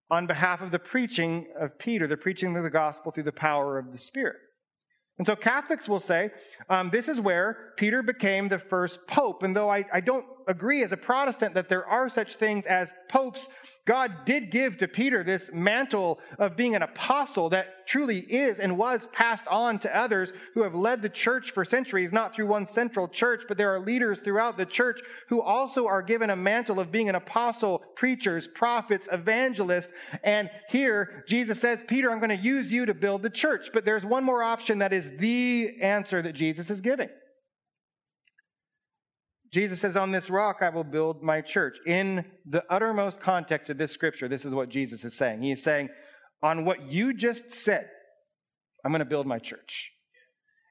on 0.09 0.25
behalf 0.25 0.61
of 0.61 0.71
the 0.71 0.79
preaching 0.79 1.47
of 1.59 1.77
Peter, 1.77 2.07
the 2.07 2.17
preaching 2.17 2.55
of 2.55 2.63
the 2.63 2.69
gospel 2.69 3.11
through 3.11 3.23
the 3.23 3.31
power 3.31 3.77
of 3.77 3.91
the 3.91 3.97
Spirit. 3.97 4.37
And 5.17 5.25
so 5.25 5.35
Catholics 5.35 5.87
will 5.87 5.99
say 5.99 6.31
um, 6.69 6.89
this 6.89 7.07
is 7.07 7.21
where 7.21 7.73
Peter 7.77 8.01
became 8.01 8.49
the 8.49 8.59
first 8.59 9.07
pope. 9.07 9.43
And 9.43 9.55
though 9.55 9.69
I, 9.69 9.85
I 9.91 10.01
don't 10.01 10.25
agree 10.47 10.84
as 10.84 10.91
a 10.91 10.97
Protestant 10.97 11.53
that 11.53 11.69
there 11.69 11.86
are 11.86 12.10
such 12.10 12.36
things 12.36 12.65
as 12.65 12.93
popes, 13.10 13.49
God 13.86 14.25
did 14.25 14.49
give 14.49 14.77
to 14.77 14.88
Peter 14.88 15.23
this 15.23 15.53
mantle 15.53 16.19
of 16.39 16.55
being 16.55 16.75
an 16.75 16.81
apostle 16.81 17.49
that 17.49 17.88
truly 17.88 18.19
is 18.19 18.60
and 18.60 18.79
was 18.79 19.05
passed 19.08 19.47
on 19.47 19.77
to 19.79 19.95
others 19.95 20.34
who 20.55 20.63
have 20.63 20.73
led 20.73 21.03
the 21.03 21.10
church 21.10 21.51
for 21.51 21.63
centuries, 21.63 22.12
not 22.12 22.34
through 22.34 22.47
one 22.47 22.65
central 22.65 23.08
church, 23.08 23.43
but 23.47 23.58
there 23.58 23.71
are 23.71 23.79
leaders 23.79 24.21
throughout 24.21 24.58
the 24.58 24.65
church 24.65 25.01
who 25.29 25.39
also 25.39 25.86
are 25.86 26.01
given 26.01 26.31
a 26.31 26.36
mantle 26.36 26.79
of 26.79 26.91
being 26.91 27.10
an 27.10 27.15
apostle, 27.15 27.84
preachers, 27.95 28.47
prophets, 28.47 29.08
evangelists. 29.12 29.93
And 30.23 30.49
here 30.69 31.23
Jesus 31.27 31.62
says, 31.62 31.84
Peter, 31.84 32.12
I'm 32.12 32.19
going 32.19 32.36
to 32.36 32.43
use 32.43 32.73
you 32.73 32.88
to 32.88 32.93
build 32.95 33.21
the 33.21 33.29
church. 33.29 33.69
But 33.71 33.86
there's 33.86 34.05
one 34.05 34.23
more 34.23 34.41
option 34.41 34.79
that 34.79 34.93
is 34.93 35.17
the 35.17 35.75
answer 35.79 36.23
that 36.23 36.34
Jesus 36.34 36.71
is 36.71 36.81
giving. 36.81 37.10
Jesus 39.55 39.79
says, 39.79 39.95
On 39.95 40.11
this 40.11 40.29
rock 40.29 40.57
I 40.59 40.67
will 40.67 40.83
build 40.83 41.23
my 41.23 41.39
church. 41.39 41.77
In 41.87 42.25
the 42.45 42.65
uttermost 42.69 43.21
context 43.21 43.69
of 43.69 43.77
this 43.77 43.93
scripture, 43.93 44.27
this 44.27 44.43
is 44.43 44.53
what 44.53 44.67
Jesus 44.67 45.05
is 45.05 45.17
saying. 45.17 45.41
He 45.41 45.53
is 45.53 45.63
saying, 45.63 45.87
On 46.43 46.65
what 46.65 46.91
you 46.91 47.13
just 47.13 47.53
said, 47.53 47.89
I'm 48.83 48.91
going 48.91 48.99
to 48.99 49.05
build 49.05 49.25
my 49.25 49.39
church. 49.39 49.93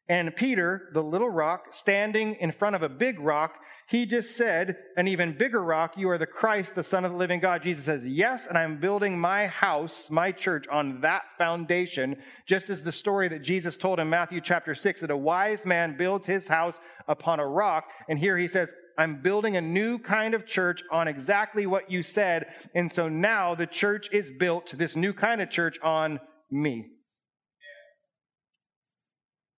And 0.06 0.36
Peter, 0.36 0.90
the 0.92 1.02
little 1.02 1.30
rock, 1.30 1.68
standing 1.72 2.34
in 2.34 2.52
front 2.52 2.76
of 2.76 2.82
a 2.82 2.90
big 2.90 3.18
rock, 3.20 3.56
he 3.86 4.06
just 4.06 4.36
said, 4.36 4.78
an 4.96 5.08
even 5.08 5.36
bigger 5.36 5.62
rock, 5.62 5.98
you 5.98 6.08
are 6.08 6.16
the 6.16 6.26
Christ, 6.26 6.74
the 6.74 6.82
Son 6.82 7.04
of 7.04 7.12
the 7.12 7.18
living 7.18 7.38
God. 7.38 7.62
Jesus 7.62 7.84
says, 7.84 8.06
Yes, 8.06 8.46
and 8.46 8.56
I'm 8.56 8.80
building 8.80 9.20
my 9.20 9.46
house, 9.46 10.10
my 10.10 10.32
church, 10.32 10.66
on 10.68 11.02
that 11.02 11.24
foundation, 11.36 12.16
just 12.46 12.70
as 12.70 12.82
the 12.82 12.92
story 12.92 13.28
that 13.28 13.42
Jesus 13.42 13.76
told 13.76 14.00
in 14.00 14.08
Matthew 14.08 14.40
chapter 14.40 14.74
6 14.74 15.02
that 15.02 15.10
a 15.10 15.16
wise 15.16 15.66
man 15.66 15.98
builds 15.98 16.26
his 16.26 16.48
house 16.48 16.80
upon 17.06 17.40
a 17.40 17.46
rock. 17.46 17.90
And 18.08 18.18
here 18.18 18.38
he 18.38 18.48
says, 18.48 18.72
I'm 18.96 19.20
building 19.20 19.56
a 19.56 19.60
new 19.60 19.98
kind 19.98 20.32
of 20.32 20.46
church 20.46 20.82
on 20.90 21.06
exactly 21.06 21.66
what 21.66 21.90
you 21.90 22.02
said. 22.02 22.46
And 22.74 22.90
so 22.90 23.08
now 23.10 23.54
the 23.54 23.66
church 23.66 24.08
is 24.12 24.30
built, 24.30 24.72
this 24.78 24.96
new 24.96 25.12
kind 25.12 25.42
of 25.42 25.50
church, 25.50 25.78
on 25.82 26.20
me. 26.50 26.86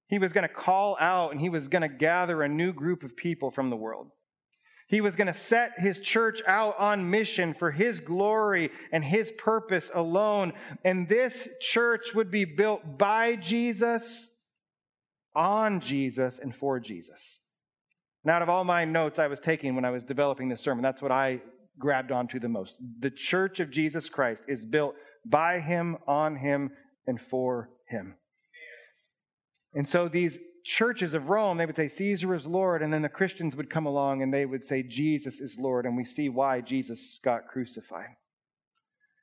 He 0.08 0.18
was 0.18 0.32
going 0.32 0.48
to 0.48 0.52
call 0.52 0.96
out 1.00 1.32
and 1.32 1.40
he 1.40 1.48
was 1.48 1.68
going 1.68 1.82
to 1.82 1.88
gather 1.88 2.42
a 2.42 2.48
new 2.48 2.72
group 2.72 3.02
of 3.02 3.16
people 3.16 3.50
from 3.50 3.70
the 3.70 3.76
world. 3.76 4.10
He 4.88 5.00
was 5.00 5.16
going 5.16 5.26
to 5.26 5.34
set 5.34 5.72
his 5.78 5.98
church 5.98 6.40
out 6.46 6.78
on 6.78 7.10
mission 7.10 7.54
for 7.54 7.72
his 7.72 7.98
glory 7.98 8.70
and 8.92 9.02
his 9.02 9.32
purpose 9.32 9.90
alone. 9.92 10.52
And 10.84 11.08
this 11.08 11.48
church 11.60 12.14
would 12.14 12.30
be 12.30 12.44
built 12.44 12.96
by 12.96 13.34
Jesus, 13.34 14.32
on 15.34 15.80
Jesus, 15.80 16.38
and 16.38 16.54
for 16.54 16.78
Jesus. 16.78 17.40
And 18.22 18.30
out 18.30 18.42
of 18.42 18.48
all 18.48 18.64
my 18.64 18.84
notes 18.84 19.18
I 19.18 19.26
was 19.26 19.40
taking 19.40 19.74
when 19.74 19.84
I 19.84 19.90
was 19.90 20.04
developing 20.04 20.48
this 20.48 20.60
sermon, 20.60 20.82
that's 20.82 21.02
what 21.02 21.12
I 21.12 21.40
grabbed 21.78 22.12
onto 22.12 22.38
the 22.38 22.48
most. 22.48 22.80
The 23.00 23.10
church 23.10 23.58
of 23.58 23.70
Jesus 23.70 24.08
Christ 24.08 24.44
is 24.46 24.64
built 24.64 24.94
by 25.24 25.58
him, 25.60 25.96
on 26.06 26.36
him, 26.36 26.70
and 27.06 27.20
for 27.20 27.70
him. 27.88 28.16
And 29.74 29.86
so 29.86 30.08
these 30.08 30.38
churches 30.66 31.14
of 31.14 31.30
Rome, 31.30 31.58
they 31.58 31.64
would 31.64 31.76
say 31.76 31.86
Caesar 31.86 32.34
is 32.34 32.44
Lord, 32.44 32.82
and 32.82 32.92
then 32.92 33.02
the 33.02 33.08
Christians 33.08 33.56
would 33.56 33.70
come 33.70 33.86
along 33.86 34.20
and 34.20 34.34
they 34.34 34.44
would 34.44 34.64
say 34.64 34.82
Jesus 34.82 35.40
is 35.40 35.58
Lord, 35.60 35.86
and 35.86 35.96
we 35.96 36.04
see 36.04 36.28
why 36.28 36.60
Jesus 36.60 37.20
got 37.22 37.46
crucified. 37.46 38.16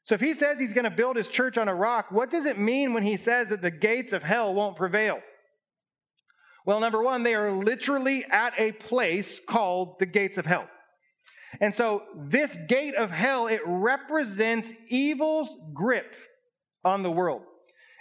So 0.05 0.15
if 0.15 0.21
he 0.21 0.33
says 0.33 0.57
he's 0.57 0.73
going 0.73 0.85
to 0.85 0.89
build 0.89 1.17
his 1.17 1.27
church 1.27 1.57
on 1.57 1.67
a 1.67 1.75
rock, 1.75 2.07
what 2.11 2.29
does 2.29 2.45
it 2.45 2.57
mean 2.57 2.93
when 2.93 3.03
he 3.03 3.17
says 3.17 3.49
that 3.49 3.61
the 3.61 3.71
gates 3.71 4.13
of 4.13 4.23
hell 4.23 4.53
won't 4.53 4.77
prevail? 4.77 5.21
Well, 6.65 6.79
number 6.79 7.01
one, 7.01 7.23
they 7.23 7.35
are 7.35 7.51
literally 7.51 8.23
at 8.31 8.57
a 8.57 8.71
place 8.71 9.43
called 9.43 9.99
the 9.99 10.05
gates 10.05 10.37
of 10.37 10.45
hell. 10.45 10.69
And 11.59 11.73
so 11.73 12.03
this 12.15 12.57
gate 12.69 12.95
of 12.95 13.11
hell, 13.11 13.47
it 13.47 13.61
represents 13.65 14.73
evil's 14.87 15.55
grip 15.73 16.15
on 16.85 17.03
the 17.03 17.11
world. 17.11 17.43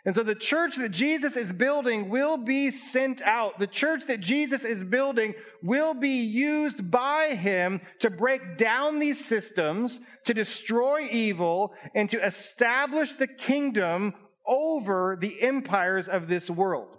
And 0.04 0.16
so 0.16 0.24
the 0.24 0.34
church 0.34 0.76
that 0.76 0.90
Jesus 0.90 1.36
is 1.36 1.52
building 1.52 2.08
will 2.08 2.36
be 2.36 2.70
sent 2.70 3.22
out. 3.22 3.60
The 3.60 3.68
church 3.68 4.06
that 4.06 4.18
Jesus 4.18 4.64
is 4.64 4.82
building 4.82 5.34
will 5.62 5.94
be 5.94 6.22
used 6.22 6.90
by 6.90 7.36
him 7.36 7.80
to 8.00 8.10
break 8.10 8.56
down 8.56 8.98
these 8.98 9.24
systems, 9.24 10.00
to 10.24 10.34
destroy 10.34 11.06
evil, 11.10 11.72
and 11.94 12.10
to 12.10 12.24
establish 12.24 13.12
the 13.12 13.28
kingdom 13.28 14.14
over 14.44 15.16
the 15.20 15.40
empires 15.40 16.08
of 16.08 16.26
this 16.26 16.50
world. 16.50 16.98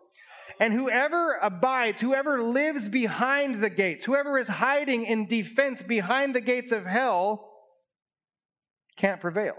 And 0.60 0.72
whoever 0.72 1.38
abides, 1.42 2.02
whoever 2.02 2.42
lives 2.42 2.88
behind 2.88 3.56
the 3.56 3.70
gates, 3.70 4.06
whoever 4.06 4.38
is 4.38 4.48
hiding 4.48 5.06
in 5.06 5.28
defense 5.28 5.84
behind 5.84 6.34
the 6.34 6.42
gates 6.42 6.72
of 6.72 6.86
hell, 6.86 7.50
can't 8.96 9.20
prevail. 9.20 9.56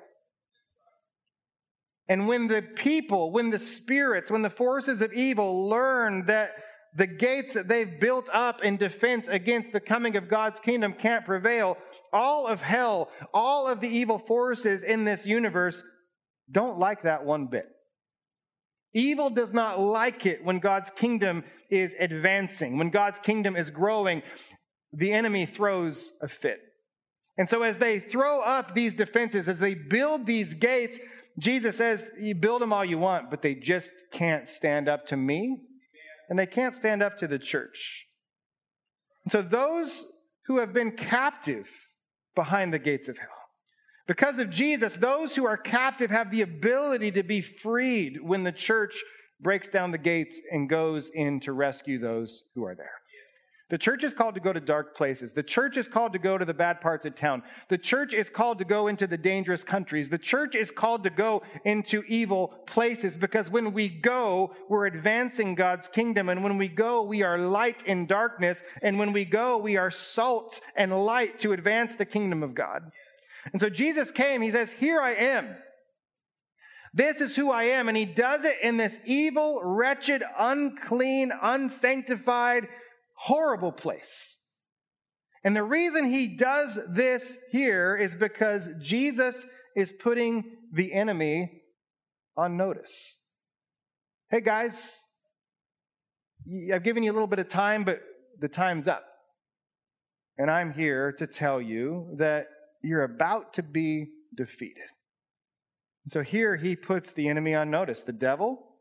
And 2.08 2.28
when 2.28 2.48
the 2.48 2.62
people, 2.62 3.32
when 3.32 3.50
the 3.50 3.58
spirits, 3.58 4.30
when 4.30 4.42
the 4.42 4.50
forces 4.50 5.00
of 5.00 5.12
evil 5.12 5.68
learn 5.68 6.26
that 6.26 6.52
the 6.94 7.06
gates 7.06 7.54
that 7.54 7.66
they've 7.66 7.98
built 7.98 8.28
up 8.32 8.62
in 8.62 8.76
defense 8.76 9.26
against 9.26 9.72
the 9.72 9.80
coming 9.80 10.16
of 10.16 10.28
God's 10.28 10.60
kingdom 10.60 10.92
can't 10.92 11.24
prevail, 11.24 11.76
all 12.12 12.46
of 12.46 12.62
hell, 12.62 13.10
all 13.32 13.66
of 13.66 13.80
the 13.80 13.88
evil 13.88 14.18
forces 14.18 14.82
in 14.82 15.04
this 15.04 15.26
universe 15.26 15.82
don't 16.50 16.78
like 16.78 17.02
that 17.02 17.24
one 17.24 17.46
bit. 17.46 17.66
Evil 18.92 19.28
does 19.28 19.52
not 19.52 19.80
like 19.80 20.24
it 20.24 20.44
when 20.44 20.60
God's 20.60 20.90
kingdom 20.90 21.42
is 21.68 21.96
advancing, 21.98 22.78
when 22.78 22.90
God's 22.90 23.18
kingdom 23.18 23.56
is 23.56 23.70
growing. 23.70 24.22
The 24.92 25.10
enemy 25.10 25.46
throws 25.46 26.12
a 26.22 26.28
fit. 26.28 26.60
And 27.36 27.48
so, 27.48 27.62
as 27.62 27.78
they 27.78 27.98
throw 27.98 28.40
up 28.40 28.74
these 28.74 28.94
defenses, 28.94 29.48
as 29.48 29.58
they 29.58 29.74
build 29.74 30.26
these 30.26 30.54
gates, 30.54 31.00
Jesus 31.38 31.76
says, 31.76 32.12
You 32.18 32.34
build 32.34 32.62
them 32.62 32.72
all 32.72 32.84
you 32.84 32.98
want, 32.98 33.30
but 33.30 33.42
they 33.42 33.54
just 33.54 33.92
can't 34.12 34.48
stand 34.48 34.88
up 34.88 35.06
to 35.06 35.16
me, 35.16 35.58
and 36.28 36.38
they 36.38 36.46
can't 36.46 36.74
stand 36.74 37.02
up 37.02 37.18
to 37.18 37.26
the 37.26 37.38
church. 37.38 38.06
And 39.24 39.32
so, 39.32 39.42
those 39.42 40.06
who 40.46 40.58
have 40.58 40.72
been 40.72 40.92
captive 40.92 41.70
behind 42.34 42.72
the 42.72 42.78
gates 42.78 43.08
of 43.08 43.18
hell, 43.18 43.28
because 44.06 44.38
of 44.38 44.50
Jesus, 44.50 44.96
those 44.96 45.34
who 45.34 45.46
are 45.46 45.56
captive 45.56 46.10
have 46.10 46.30
the 46.30 46.42
ability 46.42 47.10
to 47.12 47.22
be 47.22 47.40
freed 47.40 48.18
when 48.22 48.44
the 48.44 48.52
church 48.52 49.02
breaks 49.40 49.68
down 49.68 49.90
the 49.90 49.98
gates 49.98 50.40
and 50.50 50.68
goes 50.68 51.10
in 51.10 51.40
to 51.40 51.52
rescue 51.52 51.98
those 51.98 52.44
who 52.54 52.64
are 52.64 52.74
there. 52.74 53.00
The 53.70 53.78
church 53.78 54.04
is 54.04 54.12
called 54.12 54.34
to 54.34 54.40
go 54.40 54.52
to 54.52 54.60
dark 54.60 54.94
places. 54.94 55.32
The 55.32 55.42
church 55.42 55.78
is 55.78 55.88
called 55.88 56.12
to 56.12 56.18
go 56.18 56.36
to 56.36 56.44
the 56.44 56.52
bad 56.52 56.82
parts 56.82 57.06
of 57.06 57.14
town. 57.14 57.42
The 57.68 57.78
church 57.78 58.12
is 58.12 58.28
called 58.28 58.58
to 58.58 58.64
go 58.64 58.88
into 58.88 59.06
the 59.06 59.16
dangerous 59.16 59.62
countries. 59.62 60.10
The 60.10 60.18
church 60.18 60.54
is 60.54 60.70
called 60.70 61.02
to 61.04 61.10
go 61.10 61.42
into 61.64 62.02
evil 62.06 62.48
places 62.66 63.16
because 63.16 63.50
when 63.50 63.72
we 63.72 63.88
go, 63.88 64.54
we're 64.68 64.86
advancing 64.86 65.54
God's 65.54 65.88
kingdom. 65.88 66.28
And 66.28 66.44
when 66.44 66.58
we 66.58 66.68
go, 66.68 67.02
we 67.02 67.22
are 67.22 67.38
light 67.38 67.82
in 67.86 68.04
darkness. 68.04 68.62
And 68.82 68.98
when 68.98 69.14
we 69.14 69.24
go, 69.24 69.56
we 69.56 69.78
are 69.78 69.90
salt 69.90 70.60
and 70.76 71.04
light 71.04 71.38
to 71.38 71.52
advance 71.52 71.94
the 71.94 72.04
kingdom 72.04 72.42
of 72.42 72.54
God. 72.54 72.90
And 73.50 73.60
so 73.60 73.70
Jesus 73.70 74.10
came, 74.10 74.42
he 74.42 74.50
says, 74.50 74.72
Here 74.72 75.00
I 75.00 75.14
am. 75.14 75.56
This 76.94 77.20
is 77.20 77.34
who 77.34 77.50
I 77.50 77.64
am. 77.64 77.88
And 77.88 77.96
he 77.96 78.04
does 78.04 78.44
it 78.44 78.56
in 78.62 78.76
this 78.76 79.00
evil, 79.04 79.60
wretched, 79.64 80.22
unclean, 80.38 81.32
unsanctified, 81.42 82.68
horrible 83.14 83.72
place. 83.72 84.40
And 85.42 85.54
the 85.54 85.62
reason 85.62 86.06
he 86.06 86.26
does 86.26 86.80
this 86.88 87.38
here 87.50 87.96
is 87.96 88.14
because 88.14 88.70
Jesus 88.80 89.46
is 89.76 89.92
putting 89.92 90.56
the 90.72 90.92
enemy 90.92 91.62
on 92.36 92.56
notice. 92.56 93.20
Hey 94.30 94.40
guys, 94.40 95.04
I've 96.72 96.82
given 96.82 97.02
you 97.02 97.12
a 97.12 97.14
little 97.14 97.28
bit 97.28 97.38
of 97.38 97.48
time, 97.48 97.84
but 97.84 98.00
the 98.40 98.48
time's 98.48 98.88
up. 98.88 99.04
And 100.36 100.50
I'm 100.50 100.72
here 100.72 101.12
to 101.12 101.26
tell 101.26 101.60
you 101.60 102.14
that 102.18 102.46
you're 102.82 103.04
about 103.04 103.52
to 103.54 103.62
be 103.62 104.08
defeated. 104.34 104.88
So 106.06 106.22
here 106.22 106.56
he 106.56 106.76
puts 106.76 107.14
the 107.14 107.28
enemy 107.28 107.54
on 107.54 107.70
notice, 107.70 108.02
the 108.02 108.12
devil, 108.12 108.76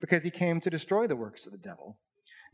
because 0.00 0.24
he 0.24 0.30
came 0.30 0.60
to 0.60 0.70
destroy 0.70 1.06
the 1.06 1.16
works 1.16 1.46
of 1.46 1.52
the 1.52 1.58
devil. 1.58 1.98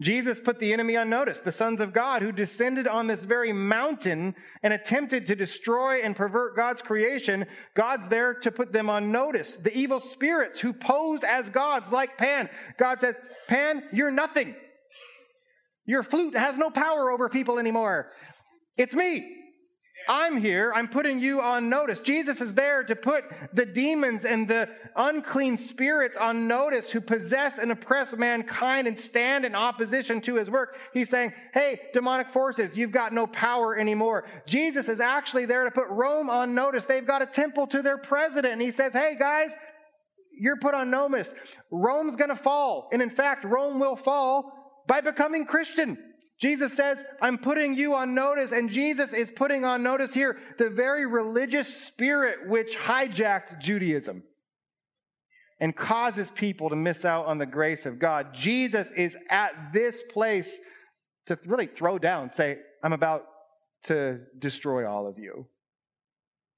Jesus 0.01 0.41
put 0.41 0.59
the 0.59 0.73
enemy 0.73 0.97
on 0.97 1.11
notice, 1.11 1.41
the 1.41 1.53
sons 1.53 1.81
of 1.81 1.93
God 1.93 2.23
who 2.23 2.33
descended 2.33 2.89
on 2.89 3.07
this 3.07 3.27
very 3.27 3.53
mountain 3.53 4.35
and 4.63 4.73
attempted 4.73 5.27
to 5.27 5.37
destroy 5.37 6.01
and 6.01 6.17
pervert 6.17 6.57
God's 6.57 6.81
creation. 6.81 7.47
God's 7.75 8.09
there 8.09 8.33
to 8.35 8.51
put 8.51 8.73
them 8.73 8.89
on 8.89 9.13
notice. 9.13 9.57
The 9.57 9.77
evil 9.77 10.01
spirits 10.01 10.61
who 10.61 10.73
pose 10.73 11.23
as 11.23 11.51
gods 11.51 11.93
like 11.93 12.17
Pan. 12.17 12.49
God 12.79 13.01
says, 13.01 13.21
Pan, 13.47 13.83
you're 13.93 14.11
nothing. 14.11 14.57
Your 15.85 16.03
flute 16.03 16.37
has 16.37 16.57
no 16.57 16.71
power 16.71 17.11
over 17.11 17.29
people 17.29 17.59
anymore. 17.59 18.11
It's 18.79 18.95
me. 18.95 19.37
I'm 20.09 20.37
here. 20.37 20.73
I'm 20.75 20.89
putting 20.89 21.21
you 21.21 21.41
on 21.41 21.69
notice. 21.69 22.01
Jesus 22.01 22.41
is 22.41 22.55
there 22.55 22.83
to 22.85 22.97
put 22.97 23.25
the 23.53 23.67
demons 23.67 24.25
and 24.25 24.49
the 24.49 24.69
unclean 24.97 25.57
spirits 25.57 26.17
on 26.17 26.49
notice 26.49 26.91
who 26.91 27.01
possess 27.01 27.59
and 27.59 27.71
oppress 27.71 28.17
mankind 28.17 28.89
and 28.89 28.99
stand 28.99 29.45
in 29.45 29.55
opposition 29.55 30.21
to 30.23 30.37
his 30.37 30.51
work. 30.51 30.77
He's 30.93 31.09
saying, 31.09 31.33
Hey, 31.55 31.81
demonic 31.93 32.31
forces, 32.31 32.77
you've 32.77 32.93
got 32.93 33.13
no 33.13 33.27
power 33.27 33.79
anymore. 33.79 34.25
Jesus 34.47 34.89
is 34.89 35.01
actually 35.01 35.47
there 35.47 35.65
to 35.65 35.71
put 35.71 35.89
Rome 35.89 36.31
on 36.31 36.55
notice. 36.55 36.87
They've 36.87 37.07
got 37.07 37.23
a 37.23 37.27
temple 37.27 37.67
to 37.69 37.83
their 37.83 37.99
president. 37.99 38.55
And 38.55 38.63
he 38.63 38.71
says, 38.71 38.93
Hey, 38.93 39.17
guys, 39.19 39.51
you're 40.39 40.57
put 40.57 40.75
on 40.75 40.91
notice. 40.91 41.35
Rome's 41.71 42.17
going 42.17 42.31
to 42.31 42.37
fall. 42.37 42.89
And 42.93 43.03
in 43.03 43.11
fact, 43.11 43.45
Rome 43.45 43.79
will 43.79 43.97
fall 43.97 44.83
by 44.87 45.01
becoming 45.01 45.45
Christian. 45.45 45.99
Jesus 46.41 46.73
says, 46.73 47.05
I'm 47.21 47.37
putting 47.37 47.75
you 47.75 47.95
on 47.95 48.15
notice, 48.15 48.51
and 48.51 48.71
Jesus 48.71 49.13
is 49.13 49.31
putting 49.31 49.65
on 49.65 49.83
notice 49.83 50.15
here 50.15 50.39
the 50.57 50.71
very 50.71 51.07
religious 51.07 51.69
spirit 51.69 52.49
which 52.49 52.79
hijacked 52.79 53.61
Judaism 53.61 54.23
and 55.61 55.77
causes 55.77 56.31
people 56.31 56.71
to 56.71 56.77
miss 56.77 57.05
out 57.05 57.27
on 57.27 57.37
the 57.37 57.45
grace 57.45 57.85
of 57.85 57.99
God. 57.99 58.33
Jesus 58.33 58.91
is 58.93 59.19
at 59.29 59.75
this 59.75 60.01
place 60.11 60.59
to 61.27 61.39
really 61.45 61.67
throw 61.67 61.99
down, 61.99 62.31
say, 62.31 62.59
I'm 62.83 62.95
about 62.95 63.27
to 63.85 64.21
destroy 64.39 64.89
all 64.89 65.07
of 65.07 65.19
you. 65.19 65.47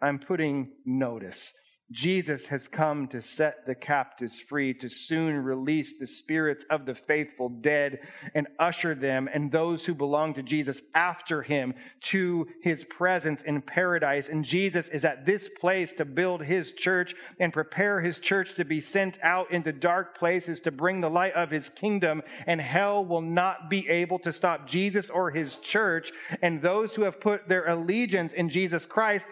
I'm 0.00 0.20
putting 0.20 0.72
notice. 0.86 1.56
Jesus 1.92 2.48
has 2.48 2.68
come 2.68 3.06
to 3.08 3.20
set 3.20 3.66
the 3.66 3.74
captives 3.74 4.40
free, 4.40 4.72
to 4.74 4.88
soon 4.88 5.36
release 5.44 5.98
the 5.98 6.06
spirits 6.06 6.64
of 6.70 6.86
the 6.86 6.94
faithful 6.94 7.50
dead 7.50 8.00
and 8.34 8.48
usher 8.58 8.94
them 8.94 9.28
and 9.32 9.52
those 9.52 9.84
who 9.84 9.94
belong 9.94 10.32
to 10.34 10.42
Jesus 10.42 10.82
after 10.94 11.42
him 11.42 11.74
to 12.00 12.48
his 12.62 12.82
presence 12.82 13.42
in 13.42 13.60
paradise. 13.60 14.30
And 14.30 14.42
Jesus 14.42 14.88
is 14.88 15.04
at 15.04 15.26
this 15.26 15.50
place 15.50 15.92
to 15.94 16.06
build 16.06 16.44
his 16.44 16.72
church 16.72 17.14
and 17.38 17.52
prepare 17.52 18.00
his 18.00 18.18
church 18.18 18.54
to 18.54 18.64
be 18.64 18.80
sent 18.80 19.18
out 19.22 19.50
into 19.50 19.72
dark 19.72 20.16
places 20.16 20.62
to 20.62 20.72
bring 20.72 21.02
the 21.02 21.10
light 21.10 21.34
of 21.34 21.50
his 21.50 21.68
kingdom. 21.68 22.22
And 22.46 22.62
hell 22.62 23.04
will 23.04 23.20
not 23.20 23.68
be 23.68 23.86
able 23.90 24.18
to 24.20 24.32
stop 24.32 24.66
Jesus 24.66 25.10
or 25.10 25.30
his 25.30 25.58
church. 25.58 26.10
And 26.40 26.62
those 26.62 26.94
who 26.94 27.02
have 27.02 27.20
put 27.20 27.48
their 27.48 27.66
allegiance 27.66 28.32
in 28.32 28.48
Jesus 28.48 28.86
Christ, 28.86 29.26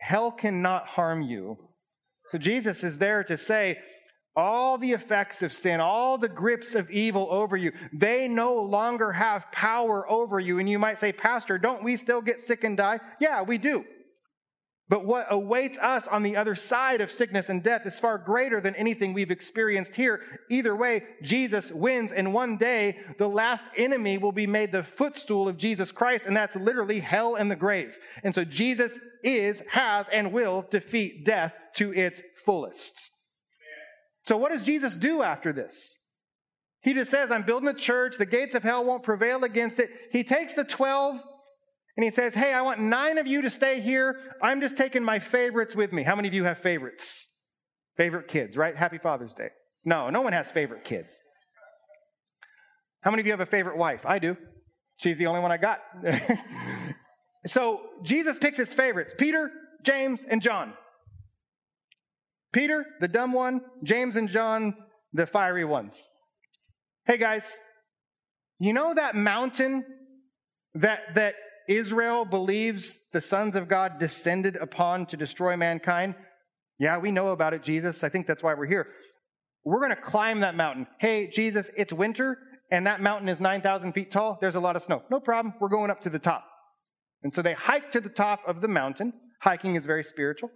hell 0.00 0.30
cannot 0.30 0.86
harm 0.86 1.22
you 1.22 1.58
so 2.28 2.38
Jesus 2.38 2.82
is 2.82 2.98
there 2.98 3.24
to 3.24 3.36
say, 3.36 3.78
all 4.36 4.78
the 4.78 4.92
effects 4.92 5.42
of 5.42 5.52
sin, 5.52 5.80
all 5.80 6.18
the 6.18 6.28
grips 6.28 6.74
of 6.74 6.90
evil 6.90 7.28
over 7.30 7.56
you, 7.56 7.72
they 7.92 8.26
no 8.26 8.54
longer 8.54 9.12
have 9.12 9.50
power 9.52 10.10
over 10.10 10.40
you. 10.40 10.58
And 10.58 10.68
you 10.68 10.78
might 10.78 10.98
say, 10.98 11.12
Pastor, 11.12 11.56
don't 11.56 11.84
we 11.84 11.96
still 11.96 12.20
get 12.20 12.40
sick 12.40 12.64
and 12.64 12.76
die? 12.76 12.98
Yeah, 13.20 13.42
we 13.42 13.58
do. 13.58 13.84
But 14.88 15.06
what 15.06 15.26
awaits 15.30 15.78
us 15.78 16.06
on 16.06 16.22
the 16.22 16.36
other 16.36 16.54
side 16.54 17.00
of 17.00 17.10
sickness 17.10 17.48
and 17.48 17.62
death 17.62 17.86
is 17.86 17.98
far 17.98 18.18
greater 18.18 18.60
than 18.60 18.74
anything 18.74 19.14
we've 19.14 19.30
experienced 19.30 19.94
here. 19.94 20.20
Either 20.50 20.76
way, 20.76 21.04
Jesus 21.22 21.72
wins, 21.72 22.12
and 22.12 22.34
one 22.34 22.58
day 22.58 22.98
the 23.16 23.28
last 23.28 23.64
enemy 23.78 24.18
will 24.18 24.32
be 24.32 24.46
made 24.46 24.72
the 24.72 24.82
footstool 24.82 25.48
of 25.48 25.56
Jesus 25.56 25.90
Christ, 25.90 26.26
and 26.26 26.36
that's 26.36 26.54
literally 26.54 27.00
hell 27.00 27.34
and 27.34 27.50
the 27.50 27.56
grave. 27.56 27.96
And 28.22 28.34
so 28.34 28.44
Jesus 28.44 29.00
is, 29.22 29.62
has, 29.70 30.10
and 30.10 30.32
will 30.32 30.66
defeat 30.70 31.24
death 31.24 31.54
to 31.76 31.94
its 31.94 32.22
fullest. 32.44 33.10
So, 34.22 34.36
what 34.36 34.52
does 34.52 34.62
Jesus 34.62 34.96
do 34.96 35.22
after 35.22 35.52
this? 35.52 35.98
He 36.82 36.92
just 36.92 37.10
says, 37.10 37.30
I'm 37.30 37.42
building 37.44 37.68
a 37.68 37.74
church. 37.74 38.18
The 38.18 38.26
gates 38.26 38.54
of 38.54 38.62
hell 38.62 38.84
won't 38.84 39.02
prevail 39.02 39.44
against 39.44 39.78
it. 39.78 39.88
He 40.12 40.22
takes 40.22 40.54
the 40.54 40.64
12 40.64 41.22
and 41.96 42.04
he 42.04 42.10
says, 42.10 42.34
Hey, 42.34 42.52
I 42.52 42.62
want 42.62 42.80
nine 42.80 43.18
of 43.18 43.26
you 43.26 43.42
to 43.42 43.50
stay 43.50 43.80
here. 43.80 44.18
I'm 44.42 44.60
just 44.60 44.76
taking 44.76 45.04
my 45.04 45.18
favorites 45.18 45.76
with 45.76 45.92
me. 45.92 46.02
How 46.02 46.16
many 46.16 46.28
of 46.28 46.34
you 46.34 46.44
have 46.44 46.58
favorites? 46.58 47.30
Favorite 47.96 48.28
kids, 48.28 48.56
right? 48.56 48.76
Happy 48.76 48.98
Father's 48.98 49.34
Day. 49.34 49.50
No, 49.84 50.10
no 50.10 50.22
one 50.22 50.32
has 50.32 50.50
favorite 50.50 50.84
kids. 50.84 51.20
How 53.02 53.10
many 53.10 53.20
of 53.20 53.26
you 53.26 53.32
have 53.32 53.40
a 53.40 53.46
favorite 53.46 53.76
wife? 53.76 54.04
I 54.06 54.18
do. 54.18 54.36
She's 54.96 55.18
the 55.18 55.26
only 55.26 55.40
one 55.40 55.52
I 55.52 55.56
got. 55.56 55.80
so 57.46 57.82
Jesus 58.02 58.38
picks 58.38 58.56
his 58.56 58.72
favorites 58.72 59.14
Peter, 59.16 59.50
James, 59.82 60.24
and 60.24 60.40
John. 60.40 60.74
Peter, 62.52 62.86
the 63.00 63.08
dumb 63.08 63.32
one, 63.32 63.60
James 63.82 64.16
and 64.16 64.28
John, 64.28 64.74
the 65.12 65.26
fiery 65.26 65.64
ones. 65.64 66.08
Hey 67.04 67.18
guys, 67.18 67.58
you 68.58 68.72
know 68.72 68.94
that 68.94 69.14
mountain 69.14 69.84
that, 70.74 71.14
that 71.14 71.34
Israel 71.68 72.24
believes 72.24 73.08
the 73.12 73.20
sons 73.20 73.56
of 73.56 73.68
God 73.68 73.98
descended 73.98 74.56
upon 74.56 75.06
to 75.06 75.16
destroy 75.16 75.56
mankind? 75.56 76.14
Yeah, 76.78 76.98
we 76.98 77.10
know 77.10 77.28
about 77.28 77.54
it, 77.54 77.62
Jesus. 77.62 78.02
I 78.02 78.08
think 78.08 78.26
that's 78.26 78.42
why 78.42 78.54
we're 78.54 78.66
here. 78.66 78.88
We're 79.64 79.80
going 79.80 79.90
to 79.90 79.96
climb 79.96 80.40
that 80.40 80.56
mountain. 80.56 80.86
Hey, 80.98 81.28
Jesus, 81.28 81.70
it's 81.76 81.92
winter 81.92 82.38
and 82.70 82.86
that 82.86 83.00
mountain 83.00 83.28
is 83.28 83.40
9,000 83.40 83.92
feet 83.92 84.10
tall. 84.10 84.38
There's 84.40 84.54
a 84.54 84.60
lot 84.60 84.76
of 84.76 84.82
snow. 84.82 85.02
No 85.10 85.20
problem. 85.20 85.54
We're 85.60 85.68
going 85.68 85.90
up 85.90 86.00
to 86.02 86.10
the 86.10 86.18
top. 86.18 86.44
And 87.22 87.32
so 87.32 87.42
they 87.42 87.52
hike 87.52 87.90
to 87.92 88.00
the 88.00 88.08
top 88.08 88.40
of 88.46 88.60
the 88.60 88.68
mountain. 88.68 89.12
Hiking 89.42 89.74
is 89.76 89.86
very 89.86 90.02
spiritual. 90.02 90.50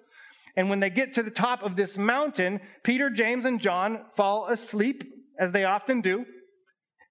And 0.57 0.69
when 0.69 0.81
they 0.81 0.91
get 0.91 1.15
to 1.15 1.23
the 1.23 1.31
top 1.31 1.63
of 1.63 1.77
this 1.77 1.97
mountain, 1.97 2.61
Peter, 2.83 3.11
James, 3.11 3.45
and 3.45 3.61
John 3.61 4.05
fall 4.13 4.49
asleep, 4.49 5.05
as 5.39 5.53
they 5.53 5.65
often 5.65 6.01
do. 6.01 6.27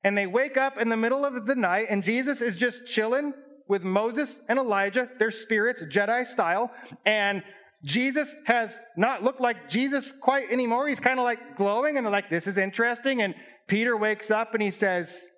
And 0.04 0.18
they 0.18 0.28
wake 0.28 0.58
up 0.58 0.78
in 0.78 0.90
the 0.90 0.98
middle 0.98 1.24
of 1.24 1.46
the 1.46 1.56
night, 1.56 1.88
and 1.90 2.04
Jesus 2.04 2.42
is 2.42 2.58
just 2.58 2.88
chilling 2.88 3.34
with 3.68 3.84
Moses 3.84 4.40
and 4.48 4.60
Elijah, 4.60 5.10
their 5.20 5.32
spirits, 5.32 5.84
Jedi 5.84 6.26
style. 6.26 6.72
And 7.06 7.44
Jesus 7.84 8.34
has 8.46 8.80
not 8.96 9.24
looked 9.24 9.40
like 9.40 9.70
Jesus 9.70 10.12
quite 10.12 10.50
anymore. 10.52 10.88
He's 10.88 11.00
kind 11.00 11.20
of 11.20 11.26
like 11.26 11.56
glowing, 11.56 11.98
and 11.98 12.06
they're 12.06 12.12
like, 12.12 12.30
This 12.30 12.48
is 12.48 12.58
interesting. 12.58 13.22
And 13.22 13.36
Peter 13.68 13.96
wakes 13.96 14.32
up 14.32 14.54
and 14.54 14.64
he 14.64 14.72
says, 14.72 15.30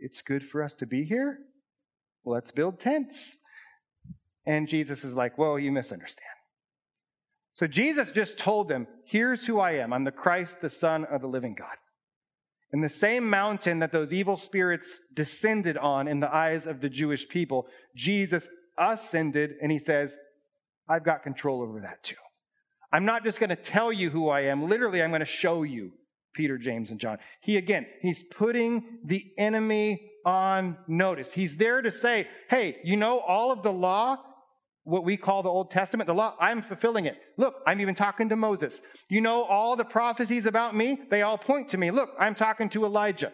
It's 0.00 0.22
good 0.22 0.42
for 0.42 0.62
us 0.62 0.74
to 0.76 0.86
be 0.86 1.04
here. 1.04 1.38
Let's 2.24 2.50
build 2.50 2.80
tents. 2.80 3.38
And 4.46 4.68
Jesus 4.68 5.04
is 5.04 5.14
like, 5.14 5.38
Whoa, 5.38 5.56
you 5.56 5.70
misunderstand. 5.70 6.26
So 7.52 7.68
Jesus 7.68 8.10
just 8.10 8.38
told 8.38 8.68
them, 8.68 8.88
Here's 9.06 9.46
who 9.46 9.60
I 9.60 9.72
am. 9.72 9.92
I'm 9.92 10.04
the 10.04 10.12
Christ, 10.12 10.60
the 10.60 10.70
Son 10.70 11.04
of 11.04 11.20
the 11.20 11.28
living 11.28 11.54
God. 11.54 11.76
In 12.74 12.80
the 12.80 12.88
same 12.88 13.30
mountain 13.30 13.78
that 13.78 13.92
those 13.92 14.12
evil 14.12 14.36
spirits 14.36 14.98
descended 15.14 15.76
on 15.76 16.08
in 16.08 16.18
the 16.18 16.34
eyes 16.34 16.66
of 16.66 16.80
the 16.80 16.88
Jewish 16.88 17.28
people, 17.28 17.68
Jesus 17.94 18.48
ascended 18.76 19.54
and 19.62 19.70
he 19.70 19.78
says, 19.78 20.18
I've 20.88 21.04
got 21.04 21.22
control 21.22 21.62
over 21.62 21.78
that 21.78 22.02
too. 22.02 22.16
I'm 22.92 23.04
not 23.04 23.22
just 23.22 23.38
going 23.38 23.50
to 23.50 23.56
tell 23.56 23.92
you 23.92 24.10
who 24.10 24.28
I 24.28 24.40
am. 24.40 24.68
Literally, 24.68 25.04
I'm 25.04 25.10
going 25.10 25.20
to 25.20 25.24
show 25.24 25.62
you 25.62 25.92
Peter, 26.34 26.58
James, 26.58 26.90
and 26.90 26.98
John. 26.98 27.18
He 27.40 27.56
again, 27.56 27.86
he's 28.00 28.24
putting 28.24 28.98
the 29.04 29.24
enemy 29.38 30.10
on 30.26 30.76
notice. 30.88 31.32
He's 31.32 31.58
there 31.58 31.80
to 31.80 31.92
say, 31.92 32.26
hey, 32.50 32.78
you 32.82 32.96
know, 32.96 33.20
all 33.20 33.52
of 33.52 33.62
the 33.62 33.72
law, 33.72 34.18
what 34.84 35.04
we 35.04 35.16
call 35.16 35.42
the 35.42 35.48
Old 35.48 35.70
Testament, 35.70 36.06
the 36.06 36.14
law, 36.14 36.34
I'm 36.38 36.62
fulfilling 36.62 37.06
it. 37.06 37.18
Look, 37.36 37.62
I'm 37.66 37.80
even 37.80 37.94
talking 37.94 38.28
to 38.28 38.36
Moses. 38.36 38.82
You 39.08 39.20
know, 39.20 39.44
all 39.44 39.76
the 39.76 39.84
prophecies 39.84 40.46
about 40.46 40.76
me, 40.76 40.98
they 41.08 41.22
all 41.22 41.38
point 41.38 41.68
to 41.68 41.78
me. 41.78 41.90
Look, 41.90 42.14
I'm 42.18 42.34
talking 42.34 42.68
to 42.70 42.84
Elijah. 42.84 43.32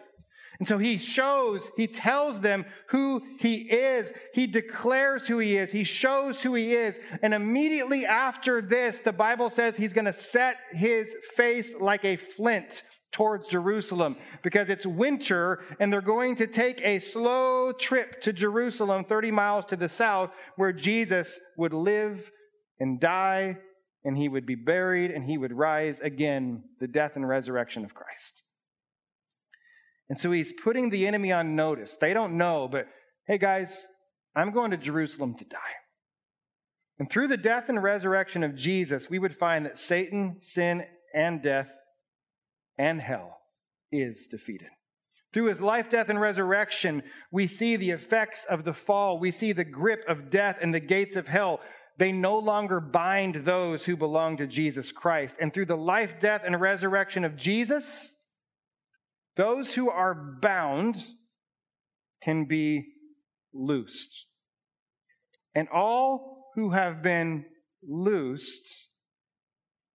And 0.59 0.67
so 0.67 0.77
he 0.77 0.97
shows, 0.97 1.71
he 1.75 1.87
tells 1.87 2.41
them 2.41 2.65
who 2.89 3.23
he 3.39 3.61
is. 3.61 4.13
He 4.33 4.45
declares 4.47 5.27
who 5.27 5.39
he 5.39 5.57
is. 5.57 5.71
He 5.71 5.83
shows 5.83 6.41
who 6.41 6.53
he 6.53 6.73
is. 6.73 6.99
And 7.23 7.33
immediately 7.33 8.05
after 8.05 8.61
this, 8.61 8.99
the 8.99 9.11
Bible 9.11 9.49
says 9.49 9.75
he's 9.75 9.93
going 9.93 10.05
to 10.05 10.13
set 10.13 10.57
his 10.71 11.15
face 11.35 11.79
like 11.79 12.05
a 12.05 12.15
flint 12.15 12.83
towards 13.11 13.47
Jerusalem 13.47 14.15
because 14.41 14.69
it's 14.69 14.85
winter 14.85 15.61
and 15.79 15.91
they're 15.91 16.01
going 16.01 16.35
to 16.35 16.47
take 16.47 16.81
a 16.81 16.99
slow 16.99 17.71
trip 17.71 18.21
to 18.21 18.33
Jerusalem, 18.33 19.03
30 19.03 19.31
miles 19.31 19.65
to 19.65 19.75
the 19.75 19.89
south, 19.89 20.31
where 20.55 20.73
Jesus 20.73 21.39
would 21.57 21.73
live 21.73 22.31
and 22.79 22.99
die 22.99 23.57
and 24.03 24.17
he 24.17 24.29
would 24.29 24.45
be 24.45 24.55
buried 24.55 25.11
and 25.11 25.25
he 25.25 25.37
would 25.37 25.53
rise 25.53 25.99
again, 25.99 26.63
the 26.79 26.87
death 26.87 27.15
and 27.15 27.27
resurrection 27.27 27.83
of 27.83 27.93
Christ. 27.93 28.43
And 30.09 30.17
so 30.17 30.31
he's 30.31 30.51
putting 30.51 30.89
the 30.89 31.07
enemy 31.07 31.31
on 31.31 31.55
notice. 31.55 31.97
They 31.97 32.13
don't 32.13 32.37
know, 32.37 32.67
but 32.67 32.87
hey, 33.27 33.37
guys, 33.37 33.87
I'm 34.35 34.51
going 34.51 34.71
to 34.71 34.77
Jerusalem 34.77 35.35
to 35.35 35.45
die. 35.45 35.57
And 36.99 37.09
through 37.09 37.27
the 37.27 37.37
death 37.37 37.69
and 37.69 37.81
resurrection 37.81 38.43
of 38.43 38.55
Jesus, 38.55 39.09
we 39.09 39.19
would 39.19 39.35
find 39.35 39.65
that 39.65 39.77
Satan, 39.77 40.37
sin, 40.39 40.85
and 41.13 41.41
death 41.41 41.80
and 42.77 43.01
hell 43.01 43.39
is 43.91 44.27
defeated. 44.29 44.69
Through 45.33 45.45
his 45.45 45.61
life, 45.61 45.89
death, 45.89 46.09
and 46.09 46.19
resurrection, 46.19 47.03
we 47.31 47.47
see 47.47 47.75
the 47.75 47.91
effects 47.91 48.45
of 48.45 48.65
the 48.65 48.73
fall. 48.73 49.17
We 49.17 49.31
see 49.31 49.53
the 49.53 49.63
grip 49.63 50.03
of 50.07 50.29
death 50.29 50.57
and 50.61 50.73
the 50.73 50.81
gates 50.81 51.15
of 51.15 51.27
hell. 51.27 51.61
They 51.97 52.11
no 52.11 52.37
longer 52.37 52.81
bind 52.81 53.35
those 53.35 53.85
who 53.85 53.95
belong 53.95 54.37
to 54.37 54.47
Jesus 54.47 54.91
Christ. 54.91 55.37
And 55.39 55.53
through 55.53 55.65
the 55.65 55.77
life, 55.77 56.19
death, 56.19 56.41
and 56.45 56.59
resurrection 56.59 57.23
of 57.23 57.37
Jesus, 57.37 58.15
those 59.35 59.75
who 59.75 59.89
are 59.89 60.13
bound 60.41 60.97
can 62.21 62.45
be 62.45 62.87
loosed. 63.53 64.27
And 65.55 65.69
all 65.69 66.49
who 66.55 66.71
have 66.71 67.01
been 67.01 67.45
loosed 67.87 68.87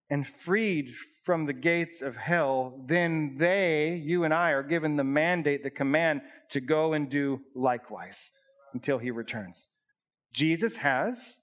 and 0.09 0.27
freed 0.27 0.95
from 1.27 1.47
the 1.47 1.53
gates 1.53 2.03
of 2.03 2.17
hell, 2.17 2.81
then 2.87 3.35
they, 3.37 4.01
you 4.05 4.23
and 4.23 4.33
I, 4.33 4.53
are 4.53 4.63
given 4.63 4.95
the 4.95 5.03
mandate, 5.03 5.65
the 5.65 5.71
command 5.71 6.21
to 6.51 6.61
go 6.61 6.93
and 6.93 7.11
do 7.11 7.41
likewise 7.53 8.31
until 8.73 8.99
he 8.99 9.11
returns. 9.11 9.71
Jesus 10.33 10.77
has 10.77 11.41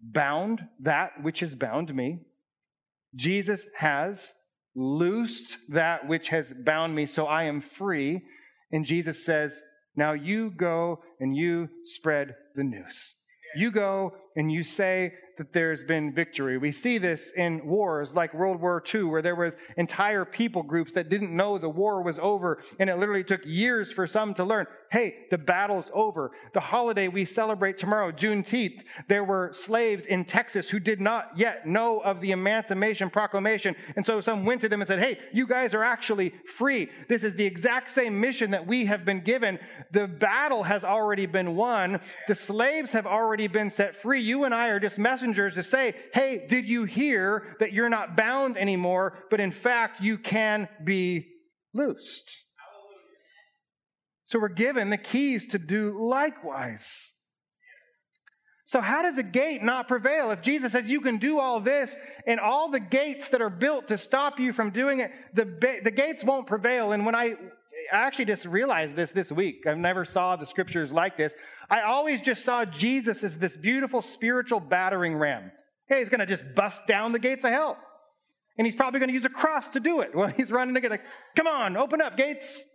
bound 0.00 0.66
that 0.80 1.22
which 1.22 1.38
has 1.38 1.54
bound 1.54 1.94
me. 1.94 2.22
Jesus 3.14 3.68
has 3.76 4.34
loosed 4.74 5.58
that 5.68 6.08
which 6.08 6.30
has 6.30 6.52
bound 6.52 6.92
me, 6.96 7.06
so 7.06 7.26
I 7.26 7.44
am 7.44 7.60
free. 7.60 8.22
And 8.72 8.84
Jesus 8.84 9.24
says, 9.24 9.62
Now 9.94 10.10
you 10.10 10.50
go 10.50 11.04
and 11.20 11.36
you 11.36 11.68
spread 11.84 12.34
the 12.56 12.64
news. 12.64 13.14
You 13.54 13.70
go 13.70 14.16
and 14.34 14.50
you 14.50 14.64
say 14.64 15.14
that 15.36 15.52
there's 15.52 15.84
been 15.84 16.12
victory. 16.12 16.58
We 16.58 16.72
see 16.72 16.98
this 16.98 17.32
in 17.32 17.66
wars 17.66 18.14
like 18.14 18.32
World 18.34 18.60
War 18.60 18.82
II, 18.94 19.04
where 19.04 19.22
there 19.22 19.34
was 19.34 19.56
entire 19.76 20.24
people 20.24 20.62
groups 20.62 20.94
that 20.94 21.08
didn't 21.08 21.34
know 21.34 21.58
the 21.58 21.68
war 21.68 22.02
was 22.02 22.18
over, 22.18 22.58
and 22.78 22.88
it 22.88 22.96
literally 22.96 23.24
took 23.24 23.44
years 23.44 23.92
for 23.92 24.06
some 24.06 24.34
to 24.34 24.44
learn, 24.44 24.66
hey, 24.90 25.26
the 25.30 25.38
battle's 25.38 25.90
over. 25.94 26.32
The 26.52 26.60
holiday 26.60 27.08
we 27.08 27.24
celebrate 27.24 27.78
tomorrow, 27.78 28.12
Juneteenth, 28.12 28.84
there 29.08 29.24
were 29.24 29.52
slaves 29.52 30.06
in 30.06 30.24
Texas 30.24 30.70
who 30.70 30.78
did 30.78 31.00
not 31.00 31.30
yet 31.36 31.66
know 31.66 31.98
of 32.00 32.20
the 32.20 32.30
Emancipation 32.30 33.10
Proclamation, 33.10 33.76
and 33.96 34.06
so 34.06 34.20
some 34.20 34.44
went 34.44 34.60
to 34.62 34.68
them 34.68 34.80
and 34.80 34.88
said, 34.88 34.98
hey, 34.98 35.18
you 35.32 35.46
guys 35.46 35.74
are 35.74 35.84
actually 35.84 36.30
free. 36.46 36.88
This 37.08 37.24
is 37.24 37.36
the 37.36 37.44
exact 37.44 37.88
same 37.88 38.20
mission 38.20 38.52
that 38.52 38.66
we 38.66 38.86
have 38.86 39.04
been 39.04 39.20
given. 39.20 39.58
The 39.90 40.08
battle 40.08 40.62
has 40.62 40.84
already 40.84 41.26
been 41.26 41.56
won. 41.56 42.00
The 42.28 42.34
slaves 42.34 42.92
have 42.92 43.06
already 43.06 43.46
been 43.46 43.70
set 43.70 43.94
free. 43.94 44.20
You 44.20 44.44
and 44.44 44.54
I 44.54 44.68
are 44.68 44.80
just 44.80 44.98
messengers 44.98 45.54
to 45.54 45.62
say, 45.62 45.94
hey, 46.14 46.46
did 46.48 46.68
you 46.68 46.84
hear 46.84 47.56
that 47.60 47.72
you're 47.72 47.88
not 47.88 48.16
bound 48.16 48.56
anymore, 48.56 49.18
but 49.30 49.40
in 49.40 49.50
fact, 49.50 50.00
you 50.00 50.18
can 50.18 50.68
be 50.82 51.26
loosed? 51.74 52.45
So 54.36 54.40
we're 54.40 54.48
given 54.48 54.90
the 54.90 54.98
keys 54.98 55.46
to 55.52 55.58
do 55.58 55.92
likewise. 55.92 57.14
So, 58.66 58.82
how 58.82 59.00
does 59.00 59.16
a 59.16 59.22
gate 59.22 59.62
not 59.62 59.88
prevail? 59.88 60.30
If 60.30 60.42
Jesus 60.42 60.72
says 60.72 60.90
you 60.90 61.00
can 61.00 61.16
do 61.16 61.38
all 61.38 61.58
this 61.58 61.98
and 62.26 62.38
all 62.38 62.68
the 62.68 62.78
gates 62.78 63.30
that 63.30 63.40
are 63.40 63.48
built 63.48 63.88
to 63.88 63.96
stop 63.96 64.38
you 64.38 64.52
from 64.52 64.68
doing 64.68 65.00
it, 65.00 65.10
the, 65.32 65.46
the 65.82 65.90
gates 65.90 66.22
won't 66.22 66.46
prevail. 66.46 66.92
And 66.92 67.06
when 67.06 67.14
I, 67.14 67.36
I 67.90 67.96
actually 67.96 68.26
just 68.26 68.44
realized 68.44 68.94
this 68.94 69.10
this 69.10 69.32
week, 69.32 69.66
I 69.66 69.72
never 69.72 70.04
saw 70.04 70.36
the 70.36 70.44
scriptures 70.44 70.92
like 70.92 71.16
this. 71.16 71.34
I 71.70 71.80
always 71.80 72.20
just 72.20 72.44
saw 72.44 72.66
Jesus 72.66 73.24
as 73.24 73.38
this 73.38 73.56
beautiful 73.56 74.02
spiritual 74.02 74.60
battering 74.60 75.16
ram. 75.16 75.50
Hey, 75.88 76.00
he's 76.00 76.10
going 76.10 76.20
to 76.20 76.26
just 76.26 76.54
bust 76.54 76.86
down 76.86 77.12
the 77.12 77.18
gates 77.18 77.42
of 77.42 77.52
hell. 77.52 77.78
And 78.58 78.66
he's 78.66 78.76
probably 78.76 79.00
going 79.00 79.08
to 79.08 79.14
use 79.14 79.24
a 79.24 79.30
cross 79.30 79.70
to 79.70 79.80
do 79.80 80.00
it. 80.00 80.14
Well, 80.14 80.28
he's 80.36 80.52
running 80.52 80.74
to 80.74 80.82
get 80.82 80.90
like, 80.90 81.04
come 81.34 81.46
on, 81.46 81.78
open 81.78 82.02
up 82.02 82.18
gates. 82.18 82.66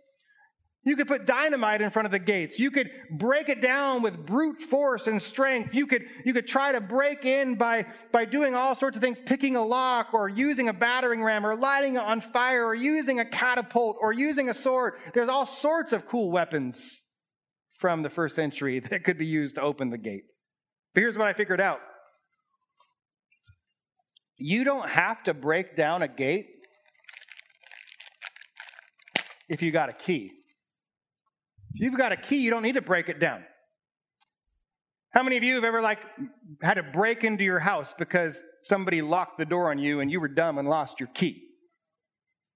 You 0.84 0.96
could 0.96 1.06
put 1.06 1.26
dynamite 1.26 1.80
in 1.80 1.90
front 1.90 2.06
of 2.06 2.12
the 2.12 2.18
gates. 2.18 2.58
You 2.58 2.72
could 2.72 2.90
break 3.08 3.48
it 3.48 3.60
down 3.60 4.02
with 4.02 4.26
brute 4.26 4.60
force 4.60 5.06
and 5.06 5.22
strength. 5.22 5.76
You 5.76 5.86
could, 5.86 6.06
you 6.24 6.32
could 6.32 6.48
try 6.48 6.72
to 6.72 6.80
break 6.80 7.24
in 7.24 7.54
by, 7.54 7.86
by 8.10 8.24
doing 8.24 8.56
all 8.56 8.74
sorts 8.74 8.96
of 8.96 9.02
things, 9.02 9.20
picking 9.20 9.54
a 9.54 9.64
lock 9.64 10.12
or 10.12 10.28
using 10.28 10.68
a 10.68 10.72
battering 10.72 11.22
ram 11.22 11.46
or 11.46 11.54
lighting 11.54 11.94
it 11.94 12.00
on 12.00 12.20
fire 12.20 12.66
or 12.66 12.74
using 12.74 13.20
a 13.20 13.24
catapult 13.24 13.96
or 14.00 14.12
using 14.12 14.48
a 14.48 14.54
sword. 14.54 14.94
There's 15.14 15.28
all 15.28 15.46
sorts 15.46 15.92
of 15.92 16.06
cool 16.06 16.32
weapons 16.32 17.04
from 17.78 18.02
the 18.02 18.10
first 18.10 18.34
century 18.34 18.78
that 18.90 19.04
could 19.04 19.18
be 19.18 19.26
used 19.26 19.54
to 19.54 19.62
open 19.62 19.90
the 19.90 19.98
gate. 19.98 20.24
But 20.94 21.02
here's 21.02 21.16
what 21.16 21.28
I 21.28 21.32
figured 21.32 21.60
out. 21.60 21.80
You 24.36 24.64
don't 24.64 24.88
have 24.88 25.22
to 25.24 25.34
break 25.34 25.76
down 25.76 26.02
a 26.02 26.08
gate 26.08 26.46
if 29.48 29.62
you 29.62 29.70
got 29.70 29.88
a 29.88 29.92
key. 29.92 30.32
You've 31.74 31.96
got 31.96 32.12
a 32.12 32.16
key, 32.16 32.42
you 32.42 32.50
don't 32.50 32.62
need 32.62 32.74
to 32.74 32.82
break 32.82 33.08
it 33.08 33.18
down. 33.18 33.44
How 35.12 35.22
many 35.22 35.36
of 35.36 35.42
you 35.42 35.56
have 35.56 35.64
ever 35.64 35.80
like 35.80 36.00
had 36.62 36.74
to 36.74 36.82
break 36.82 37.22
into 37.22 37.44
your 37.44 37.58
house 37.58 37.92
because 37.92 38.42
somebody 38.62 39.02
locked 39.02 39.38
the 39.38 39.44
door 39.44 39.70
on 39.70 39.78
you 39.78 40.00
and 40.00 40.10
you 40.10 40.20
were 40.20 40.28
dumb 40.28 40.58
and 40.58 40.68
lost 40.68 41.00
your 41.00 41.08
key? 41.14 41.42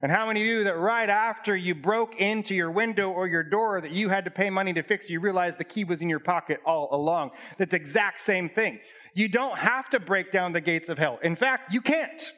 And 0.02 0.12
how 0.12 0.26
many 0.26 0.42
of 0.42 0.46
you 0.46 0.64
that 0.64 0.76
right 0.76 1.08
after 1.08 1.56
you 1.56 1.74
broke 1.74 2.20
into 2.20 2.54
your 2.54 2.70
window 2.70 3.10
or 3.10 3.26
your 3.26 3.42
door 3.42 3.80
that 3.80 3.92
you 3.92 4.10
had 4.10 4.24
to 4.26 4.30
pay 4.30 4.50
money 4.50 4.72
to 4.74 4.82
fix, 4.82 5.08
you 5.08 5.20
realized 5.20 5.58
the 5.58 5.64
key 5.64 5.84
was 5.84 6.02
in 6.02 6.10
your 6.10 6.20
pocket 6.20 6.60
all 6.66 6.88
along? 6.92 7.30
That's 7.56 7.72
exact 7.72 8.20
same 8.20 8.48
thing. 8.48 8.80
You 9.14 9.28
don't 9.28 9.58
have 9.58 9.88
to 9.90 10.00
break 10.00 10.30
down 10.30 10.52
the 10.52 10.60
gates 10.60 10.90
of 10.90 10.98
hell. 10.98 11.18
In 11.22 11.34
fact, 11.34 11.72
you 11.72 11.80
can't. 11.80 12.32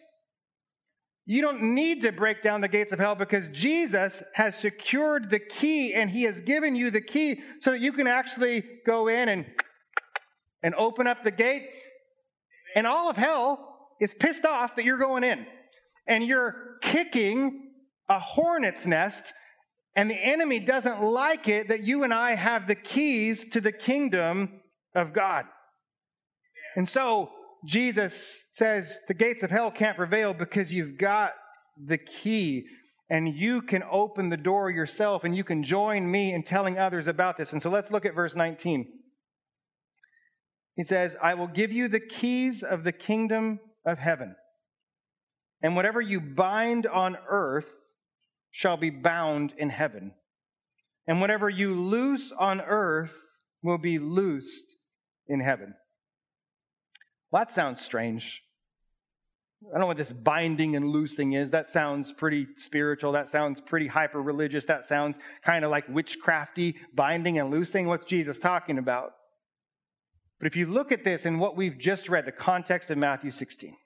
You 1.30 1.42
don't 1.42 1.74
need 1.74 2.00
to 2.02 2.10
break 2.10 2.40
down 2.40 2.62
the 2.62 2.68
gates 2.68 2.90
of 2.90 2.98
hell 2.98 3.14
because 3.14 3.48
Jesus 3.48 4.22
has 4.32 4.58
secured 4.58 5.28
the 5.28 5.38
key 5.38 5.92
and 5.92 6.08
he 6.08 6.22
has 6.22 6.40
given 6.40 6.74
you 6.74 6.90
the 6.90 7.02
key 7.02 7.42
so 7.60 7.72
that 7.72 7.80
you 7.80 7.92
can 7.92 8.06
actually 8.06 8.62
go 8.86 9.08
in 9.08 9.28
and, 9.28 9.44
and 10.62 10.74
open 10.74 11.06
up 11.06 11.22
the 11.22 11.30
gate. 11.30 11.68
And 12.74 12.86
all 12.86 13.10
of 13.10 13.18
hell 13.18 13.90
is 14.00 14.14
pissed 14.14 14.46
off 14.46 14.74
that 14.76 14.86
you're 14.86 14.96
going 14.96 15.22
in 15.22 15.46
and 16.06 16.24
you're 16.24 16.78
kicking 16.80 17.72
a 18.08 18.18
hornet's 18.18 18.86
nest 18.86 19.34
and 19.94 20.10
the 20.10 20.14
enemy 20.14 20.60
doesn't 20.60 21.02
like 21.02 21.46
it 21.46 21.68
that 21.68 21.82
you 21.82 22.04
and 22.04 22.14
I 22.14 22.36
have 22.36 22.66
the 22.66 22.74
keys 22.74 23.50
to 23.50 23.60
the 23.60 23.72
kingdom 23.72 24.62
of 24.94 25.12
God. 25.12 25.44
And 26.74 26.88
so 26.88 27.32
Jesus 27.64 28.46
says 28.52 29.00
the 29.08 29.14
gates 29.14 29.42
of 29.42 29.50
hell 29.50 29.70
can't 29.70 29.96
prevail 29.96 30.32
because 30.32 30.72
you've 30.72 30.98
got 30.98 31.32
the 31.76 31.98
key 31.98 32.66
and 33.10 33.34
you 33.34 33.62
can 33.62 33.82
open 33.90 34.28
the 34.28 34.36
door 34.36 34.70
yourself 34.70 35.24
and 35.24 35.36
you 35.36 35.44
can 35.44 35.62
join 35.62 36.10
me 36.10 36.32
in 36.32 36.42
telling 36.42 36.78
others 36.78 37.06
about 37.06 37.36
this. 37.36 37.52
And 37.52 37.62
so 37.62 37.70
let's 37.70 37.90
look 37.90 38.04
at 38.04 38.14
verse 38.14 38.36
19. 38.36 38.86
He 40.74 40.84
says, 40.84 41.16
I 41.22 41.34
will 41.34 41.48
give 41.48 41.72
you 41.72 41.88
the 41.88 42.00
keys 42.00 42.62
of 42.62 42.84
the 42.84 42.92
kingdom 42.92 43.60
of 43.84 43.98
heaven. 43.98 44.36
And 45.62 45.74
whatever 45.74 46.00
you 46.00 46.20
bind 46.20 46.86
on 46.86 47.16
earth 47.28 47.74
shall 48.50 48.76
be 48.76 48.90
bound 48.90 49.54
in 49.58 49.70
heaven. 49.70 50.14
And 51.06 51.20
whatever 51.20 51.48
you 51.48 51.74
loose 51.74 52.30
on 52.30 52.60
earth 52.60 53.16
will 53.62 53.78
be 53.78 53.98
loosed 53.98 54.76
in 55.26 55.40
heaven. 55.40 55.74
Well, 57.30 57.40
that 57.40 57.50
sounds 57.50 57.80
strange. 57.80 58.42
I 59.66 59.72
don't 59.72 59.80
know 59.80 59.86
what 59.86 59.96
this 59.96 60.12
binding 60.12 60.76
and 60.76 60.86
loosing 60.90 61.32
is. 61.32 61.50
That 61.50 61.68
sounds 61.68 62.12
pretty 62.12 62.46
spiritual. 62.54 63.12
That 63.12 63.28
sounds 63.28 63.60
pretty 63.60 63.88
hyper 63.88 64.22
religious. 64.22 64.64
That 64.66 64.84
sounds 64.84 65.18
kind 65.42 65.64
of 65.64 65.70
like 65.70 65.88
witchcrafty, 65.88 66.76
binding 66.94 67.38
and 67.38 67.50
loosing. 67.50 67.86
What's 67.88 68.04
Jesus 68.04 68.38
talking 68.38 68.78
about? 68.78 69.12
But 70.38 70.46
if 70.46 70.54
you 70.54 70.66
look 70.66 70.92
at 70.92 71.02
this 71.02 71.26
in 71.26 71.40
what 71.40 71.56
we've 71.56 71.76
just 71.76 72.08
read, 72.08 72.24
the 72.24 72.32
context 72.32 72.88
of 72.90 72.98
Matthew 72.98 73.32
16, 73.32 73.76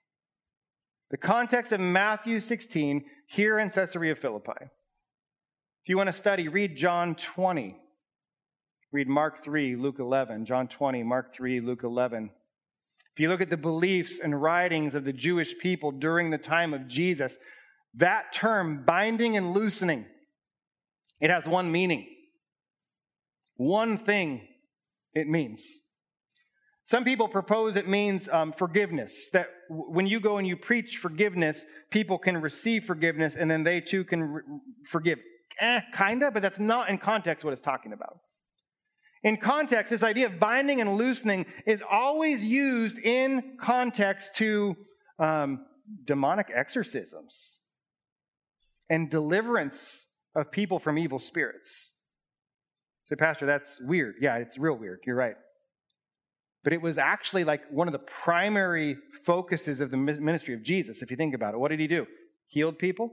the 1.11 1.17
context 1.17 1.73
of 1.73 1.81
Matthew 1.81 2.39
16 2.39 3.05
here 3.27 3.59
in 3.59 3.71
Caesarea 3.71 4.15
Philippi. 4.15 4.53
If 4.61 5.89
you 5.89 5.97
want 5.97 6.09
to 6.09 6.13
study, 6.13 6.49
read 6.49 6.77
John 6.77 7.15
20. 7.15 7.77
Read 8.93 9.09
Mark 9.09 9.43
3, 9.43 9.75
Luke 9.77 9.99
11, 9.99 10.45
John 10.45 10.69
20, 10.69 11.03
Mark 11.03 11.33
3, 11.33 11.61
Luke 11.61 11.83
11. 11.83 12.31
If 13.15 13.21
you 13.21 13.29
look 13.29 13.41
at 13.41 13.51
the 13.51 13.57
beliefs 13.57 14.19
and 14.19 14.41
writings 14.41 14.95
of 14.95 15.05
the 15.05 15.13
Jewish 15.13 15.59
people 15.59 15.93
during 15.93 16.31
the 16.31 16.39
time 16.39 16.73
of 16.73 16.89
Jesus, 16.89 17.39
that 17.95 18.33
term, 18.33 18.85
binding 18.85 19.37
and 19.37 19.53
loosening, 19.53 20.07
it 21.21 21.31
has 21.31 21.47
one 21.47 21.71
meaning. 21.71 22.07
One 23.57 23.99
thing 23.99 24.49
it 25.13 25.29
means. 25.29 25.63
Some 26.85 27.05
people 27.05 27.29
propose 27.29 27.77
it 27.77 27.87
means 27.87 28.29
um, 28.31 28.51
forgiveness, 28.53 29.31
that 29.33 29.49
when 29.69 30.07
you 30.07 30.19
go 30.19 30.39
and 30.39 30.47
you 30.47 30.57
preach 30.57 30.97
forgiveness, 30.97 31.67
people 31.91 32.19
can 32.19 32.41
receive 32.41 32.85
forgiveness 32.85 33.37
and 33.37 33.51
then 33.51 33.63
they 33.63 33.81
too 33.81 34.05
can 34.05 34.23
re- 34.23 34.43
forgive. 34.91 35.21
Eh, 35.61 35.81
kind 35.93 36.23
of, 36.23 36.33
but 36.33 36.43
that's 36.43 36.59
not 36.59 36.89
in 36.89 36.99
context 36.99 37.45
what 37.45 37.53
it's 37.53 37.63
talking 37.63 37.93
about. 37.93 38.19
In 39.23 39.37
context, 39.37 39.91
this 39.91 40.03
idea 40.03 40.27
of 40.27 40.41
binding 40.41 40.81
and 40.81 40.95
loosening 40.97 41.47
is 41.65 41.83
always 41.89 42.45
used 42.45 42.99
in 42.99 43.57
context 43.59 44.35
to 44.37 44.77
um, 45.19 45.65
demonic 46.05 46.49
exorcisms 46.53 47.61
and 48.91 49.09
deliverance 49.09 50.09
of 50.35 50.51
people 50.51 50.79
from 50.79 50.99
evil 50.99 51.19
spirits. 51.19 51.97
So, 53.05 53.17
Pastor, 53.17 53.47
that's 53.47 53.81
weird. 53.81 54.17
Yeah, 54.21 54.37
it's 54.37 54.59
real 54.59 54.77
weird. 54.77 55.01
You're 55.07 55.17
right. 55.17 55.37
But 56.65 56.73
it 56.73 56.81
was 56.81 56.99
actually 56.99 57.45
like 57.45 57.63
one 57.71 57.89
of 57.89 57.93
the 57.93 57.99
primary 57.99 58.97
focuses 59.25 59.81
of 59.81 59.91
the 59.91 59.97
ministry 59.97 60.55
of 60.55 60.63
Jesus, 60.63 61.03
if 61.03 61.11
you 61.11 61.17
think 61.17 61.35
about 61.35 61.55
it. 61.55 61.59
What 61.59 61.71
did 61.71 61.81
he 61.81 61.87
do? 61.87 62.07
Healed 62.47 62.79
people, 62.79 63.11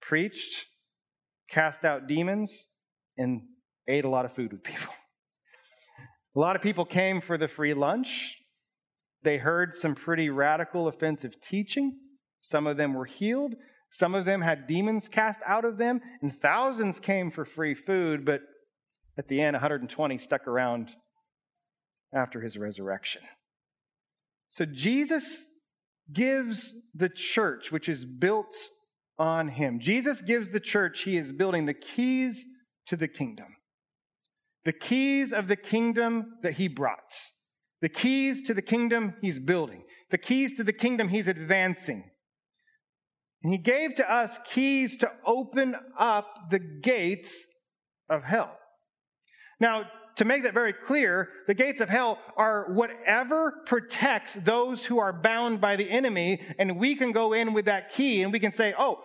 preached, 0.00 0.66
cast 1.48 1.84
out 1.84 2.06
demons, 2.06 2.66
and 3.16 3.42
ate 3.88 4.04
a 4.04 4.08
lot 4.08 4.24
of 4.24 4.32
food 4.32 4.52
with 4.52 4.62
people. 4.62 4.92
A 6.36 6.40
lot 6.40 6.56
of 6.56 6.62
people 6.62 6.84
came 6.84 7.20
for 7.20 7.38
the 7.38 7.48
free 7.48 7.74
lunch. 7.74 8.38
They 9.22 9.38
heard 9.38 9.74
some 9.74 9.94
pretty 9.94 10.28
radical, 10.28 10.88
offensive 10.88 11.40
teaching. 11.40 11.98
Some 12.40 12.66
of 12.66 12.76
them 12.76 12.94
were 12.94 13.04
healed. 13.04 13.54
Some 13.90 14.14
of 14.14 14.24
them 14.24 14.42
had 14.42 14.66
demons 14.66 15.08
cast 15.08 15.40
out 15.46 15.64
of 15.64 15.78
them. 15.78 16.00
And 16.20 16.32
thousands 16.32 16.98
came 16.98 17.30
for 17.30 17.44
free 17.44 17.74
food, 17.74 18.24
but 18.24 18.40
at 19.16 19.28
the 19.28 19.40
end, 19.40 19.54
120 19.54 20.18
stuck 20.18 20.48
around 20.48 20.96
after 22.12 22.40
his 22.40 22.58
resurrection. 22.58 23.22
So 24.48 24.64
Jesus 24.66 25.48
gives 26.12 26.74
the 26.92 27.08
church, 27.08 27.70
which 27.70 27.88
is 27.88 28.04
built 28.04 28.54
on 29.16 29.48
him, 29.48 29.78
Jesus 29.78 30.20
gives 30.20 30.50
the 30.50 30.58
church 30.58 31.02
he 31.02 31.16
is 31.16 31.30
building 31.30 31.66
the 31.66 31.74
keys 31.74 32.44
to 32.86 32.96
the 32.96 33.06
kingdom 33.06 33.46
the 34.64 34.72
keys 34.72 35.32
of 35.32 35.48
the 35.48 35.56
kingdom 35.56 36.38
that 36.42 36.54
he 36.54 36.68
brought, 36.68 37.14
the 37.80 37.88
keys 37.88 38.42
to 38.46 38.54
the 38.54 38.62
kingdom 38.62 39.14
he's 39.20 39.38
building, 39.38 39.84
the 40.10 40.18
keys 40.18 40.54
to 40.54 40.64
the 40.64 40.72
kingdom 40.72 41.08
he's 41.08 41.28
advancing. 41.28 42.10
And 43.42 43.52
he 43.52 43.58
gave 43.58 43.94
to 43.96 44.10
us 44.10 44.38
keys 44.50 44.96
to 44.98 45.12
open 45.26 45.76
up 45.98 46.50
the 46.50 46.58
gates 46.58 47.46
of 48.08 48.24
hell. 48.24 48.58
Now, 49.60 49.84
to 50.16 50.24
make 50.24 50.44
that 50.44 50.54
very 50.54 50.72
clear, 50.72 51.28
the 51.46 51.54
gates 51.54 51.80
of 51.80 51.88
hell 51.88 52.18
are 52.36 52.72
whatever 52.72 53.62
protects 53.66 54.34
those 54.34 54.86
who 54.86 54.98
are 54.98 55.12
bound 55.12 55.60
by 55.60 55.76
the 55.76 55.90
enemy, 55.90 56.40
and 56.58 56.78
we 56.78 56.94
can 56.94 57.12
go 57.12 57.32
in 57.32 57.52
with 57.52 57.64
that 57.64 57.90
key 57.90 58.22
and 58.22 58.32
we 58.32 58.38
can 58.38 58.52
say, 58.52 58.74
oh, 58.78 59.02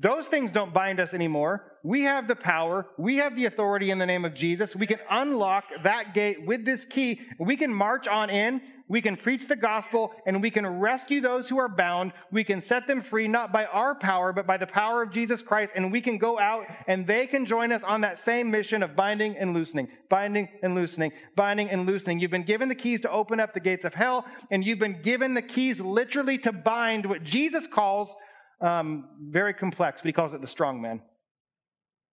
those 0.00 0.28
things 0.28 0.50
don't 0.50 0.72
bind 0.72 0.98
us 0.98 1.12
anymore. 1.12 1.62
We 1.82 2.04
have 2.04 2.26
the 2.26 2.36
power. 2.36 2.86
We 2.96 3.16
have 3.16 3.36
the 3.36 3.44
authority 3.44 3.90
in 3.90 3.98
the 3.98 4.06
name 4.06 4.24
of 4.24 4.34
Jesus. 4.34 4.74
We 4.74 4.86
can 4.86 4.98
unlock 5.10 5.66
that 5.82 6.14
gate 6.14 6.46
with 6.46 6.64
this 6.64 6.86
key. 6.86 7.20
We 7.38 7.54
can 7.56 7.72
march 7.72 8.08
on 8.08 8.30
in. 8.30 8.62
We 8.88 9.02
can 9.02 9.16
preach 9.16 9.46
the 9.46 9.56
gospel 9.56 10.14
and 10.26 10.42
we 10.42 10.50
can 10.50 10.66
rescue 10.66 11.20
those 11.20 11.50
who 11.50 11.58
are 11.58 11.68
bound. 11.68 12.12
We 12.32 12.44
can 12.44 12.62
set 12.62 12.86
them 12.86 13.02
free, 13.02 13.28
not 13.28 13.52
by 13.52 13.66
our 13.66 13.94
power, 13.94 14.32
but 14.32 14.46
by 14.46 14.56
the 14.56 14.66
power 14.66 15.02
of 15.02 15.10
Jesus 15.10 15.42
Christ. 15.42 15.74
And 15.76 15.92
we 15.92 16.00
can 16.00 16.16
go 16.16 16.38
out 16.38 16.66
and 16.86 17.06
they 17.06 17.26
can 17.26 17.44
join 17.44 17.70
us 17.70 17.84
on 17.84 18.00
that 18.00 18.18
same 18.18 18.50
mission 18.50 18.82
of 18.82 18.96
binding 18.96 19.36
and 19.36 19.52
loosening, 19.52 19.88
binding 20.08 20.48
and 20.62 20.74
loosening, 20.74 21.12
binding 21.36 21.68
and 21.68 21.86
loosening. 21.86 22.20
You've 22.20 22.30
been 22.30 22.42
given 22.42 22.70
the 22.70 22.74
keys 22.74 23.02
to 23.02 23.10
open 23.10 23.38
up 23.38 23.52
the 23.52 23.60
gates 23.60 23.84
of 23.84 23.94
hell 23.94 24.24
and 24.50 24.64
you've 24.64 24.78
been 24.78 25.02
given 25.02 25.34
the 25.34 25.42
keys 25.42 25.80
literally 25.80 26.38
to 26.38 26.52
bind 26.52 27.04
what 27.06 27.22
Jesus 27.22 27.66
calls 27.66 28.16
um, 28.60 29.08
very 29.20 29.54
complex, 29.54 30.02
but 30.02 30.08
he 30.08 30.12
calls 30.12 30.34
it 30.34 30.40
the 30.40 30.46
strong 30.46 30.80
man. 30.80 31.02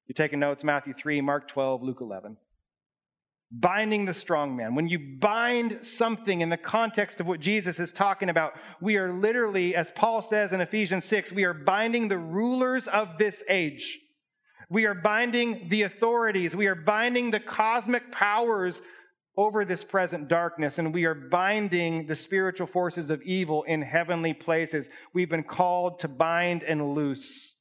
You're 0.07 0.13
taking 0.13 0.39
notes 0.39 0.63
Matthew 0.63 0.93
3, 0.93 1.21
Mark 1.21 1.47
12, 1.47 1.83
Luke 1.83 1.99
11. 1.99 2.37
Binding 3.51 4.05
the 4.05 4.13
strong 4.13 4.55
man. 4.55 4.75
When 4.75 4.87
you 4.87 5.17
bind 5.19 5.79
something 5.85 6.41
in 6.41 6.49
the 6.49 6.57
context 6.57 7.19
of 7.19 7.27
what 7.27 7.39
Jesus 7.39 7.79
is 7.79 7.91
talking 7.91 8.29
about, 8.29 8.55
we 8.81 8.97
are 8.97 9.11
literally, 9.11 9.75
as 9.75 9.91
Paul 9.91 10.21
says 10.21 10.51
in 10.51 10.61
Ephesians 10.61 11.05
6, 11.05 11.31
we 11.31 11.45
are 11.45 11.53
binding 11.53 12.07
the 12.07 12.17
rulers 12.17 12.87
of 12.87 13.17
this 13.17 13.43
age. 13.49 13.99
We 14.69 14.85
are 14.85 14.93
binding 14.93 15.69
the 15.69 15.83
authorities. 15.83 16.55
We 16.55 16.67
are 16.67 16.75
binding 16.75 17.31
the 17.31 17.39
cosmic 17.39 18.11
powers 18.11 18.81
over 19.37 19.63
this 19.63 19.83
present 19.83 20.27
darkness, 20.27 20.79
and 20.79 20.93
we 20.93 21.05
are 21.05 21.13
binding 21.13 22.07
the 22.07 22.15
spiritual 22.15 22.65
forces 22.65 23.11
of 23.11 23.21
evil 23.21 23.63
in 23.63 23.83
heavenly 23.83 24.33
places. 24.33 24.89
We've 25.13 25.29
been 25.29 25.43
called 25.43 25.99
to 25.99 26.07
bind 26.07 26.63
and 26.63 26.93
loose 26.95 27.55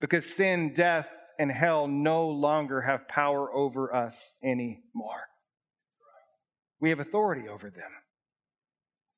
because 0.00 0.32
sin, 0.32 0.72
death, 0.72 1.10
and 1.38 1.50
hell 1.50 1.88
no 1.88 2.28
longer 2.28 2.82
have 2.82 3.08
power 3.08 3.52
over 3.52 3.94
us 3.94 4.34
anymore. 4.42 5.28
We 6.80 6.90
have 6.90 7.00
authority 7.00 7.48
over 7.48 7.68
them. 7.70 7.90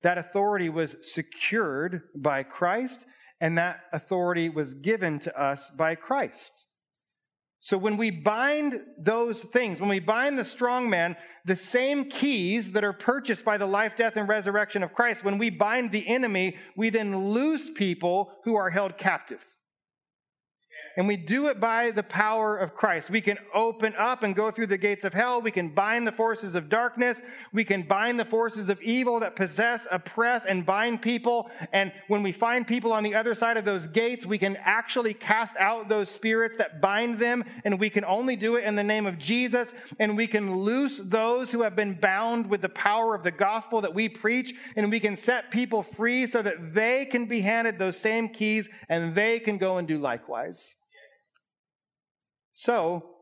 That 0.02 0.18
authority 0.18 0.68
was 0.68 1.12
secured 1.12 2.02
by 2.14 2.42
Christ, 2.42 3.06
and 3.40 3.56
that 3.58 3.80
authority 3.92 4.48
was 4.48 4.74
given 4.74 5.18
to 5.20 5.38
us 5.38 5.70
by 5.70 5.94
Christ. 5.94 6.66
So 7.64 7.78
when 7.78 7.96
we 7.96 8.10
bind 8.10 8.78
those 8.98 9.42
things, 9.42 9.80
when 9.80 9.88
we 9.88 9.98
bind 9.98 10.38
the 10.38 10.44
strong 10.44 10.90
man, 10.90 11.16
the 11.46 11.56
same 11.56 12.10
keys 12.10 12.72
that 12.72 12.84
are 12.84 12.92
purchased 12.92 13.42
by 13.42 13.56
the 13.56 13.64
life, 13.64 13.96
death, 13.96 14.18
and 14.18 14.28
resurrection 14.28 14.82
of 14.82 14.92
Christ, 14.92 15.24
when 15.24 15.38
we 15.38 15.48
bind 15.48 15.90
the 15.90 16.06
enemy, 16.06 16.58
we 16.76 16.90
then 16.90 17.16
lose 17.16 17.70
people 17.70 18.32
who 18.44 18.54
are 18.54 18.68
held 18.68 18.98
captive 18.98 19.42
and 20.96 21.08
we 21.08 21.16
do 21.16 21.48
it 21.48 21.58
by 21.58 21.90
the 21.90 22.02
power 22.02 22.56
of 22.56 22.74
Christ. 22.74 23.10
We 23.10 23.20
can 23.20 23.38
open 23.52 23.94
up 23.98 24.22
and 24.22 24.34
go 24.34 24.50
through 24.50 24.68
the 24.68 24.78
gates 24.78 25.04
of 25.04 25.12
hell. 25.12 25.40
We 25.40 25.50
can 25.50 25.68
bind 25.70 26.06
the 26.06 26.12
forces 26.12 26.54
of 26.54 26.68
darkness. 26.68 27.20
We 27.52 27.64
can 27.64 27.82
bind 27.82 28.20
the 28.20 28.24
forces 28.24 28.68
of 28.68 28.80
evil 28.80 29.20
that 29.20 29.34
possess, 29.34 29.88
oppress, 29.90 30.46
and 30.46 30.64
bind 30.64 31.02
people. 31.02 31.50
And 31.72 31.92
when 32.06 32.22
we 32.22 32.30
find 32.30 32.66
people 32.66 32.92
on 32.92 33.02
the 33.02 33.14
other 33.14 33.34
side 33.34 33.56
of 33.56 33.64
those 33.64 33.88
gates, 33.88 34.24
we 34.24 34.38
can 34.38 34.56
actually 34.60 35.14
cast 35.14 35.56
out 35.56 35.88
those 35.88 36.08
spirits 36.08 36.56
that 36.58 36.80
bind 36.80 37.18
them. 37.18 37.44
And 37.64 37.80
we 37.80 37.90
can 37.90 38.04
only 38.04 38.36
do 38.36 38.54
it 38.56 38.64
in 38.64 38.76
the 38.76 38.84
name 38.84 39.06
of 39.06 39.18
Jesus. 39.18 39.74
And 39.98 40.16
we 40.16 40.28
can 40.28 40.56
loose 40.56 40.98
those 40.98 41.50
who 41.50 41.62
have 41.62 41.74
been 41.74 41.94
bound 41.94 42.48
with 42.48 42.62
the 42.62 42.68
power 42.68 43.16
of 43.16 43.24
the 43.24 43.32
gospel 43.32 43.80
that 43.80 43.94
we 43.94 44.08
preach. 44.08 44.54
And 44.76 44.90
we 44.90 45.00
can 45.00 45.16
set 45.16 45.50
people 45.50 45.82
free 45.82 46.26
so 46.28 46.40
that 46.40 46.74
they 46.74 47.04
can 47.04 47.26
be 47.26 47.40
handed 47.40 47.80
those 47.80 47.98
same 47.98 48.28
keys 48.28 48.68
and 48.88 49.14
they 49.14 49.40
can 49.40 49.58
go 49.58 49.78
and 49.78 49.88
do 49.88 49.98
likewise. 49.98 50.76
So, 52.54 53.14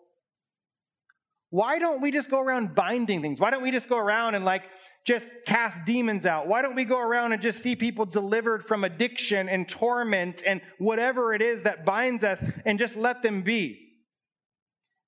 why 1.53 1.79
don't 1.79 2.01
we 2.01 2.11
just 2.11 2.31
go 2.31 2.41
around 2.41 2.75
binding 2.75 3.21
things? 3.21 3.39
Why 3.39 3.51
don't 3.51 3.63
we 3.63 3.71
just 3.71 3.89
go 3.89 3.99
around 3.99 4.35
and 4.35 4.43
like 4.43 4.63
just 5.05 5.31
cast 5.47 5.85
demons 5.85 6.25
out? 6.25 6.47
Why 6.47 6.63
don't 6.63 6.75
we 6.75 6.87
go 6.87 6.99
around 6.99 7.33
and 7.33 7.43
just 7.43 7.63
see 7.63 7.77
people 7.77 8.07
delivered 8.07 8.65
from 8.65 8.85
addiction 8.85 9.51
and 9.51 9.69
torment 9.69 10.43
and 10.47 10.63
whatever 10.79 11.35
it 11.35 11.43
is 11.43 11.65
that 11.65 11.85
binds 11.85 12.25
us 12.25 12.43
and 12.65 12.79
just 12.79 12.97
let 12.97 13.23
them 13.23 13.43
be? 13.43 13.82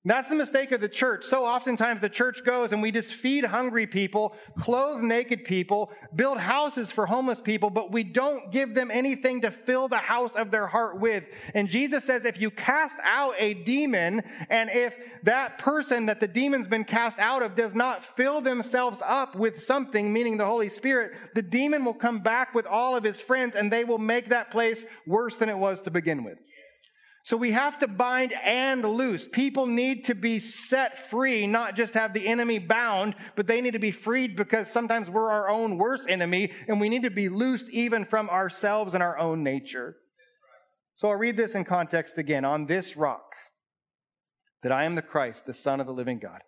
That's 0.07 0.29
the 0.29 0.35
mistake 0.35 0.71
of 0.71 0.81
the 0.81 0.87
church. 0.87 1.23
So 1.23 1.45
oftentimes 1.45 1.99
the 1.99 2.09
church 2.09 2.45
goes 2.45 2.71
and 2.71 2.79
we 2.79 2.91
just 2.91 3.15
feed 3.15 3.43
hungry 3.43 3.87
people, 3.87 4.35
clothe 4.55 5.01
naked 5.01 5.43
people, 5.43 5.91
build 6.15 6.37
houses 6.37 6.91
for 6.91 7.07
homeless 7.07 7.41
people, 7.41 7.71
but 7.71 7.91
we 7.91 8.03
don't 8.03 8.51
give 8.51 8.75
them 8.75 8.91
anything 8.91 9.41
to 9.41 9.49
fill 9.49 9.87
the 9.87 9.97
house 9.97 10.35
of 10.35 10.51
their 10.51 10.67
heart 10.67 10.99
with. 10.99 11.25
And 11.55 11.67
Jesus 11.67 12.05
says 12.05 12.23
if 12.23 12.39
you 12.39 12.51
cast 12.51 12.99
out 13.03 13.33
a 13.39 13.55
demon 13.55 14.21
and 14.47 14.69
if 14.69 14.95
that 15.23 15.57
person 15.57 16.05
that 16.05 16.19
the 16.19 16.27
demon's 16.27 16.67
been 16.67 16.83
cast 16.83 17.17
out 17.17 17.41
of 17.41 17.55
does 17.55 17.73
not 17.73 18.03
fill 18.03 18.41
themselves 18.41 19.01
up 19.03 19.35
with 19.35 19.59
something, 19.59 20.13
meaning 20.13 20.37
the 20.37 20.45
Holy 20.45 20.69
Spirit, 20.69 21.13
the 21.33 21.41
demon 21.41 21.83
will 21.83 21.95
come 21.95 22.19
back 22.19 22.53
with 22.53 22.67
all 22.67 22.95
of 22.95 23.03
his 23.03 23.21
friends 23.21 23.55
and 23.55 23.73
they 23.73 23.83
will 23.83 23.97
make 23.97 24.29
that 24.29 24.51
place 24.51 24.85
worse 25.07 25.37
than 25.37 25.49
it 25.49 25.57
was 25.57 25.81
to 25.81 25.89
begin 25.89 26.23
with. 26.23 26.43
So 27.25 27.37
we 27.37 27.53
have 27.53 27.79
to 27.79 27.87
bind 27.87 28.33
and 28.43 28.85
loose. 28.85 29.27
People 29.27 29.65
need 29.65 30.03
to 30.05 30.13
be 30.13 30.37
set 30.37 30.95
free, 30.95 31.47
not 31.47 31.75
just 31.75 31.95
have 31.95 32.13
the 32.13 32.27
enemy 32.27 32.59
bound, 32.59 33.15
but 33.35 33.47
they 33.47 33.61
need 33.61 33.73
to 33.73 33.79
be 33.79 33.89
freed 33.89 34.35
because 34.35 34.69
sometimes 34.69 35.09
we're 35.09 35.31
our 35.31 35.49
own 35.49 35.79
worst 35.79 36.07
enemy 36.07 36.51
and 36.67 36.79
we 36.79 36.87
need 36.87 37.01
to 37.01 37.09
be 37.09 37.27
loosed 37.27 37.71
even 37.71 38.05
from 38.05 38.29
ourselves 38.29 38.93
and 38.93 39.01
our 39.01 39.17
own 39.17 39.41
nature. 39.41 39.97
So 40.93 41.09
I'll 41.09 41.17
read 41.17 41.35
this 41.35 41.55
in 41.55 41.63
context 41.63 42.19
again. 42.19 42.45
On 42.45 42.67
this 42.67 42.95
rock, 42.95 43.33
that 44.61 44.71
I 44.71 44.83
am 44.83 44.93
the 44.93 45.01
Christ, 45.01 45.47
the 45.47 45.53
Son 45.53 45.79
of 45.79 45.87
the 45.87 45.93
living 45.93 46.19
God, 46.19 46.41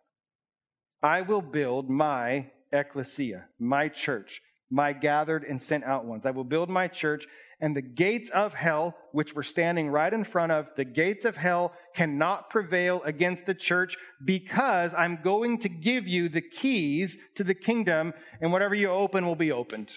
I 1.02 1.24
will 1.24 1.42
build 1.42 1.90
my 1.90 2.52
ecclesia, 2.72 3.48
my 3.58 3.90
church, 3.90 4.44
my 4.70 4.94
gathered 4.94 5.44
and 5.44 5.60
sent 5.60 5.86
out 5.86 6.06
ones. 6.06 6.28
I 6.28 6.32
will 6.32 6.44
build 6.44 6.70
my 6.70 6.88
church 6.88 7.26
and 7.60 7.76
the 7.76 7.82
gates 7.82 8.30
of 8.30 8.54
hell, 8.54 8.96
which 9.12 9.36
we're 9.36 9.44
standing 9.44 9.90
right 9.90 10.14
in 10.14 10.24
front 10.24 10.52
of, 10.52 10.70
the 10.76 10.86
gates 10.86 11.26
of 11.26 11.38
hell 11.38 11.74
cannot 11.96 12.50
prevail 12.50 13.02
against 13.04 13.46
the 13.46 13.56
church 13.56 13.98
because 14.24 14.94
I'm 14.94 15.20
going 15.24 15.58
to 15.60 15.70
give 15.70 16.08
you 16.08 16.30
the 16.30 16.42
keys 16.42 17.18
to 17.36 17.44
the 17.44 17.56
kingdom, 17.56 18.14
and 18.40 18.52
whatever 18.52 18.76
you 18.76 18.90
open 18.90 19.26
will 19.26 19.36
be 19.36 19.52
opened. 19.52 19.94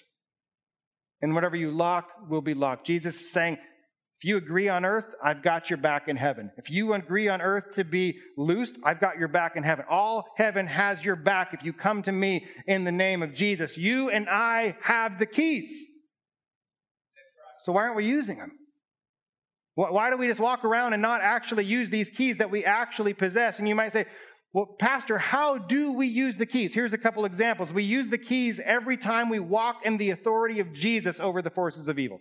And 1.20 1.34
whatever 1.34 1.56
you 1.56 1.70
lock 1.70 2.10
will 2.30 2.40
be 2.40 2.54
locked. 2.54 2.86
Jesus 2.86 3.20
is 3.20 3.30
saying, 3.30 3.58
if 4.18 4.24
you 4.24 4.36
agree 4.36 4.68
on 4.68 4.84
earth, 4.84 5.14
I've 5.22 5.42
got 5.42 5.70
your 5.70 5.78
back 5.78 6.06
in 6.06 6.16
heaven. 6.16 6.50
If 6.58 6.70
you 6.70 6.92
agree 6.92 7.28
on 7.28 7.40
earth 7.40 7.72
to 7.72 7.84
be 7.84 8.18
loosed, 8.36 8.76
I've 8.84 9.00
got 9.00 9.18
your 9.18 9.28
back 9.28 9.56
in 9.56 9.62
heaven. 9.62 9.86
All 9.88 10.26
heaven 10.36 10.66
has 10.66 11.02
your 11.02 11.16
back 11.16 11.54
if 11.54 11.64
you 11.64 11.72
come 11.72 12.02
to 12.02 12.12
me 12.12 12.46
in 12.66 12.84
the 12.84 12.92
name 12.92 13.22
of 13.22 13.32
Jesus. 13.32 13.78
You 13.78 14.10
and 14.10 14.28
I 14.28 14.76
have 14.82 15.18
the 15.18 15.24
keys. 15.24 15.90
So 17.62 17.72
why 17.72 17.82
aren't 17.82 17.96
we 17.96 18.06
using 18.06 18.38
them? 18.38 18.52
Why 19.74 20.10
do 20.10 20.16
we 20.16 20.26
just 20.26 20.40
walk 20.40 20.64
around 20.64 20.92
and 20.92 21.00
not 21.00 21.22
actually 21.22 21.64
use 21.64 21.88
these 21.90 22.10
keys 22.10 22.38
that 22.38 22.50
we 22.50 22.64
actually 22.64 23.14
possess? 23.14 23.58
And 23.58 23.68
you 23.68 23.74
might 23.74 23.92
say, 23.92 24.04
well, 24.52 24.66
Pastor, 24.66 25.16
how 25.16 25.58
do 25.58 25.92
we 25.92 26.06
use 26.06 26.36
the 26.36 26.46
keys? 26.46 26.74
Here's 26.74 26.92
a 26.92 26.98
couple 26.98 27.24
examples. 27.24 27.72
We 27.72 27.84
use 27.84 28.08
the 28.08 28.18
keys 28.18 28.60
every 28.60 28.96
time 28.96 29.28
we 29.28 29.38
walk 29.38 29.86
in 29.86 29.96
the 29.96 30.10
authority 30.10 30.58
of 30.60 30.72
Jesus 30.72 31.20
over 31.20 31.40
the 31.40 31.50
forces 31.50 31.88
of 31.88 31.98
evil 31.98 32.20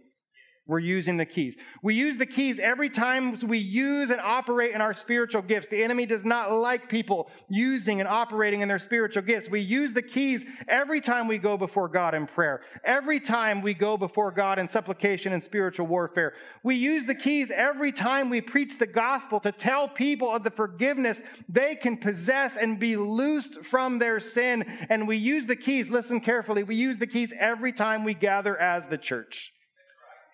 we're 0.69 0.77
using 0.77 1.17
the 1.17 1.25
keys. 1.25 1.57
We 1.81 1.95
use 1.95 2.19
the 2.19 2.27
keys 2.27 2.59
every 2.59 2.91
time 2.91 3.35
we 3.47 3.57
use 3.57 4.11
and 4.11 4.21
operate 4.21 4.75
in 4.75 4.81
our 4.81 4.93
spiritual 4.93 5.41
gifts. 5.41 5.67
The 5.67 5.83
enemy 5.83 6.05
does 6.05 6.23
not 6.23 6.53
like 6.53 6.87
people 6.87 7.31
using 7.49 7.99
and 7.99 8.07
operating 8.07 8.61
in 8.61 8.67
their 8.67 8.77
spiritual 8.77 9.23
gifts. 9.23 9.49
We 9.49 9.61
use 9.61 9.93
the 9.93 10.03
keys 10.03 10.45
every 10.67 11.01
time 11.01 11.27
we 11.27 11.39
go 11.39 11.57
before 11.57 11.87
God 11.87 12.13
in 12.13 12.27
prayer. 12.27 12.61
Every 12.83 13.19
time 13.19 13.63
we 13.63 13.73
go 13.73 13.97
before 13.97 14.31
God 14.31 14.59
in 14.59 14.67
supplication 14.67 15.33
and 15.33 15.41
spiritual 15.41 15.87
warfare. 15.87 16.35
We 16.61 16.75
use 16.75 17.05
the 17.05 17.15
keys 17.15 17.49
every 17.49 17.91
time 17.91 18.29
we 18.29 18.39
preach 18.39 18.77
the 18.77 18.85
gospel 18.85 19.39
to 19.39 19.51
tell 19.51 19.87
people 19.87 20.29
of 20.29 20.43
the 20.43 20.51
forgiveness 20.51 21.23
they 21.49 21.73
can 21.73 21.97
possess 21.97 22.57
and 22.57 22.79
be 22.79 22.95
loosed 22.95 23.65
from 23.65 23.97
their 23.97 24.19
sin. 24.19 24.65
And 24.87 25.07
we 25.07 25.17
use 25.17 25.47
the 25.47 25.55
keys, 25.55 25.89
listen 25.89 26.19
carefully, 26.21 26.61
we 26.61 26.75
use 26.75 26.99
the 26.99 27.07
keys 27.07 27.33
every 27.39 27.73
time 27.73 28.03
we 28.03 28.13
gather 28.13 28.55
as 28.55 28.85
the 28.85 28.99
church 28.99 29.51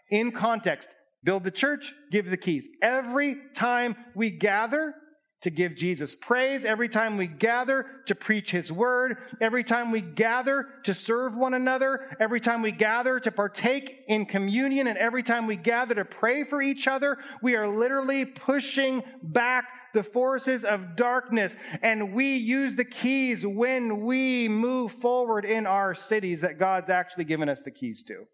in 0.10 0.32
context. 0.32 0.95
Build 1.24 1.43
the 1.43 1.51
church, 1.51 1.93
give 2.12 2.30
the 2.30 2.38
keys. 2.38 2.68
Every 2.82 3.38
time 3.56 3.95
we 4.14 4.30
gather 4.30 4.93
to 5.41 5.49
give 5.49 5.76
Jesus 5.76 6.16
praise, 6.16 6.66
every 6.66 6.89
time 6.89 7.18
we 7.18 7.28
gather 7.28 7.86
to 8.08 8.16
preach 8.16 8.51
his 8.51 8.72
word, 8.72 9.18
every 9.39 9.64
time 9.64 9.91
we 9.91 10.01
gather 10.01 10.68
to 10.84 10.93
serve 10.93 11.36
one 11.36 11.53
another, 11.53 12.16
every 12.20 12.39
time 12.39 12.62
we 12.62 12.72
gather 12.72 13.20
to 13.20 13.32
partake 13.32 14.03
in 14.08 14.26
communion, 14.26 14.88
and 14.88 14.97
every 14.97 15.22
time 15.22 15.45
we 15.45 15.56
gather 15.56 15.93
to 15.95 16.06
pray 16.06 16.43
for 16.43 16.62
each 16.62 16.88
other, 16.88 17.18
we 17.41 17.56
are 17.56 17.68
literally 17.68 18.26
pushing 18.26 19.03
back 19.22 19.66
the 19.93 20.03
forces 20.03 20.64
of 20.64 20.95
darkness. 20.95 21.56
And 21.82 22.14
we 22.14 22.36
use 22.36 22.76
the 22.76 22.86
keys 22.86 23.45
when 23.45 24.01
we 24.01 24.47
move 24.47 24.91
forward 24.91 25.45
in 25.45 25.66
our 25.66 25.93
cities 25.95 26.41
that 26.41 26.60
God's 26.60 26.89
actually 26.89 27.26
given 27.26 27.49
us 27.49 27.62
the 27.62 27.72
keys 27.72 28.03
to. 28.03 28.26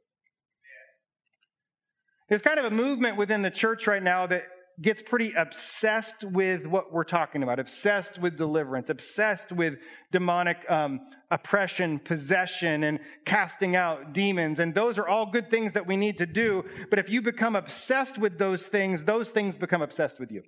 There's 2.32 2.42
kind 2.42 2.60
of 2.60 2.64
a 2.64 2.72
movement 2.72 3.18
within 3.18 3.42
the 3.42 3.52
church 3.52 3.88
right 3.88 4.02
now 4.02 4.26
that 4.26 4.46
gets 4.82 5.02
pretty 5.02 5.34
obsessed 5.34 6.24
with 6.24 6.66
what 6.66 6.94
we're 6.94 7.04
talking 7.04 7.44
about, 7.44 7.60
obsessed 7.60 8.20
with 8.20 8.38
deliverance, 8.38 8.90
obsessed 8.90 9.52
with 9.52 9.80
demonic 10.14 10.58
um, 10.72 11.02
oppression, 11.30 12.00
possession, 12.00 12.86
and 12.86 13.02
casting 13.26 13.76
out 13.76 14.14
demons. 14.14 14.60
And 14.60 14.74
those 14.74 14.98
are 14.98 15.06
all 15.06 15.26
good 15.26 15.50
things 15.50 15.74
that 15.74 15.88
we 15.88 15.98
need 15.98 16.18
to 16.20 16.26
do. 16.26 16.64
But 16.90 17.00
if 17.00 17.10
you 17.10 17.22
become 17.22 17.54
obsessed 17.54 18.18
with 18.18 18.40
those 18.40 18.68
things, 18.68 19.04
those 19.04 19.32
things 19.32 19.58
become 19.58 19.82
obsessed 19.82 20.18
with 20.18 20.32
you. 20.32 20.44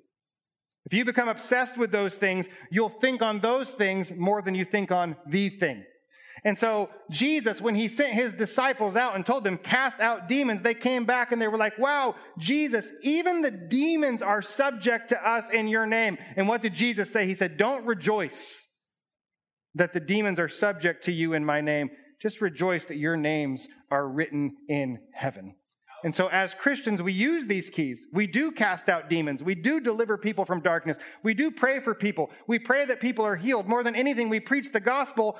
If 0.85 0.93
you 0.93 1.03
become 1.03 1.27
obsessed 1.27 1.77
with 1.77 1.91
those 1.91 2.15
things, 2.15 2.47
you'll 2.71 2.87
think 2.87 3.21
on 3.21 3.41
those 3.41 3.71
things 3.71 4.17
more 4.17 4.41
than 4.41 4.55
you 4.55 4.63
think 4.63 4.89
on 4.93 5.17
the 5.27 5.49
thing. 5.49 5.83
And 6.43 6.57
so 6.57 6.89
Jesus, 7.09 7.61
when 7.61 7.75
he 7.75 7.87
sent 7.87 8.13
his 8.13 8.33
disciples 8.33 8.95
out 8.95 9.15
and 9.15 9.25
told 9.25 9.43
them, 9.43 9.57
cast 9.57 9.99
out 9.99 10.27
demons, 10.27 10.61
they 10.61 10.73
came 10.73 11.05
back 11.05 11.31
and 11.31 11.41
they 11.41 11.47
were 11.47 11.57
like, 11.57 11.77
wow, 11.77 12.15
Jesus, 12.37 12.91
even 13.01 13.41
the 13.41 13.51
demons 13.51 14.21
are 14.21 14.41
subject 14.41 15.09
to 15.09 15.29
us 15.29 15.49
in 15.49 15.67
your 15.67 15.85
name. 15.85 16.17
And 16.35 16.47
what 16.47 16.61
did 16.61 16.73
Jesus 16.73 17.11
say? 17.11 17.25
He 17.25 17.35
said, 17.35 17.57
don't 17.57 17.85
rejoice 17.85 18.69
that 19.75 19.93
the 19.93 19.99
demons 19.99 20.39
are 20.39 20.49
subject 20.49 21.03
to 21.05 21.11
you 21.11 21.33
in 21.33 21.45
my 21.45 21.61
name. 21.61 21.89
Just 22.21 22.41
rejoice 22.41 22.85
that 22.85 22.97
your 22.97 23.17
names 23.17 23.67
are 23.91 24.07
written 24.07 24.55
in 24.67 24.99
heaven. 25.13 25.55
And 26.03 26.13
so, 26.13 26.27
as 26.27 26.53
Christians, 26.53 27.01
we 27.01 27.13
use 27.13 27.47
these 27.47 27.69
keys. 27.69 28.07
We 28.11 28.27
do 28.27 28.51
cast 28.51 28.89
out 28.89 29.09
demons. 29.09 29.41
We 29.41 29.55
do 29.55 29.79
deliver 29.79 30.17
people 30.17 30.43
from 30.43 30.59
darkness. 30.59 30.99
We 31.23 31.33
do 31.33 31.49
pray 31.49 31.79
for 31.79 31.95
people. 31.95 32.29
We 32.45 32.59
pray 32.59 32.85
that 32.85 32.99
people 32.99 33.25
are 33.25 33.37
healed. 33.37 33.67
More 33.67 33.83
than 33.83 33.95
anything, 33.95 34.27
we 34.27 34.41
preach 34.41 34.73
the 34.73 34.81
gospel 34.81 35.39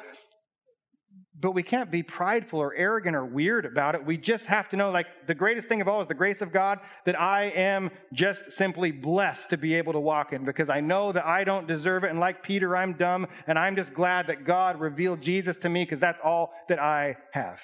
but 1.44 1.52
we 1.52 1.62
can't 1.62 1.92
be 1.92 2.02
prideful 2.02 2.58
or 2.58 2.74
arrogant 2.74 3.18
or 3.18 3.26
weird 3.26 3.66
about 3.66 3.96
it. 3.96 4.06
We 4.06 4.16
just 4.16 4.46
have 4.46 4.70
to 4.70 4.78
know, 4.78 4.90
like, 4.92 5.08
the 5.28 5.36
greatest 5.36 5.68
thing 5.68 5.82
of 5.82 5.90
all 5.90 6.00
is 6.00 6.08
the 6.08 6.14
grace 6.14 6.42
of 6.42 6.54
God 6.54 6.80
that 7.04 7.20
I 7.20 7.48
am 7.48 7.92
just 8.14 8.54
simply 8.54 8.92
blessed 8.92 9.50
to 9.50 9.58
be 9.58 9.74
able 9.74 9.92
to 9.92 10.00
walk 10.00 10.32
in 10.32 10.46
because 10.46 10.70
I 10.70 10.80
know 10.80 11.12
that 11.12 11.26
I 11.26 11.44
don't 11.44 11.68
deserve 11.68 12.06
it. 12.06 12.12
And 12.12 12.20
like 12.22 12.44
Peter, 12.44 12.78
I'm 12.78 12.94
dumb. 12.94 13.28
And 13.46 13.60
I'm 13.60 13.76
just 13.76 13.94
glad 13.94 14.28
that 14.28 14.46
God 14.46 14.80
revealed 14.80 15.22
Jesus 15.22 15.58
to 15.58 15.70
me 15.70 15.84
because 15.84 16.00
that's 16.00 16.22
all 16.24 16.54
that 16.70 16.80
I 16.80 17.18
have. 17.34 17.62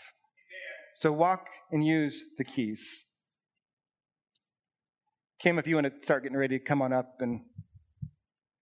So 0.95 1.13
walk 1.13 1.47
and 1.71 1.85
use 1.85 2.25
the 2.37 2.43
keys. 2.43 3.05
Kim, 5.39 5.57
if 5.57 5.65
you 5.67 5.75
want 5.75 5.87
to 5.87 6.01
start 6.01 6.23
getting 6.23 6.37
ready 6.37 6.59
to 6.59 6.65
come 6.65 6.81
on 6.81 6.91
up 6.91 7.21
and 7.21 7.39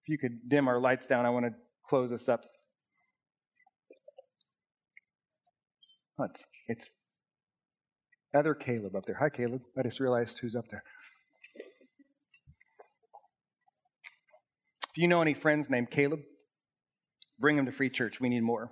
if 0.03 0.09
you 0.09 0.19
could 0.19 0.47
dim 0.47 0.67
our 0.67 0.79
lights 0.79 1.07
down, 1.07 1.25
I 1.25 1.31
want 1.31 1.47
to 1.47 1.53
close 1.87 2.11
this 2.11 2.29
up. 2.29 2.43
It's, 6.19 6.47
it's 6.67 6.95
other 8.33 8.53
Caleb 8.53 8.95
up 8.95 9.05
there. 9.05 9.17
Hi, 9.17 9.29
Caleb. 9.29 9.61
I 9.77 9.83
just 9.83 9.99
realized 9.99 10.39
who's 10.39 10.55
up 10.55 10.65
there. 10.69 10.83
If 14.89 14.97
you 14.97 15.07
know 15.07 15.21
any 15.21 15.35
friends 15.35 15.69
named 15.69 15.91
Caleb, 15.91 16.21
bring 17.39 17.55
them 17.55 17.67
to 17.67 17.71
Free 17.71 17.89
Church. 17.89 18.19
We 18.19 18.29
need 18.29 18.41
more. 18.41 18.71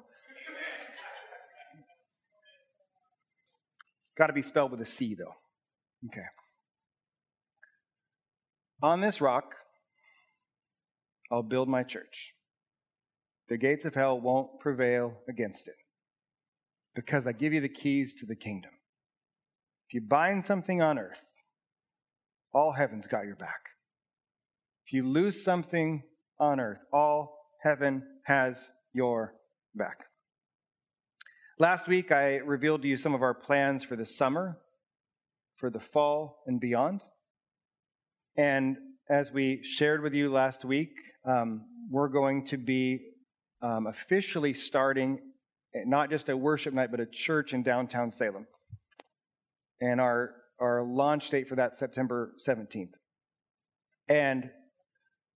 Got 4.18 4.28
to 4.28 4.34
be 4.34 4.42
spelled 4.42 4.72
with 4.72 4.82
a 4.82 4.86
C, 4.86 5.14
though. 5.14 5.36
Okay. 6.08 6.26
On 8.82 9.02
this 9.02 9.22
rock, 9.22 9.56
I'll 11.32 11.44
build 11.44 11.68
my 11.68 11.84
church. 11.84 12.34
The 13.50 13.58
gates 13.58 13.86
of 13.86 13.94
hell 13.94 14.20
won't 14.20 14.60
prevail 14.60 15.18
against 15.28 15.68
it 15.68 15.76
because 16.96 17.28
I 17.28 17.34
give 17.34 17.54
you 17.54 17.62
the 17.62 17.70
keys 17.70 18.14
to 18.16 18.26
the 18.26 18.36
kingdom. 18.36 18.72
If 19.88 19.94
you 19.94 20.02
bind 20.02 20.46
something 20.46 20.82
on 20.82 20.98
earth, 20.98 21.26
all 22.54 22.72
heaven's 22.72 23.08
got 23.08 23.26
your 23.26 23.36
back. 23.36 23.60
If 24.88 24.94
you 24.94 25.04
lose 25.04 25.44
something 25.44 26.04
on 26.40 26.60
earth, 26.60 26.80
all 26.92 27.38
heaven 27.62 28.04
has 28.26 28.72
your 28.94 29.36
back. 29.76 30.06
Last 31.60 31.88
week, 31.88 32.12
I 32.12 32.38
revealed 32.38 32.82
to 32.82 32.88
you 32.88 32.98
some 32.98 33.14
of 33.14 33.22
our 33.22 33.34
plans 33.34 33.84
for 33.84 33.96
the 33.96 34.06
summer, 34.06 34.60
for 35.58 35.70
the 35.70 35.80
fall, 35.80 36.44
and 36.46 36.60
beyond. 36.60 37.02
And 38.38 38.78
as 39.10 39.32
we 39.32 39.64
shared 39.64 40.02
with 40.02 40.14
you 40.14 40.30
last 40.30 40.66
week, 40.66 40.92
um, 41.26 41.66
we're 41.90 42.10
going 42.10 42.46
to 42.46 42.58
be 42.58 43.00
um, 43.62 43.88
officially 43.88 44.54
starting 44.54 45.20
not 45.86 46.10
just 46.10 46.30
a 46.30 46.38
worship 46.38 46.74
night, 46.74 46.92
but 46.92 47.00
a 47.00 47.06
church 47.06 47.54
in 47.54 47.64
downtown 47.64 48.12
Salem. 48.12 48.48
And 49.82 50.00
our, 50.00 50.32
our 50.60 50.84
launch 50.84 51.30
date 51.30 51.48
for 51.48 51.56
that 51.56 51.76
September 51.76 52.34
17th. 52.48 52.94
And 54.08 54.52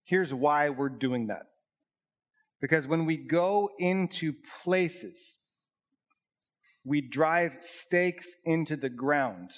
here's 0.04 0.32
why 0.32 0.70
we're 0.70 0.88
doing 0.88 1.26
that. 1.26 1.42
Because 2.60 2.86
when 2.86 3.06
we 3.06 3.16
go 3.16 3.70
into 3.78 4.34
places, 4.62 5.38
we 6.84 7.00
drive 7.00 7.56
stakes 7.60 8.28
into 8.44 8.76
the 8.76 8.90
ground. 8.90 9.50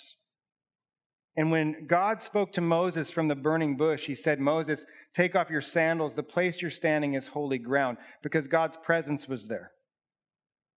And 1.37 1.51
when 1.51 1.87
God 1.87 2.21
spoke 2.21 2.53
to 2.53 2.61
Moses 2.61 3.11
from 3.11 3.29
the 3.29 3.35
burning 3.35 3.77
bush, 3.77 4.07
he 4.07 4.15
said, 4.15 4.39
Moses, 4.39 4.85
take 5.15 5.35
off 5.35 5.51
your 5.51 5.61
sandals. 5.61 6.15
The 6.15 6.23
place 6.23 6.61
you're 6.61 6.71
standing 6.71 7.15
is 7.15 7.29
holy 7.29 7.59
ground 7.59 7.99
because 8.23 8.47
God's 8.49 8.77
presence 8.77 9.29
was 9.29 9.49
there. 9.49 9.73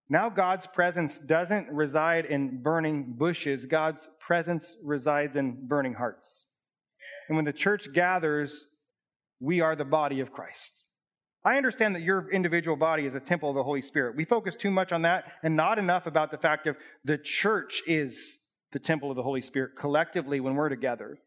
Now, 0.08 0.28
God's 0.28 0.66
presence 0.66 1.18
doesn't 1.18 1.68
reside 1.68 2.26
in 2.26 2.62
burning 2.62 3.14
bushes, 3.16 3.66
God's 3.66 4.08
presence 4.20 4.76
resides 4.84 5.34
in 5.36 5.66
burning 5.66 5.94
hearts. 5.94 6.46
And 7.28 7.36
when 7.36 7.44
the 7.44 7.52
church 7.52 7.92
gathers, 7.92 8.70
we 9.40 9.60
are 9.60 9.74
the 9.74 9.84
body 9.84 10.20
of 10.20 10.32
Christ. 10.32 10.84
I 11.44 11.56
understand 11.56 11.94
that 11.94 12.02
your 12.02 12.30
individual 12.30 12.76
body 12.76 13.06
is 13.06 13.14
a 13.14 13.20
temple 13.20 13.50
of 13.50 13.54
the 13.56 13.62
Holy 13.62 13.82
Spirit. 13.82 14.16
We 14.16 14.24
focus 14.24 14.56
too 14.56 14.70
much 14.70 14.92
on 14.92 15.02
that 15.02 15.30
and 15.42 15.56
not 15.56 15.78
enough 15.78 16.06
about 16.06 16.30
the 16.30 16.38
fact 16.38 16.66
of 16.66 16.76
the 17.04 17.18
church 17.18 17.82
is 17.86 18.38
the 18.72 18.80
temple 18.80 19.10
of 19.10 19.16
the 19.16 19.22
Holy 19.22 19.40
Spirit 19.40 19.76
collectively 19.76 20.40
when 20.40 20.54
we're 20.54 20.68
together. 20.68 21.18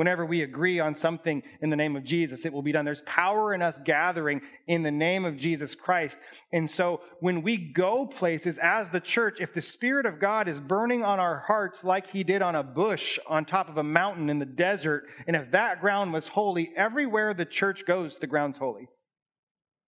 Whenever 0.00 0.24
we 0.24 0.40
agree 0.40 0.80
on 0.80 0.94
something 0.94 1.42
in 1.60 1.68
the 1.68 1.76
name 1.76 1.94
of 1.94 2.02
Jesus, 2.02 2.46
it 2.46 2.54
will 2.54 2.62
be 2.62 2.72
done. 2.72 2.86
There's 2.86 3.02
power 3.02 3.52
in 3.52 3.60
us 3.60 3.78
gathering 3.84 4.40
in 4.66 4.82
the 4.82 4.90
name 4.90 5.26
of 5.26 5.36
Jesus 5.36 5.74
Christ. 5.74 6.18
And 6.54 6.70
so 6.70 7.02
when 7.20 7.42
we 7.42 7.58
go 7.58 8.06
places 8.06 8.56
as 8.56 8.88
the 8.88 9.00
church, 9.00 9.42
if 9.42 9.52
the 9.52 9.60
Spirit 9.60 10.06
of 10.06 10.18
God 10.18 10.48
is 10.48 10.58
burning 10.58 11.04
on 11.04 11.20
our 11.20 11.40
hearts 11.40 11.84
like 11.84 12.06
He 12.06 12.24
did 12.24 12.40
on 12.40 12.54
a 12.54 12.62
bush 12.62 13.18
on 13.28 13.44
top 13.44 13.68
of 13.68 13.76
a 13.76 13.82
mountain 13.82 14.30
in 14.30 14.38
the 14.38 14.46
desert, 14.46 15.04
and 15.26 15.36
if 15.36 15.50
that 15.50 15.82
ground 15.82 16.14
was 16.14 16.28
holy, 16.28 16.72
everywhere 16.74 17.34
the 17.34 17.44
church 17.44 17.84
goes, 17.84 18.18
the 18.18 18.26
ground's 18.26 18.56
holy. 18.56 18.88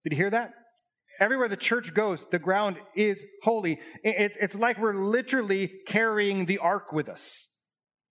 Did 0.04 0.12
you 0.12 0.18
hear 0.18 0.28
that? 0.28 0.52
Everywhere 1.20 1.48
the 1.48 1.56
church 1.56 1.94
goes, 1.94 2.28
the 2.28 2.38
ground 2.38 2.76
is 2.94 3.24
holy. 3.44 3.80
It's 4.04 4.58
like 4.58 4.76
we're 4.76 4.92
literally 4.92 5.72
carrying 5.86 6.44
the 6.44 6.58
ark 6.58 6.92
with 6.92 7.08
us. 7.08 7.48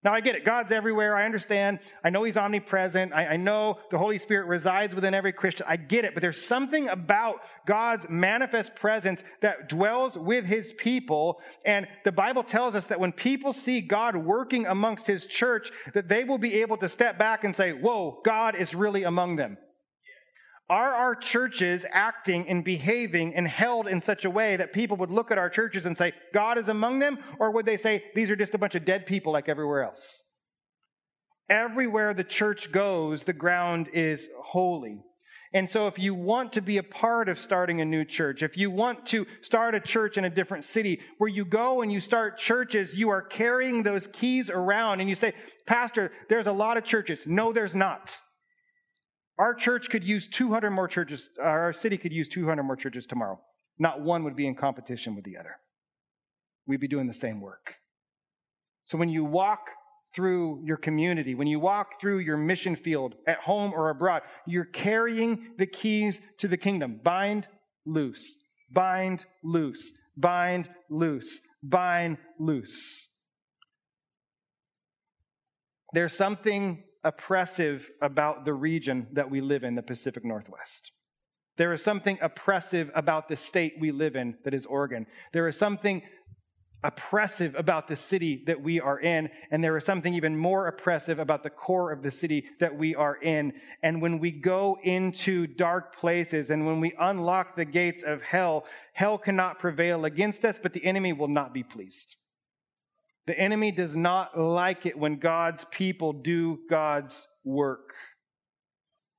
Now, 0.03 0.13
I 0.13 0.21
get 0.21 0.35
it. 0.35 0.43
God's 0.43 0.71
everywhere. 0.71 1.15
I 1.15 1.25
understand. 1.25 1.79
I 2.03 2.09
know 2.09 2.23
He's 2.23 2.37
omnipresent. 2.37 3.13
I, 3.13 3.37
know 3.37 3.77
the 3.91 3.99
Holy 3.99 4.17
Spirit 4.17 4.47
resides 4.47 4.95
within 4.95 5.13
every 5.13 5.31
Christian. 5.31 5.67
I 5.69 5.77
get 5.77 6.05
it. 6.05 6.15
But 6.15 6.21
there's 6.21 6.43
something 6.43 6.89
about 6.89 7.41
God's 7.67 8.09
manifest 8.09 8.75
presence 8.75 9.23
that 9.41 9.69
dwells 9.69 10.17
with 10.17 10.45
His 10.45 10.73
people. 10.73 11.39
And 11.65 11.87
the 12.03 12.11
Bible 12.11 12.43
tells 12.43 12.73
us 12.73 12.87
that 12.87 12.99
when 12.99 13.11
people 13.11 13.53
see 13.53 13.79
God 13.79 14.15
working 14.15 14.65
amongst 14.65 15.05
His 15.05 15.27
church, 15.27 15.69
that 15.93 16.07
they 16.07 16.23
will 16.23 16.39
be 16.39 16.61
able 16.61 16.77
to 16.77 16.89
step 16.89 17.19
back 17.19 17.43
and 17.43 17.55
say, 17.55 17.71
Whoa, 17.71 18.21
God 18.23 18.55
is 18.55 18.73
really 18.73 19.03
among 19.03 19.35
them. 19.35 19.57
Are 20.71 20.95
our 20.95 21.15
churches 21.15 21.85
acting 21.91 22.47
and 22.47 22.63
behaving 22.63 23.35
and 23.35 23.45
held 23.45 23.89
in 23.89 23.99
such 23.99 24.23
a 24.23 24.29
way 24.29 24.55
that 24.55 24.71
people 24.71 24.95
would 24.97 25.11
look 25.11 25.29
at 25.29 25.37
our 25.37 25.49
churches 25.49 25.85
and 25.85 25.97
say, 25.97 26.13
God 26.33 26.57
is 26.57 26.69
among 26.69 26.99
them? 26.99 27.19
Or 27.39 27.51
would 27.51 27.65
they 27.65 27.75
say, 27.75 28.05
these 28.15 28.31
are 28.31 28.37
just 28.37 28.53
a 28.53 28.57
bunch 28.57 28.75
of 28.75 28.85
dead 28.85 29.05
people 29.05 29.33
like 29.33 29.49
everywhere 29.49 29.83
else? 29.83 30.23
Everywhere 31.49 32.13
the 32.13 32.23
church 32.23 32.71
goes, 32.71 33.25
the 33.25 33.33
ground 33.33 33.89
is 33.91 34.29
holy. 34.39 35.03
And 35.53 35.69
so, 35.69 35.87
if 35.87 35.99
you 35.99 36.15
want 36.15 36.53
to 36.53 36.61
be 36.61 36.77
a 36.77 36.83
part 36.83 37.27
of 37.27 37.37
starting 37.37 37.81
a 37.81 37.85
new 37.85 38.05
church, 38.05 38.41
if 38.41 38.55
you 38.55 38.71
want 38.71 39.05
to 39.07 39.27
start 39.41 39.75
a 39.75 39.81
church 39.81 40.17
in 40.17 40.23
a 40.23 40.29
different 40.29 40.63
city 40.63 41.01
where 41.17 41.27
you 41.27 41.43
go 41.43 41.81
and 41.81 41.91
you 41.91 41.99
start 41.99 42.37
churches, 42.37 42.97
you 42.97 43.09
are 43.09 43.21
carrying 43.21 43.83
those 43.83 44.07
keys 44.07 44.49
around 44.49 45.01
and 45.01 45.09
you 45.09 45.15
say, 45.15 45.33
Pastor, 45.67 46.13
there's 46.29 46.47
a 46.47 46.53
lot 46.53 46.77
of 46.77 46.85
churches. 46.85 47.27
No, 47.27 47.51
there's 47.51 47.75
not. 47.75 48.15
Our 49.41 49.55
church 49.55 49.89
could 49.89 50.03
use 50.03 50.27
200 50.27 50.69
more 50.69 50.87
churches, 50.87 51.31
uh, 51.39 51.45
our 51.45 51.73
city 51.73 51.97
could 51.97 52.13
use 52.13 52.29
200 52.29 52.61
more 52.61 52.75
churches 52.75 53.07
tomorrow. 53.07 53.41
Not 53.79 53.99
one 53.99 54.23
would 54.23 54.35
be 54.35 54.45
in 54.45 54.53
competition 54.53 55.15
with 55.15 55.23
the 55.23 55.35
other. 55.35 55.55
We'd 56.67 56.79
be 56.79 56.87
doing 56.87 57.07
the 57.07 57.13
same 57.13 57.41
work. 57.41 57.77
So 58.83 58.99
when 58.99 59.09
you 59.09 59.25
walk 59.25 59.71
through 60.13 60.61
your 60.63 60.77
community, 60.77 61.33
when 61.33 61.47
you 61.47 61.59
walk 61.59 61.99
through 61.99 62.19
your 62.19 62.37
mission 62.37 62.75
field 62.75 63.15
at 63.25 63.39
home 63.39 63.73
or 63.73 63.89
abroad, 63.89 64.21
you're 64.45 64.63
carrying 64.63 65.53
the 65.57 65.65
keys 65.65 66.21
to 66.37 66.47
the 66.47 66.55
kingdom. 66.55 66.99
Bind, 67.03 67.47
loose, 67.83 68.43
bind, 68.71 69.25
loose, 69.43 69.97
bind, 70.15 70.69
loose, 70.87 71.41
bind, 71.63 72.19
loose. 72.37 73.07
There's 75.93 76.13
something 76.13 76.83
oppressive 77.03 77.91
about 78.01 78.45
the 78.45 78.53
region 78.53 79.07
that 79.13 79.29
we 79.29 79.41
live 79.41 79.63
in, 79.63 79.75
the 79.75 79.83
Pacific 79.83 80.23
Northwest. 80.23 80.91
There 81.57 81.73
is 81.73 81.83
something 81.83 82.17
oppressive 82.21 82.91
about 82.95 83.27
the 83.27 83.35
state 83.35 83.73
we 83.79 83.91
live 83.91 84.15
in, 84.15 84.37
that 84.43 84.53
is 84.53 84.65
Oregon. 84.65 85.05
There 85.33 85.47
is 85.47 85.57
something 85.57 86.01
oppressive 86.83 87.55
about 87.55 87.87
the 87.87 87.95
city 87.95 88.43
that 88.47 88.61
we 88.61 88.79
are 88.79 88.99
in, 88.99 89.29
and 89.51 89.63
there 89.63 89.77
is 89.77 89.85
something 89.85 90.13
even 90.13 90.35
more 90.35 90.67
oppressive 90.67 91.19
about 91.19 91.43
the 91.43 91.49
core 91.49 91.91
of 91.91 92.01
the 92.01 92.11
city 92.11 92.45
that 92.59 92.75
we 92.75 92.95
are 92.95 93.17
in. 93.21 93.53
And 93.83 94.01
when 94.01 94.19
we 94.19 94.31
go 94.31 94.79
into 94.81 95.45
dark 95.45 95.95
places 95.95 96.49
and 96.49 96.65
when 96.65 96.79
we 96.79 96.93
unlock 96.99 97.55
the 97.55 97.65
gates 97.65 98.03
of 98.03 98.23
hell, 98.23 98.65
hell 98.93 99.17
cannot 99.17 99.59
prevail 99.59 100.05
against 100.05 100.43
us, 100.43 100.57
but 100.57 100.73
the 100.73 100.85
enemy 100.85 101.13
will 101.13 101.27
not 101.27 101.53
be 101.53 101.63
pleased. 101.63 102.15
The 103.31 103.39
enemy 103.39 103.71
does 103.71 103.95
not 103.95 104.37
like 104.37 104.85
it 104.85 104.99
when 104.99 105.15
God's 105.15 105.63
people 105.63 106.11
do 106.11 106.59
God's 106.69 107.29
work. 107.45 107.93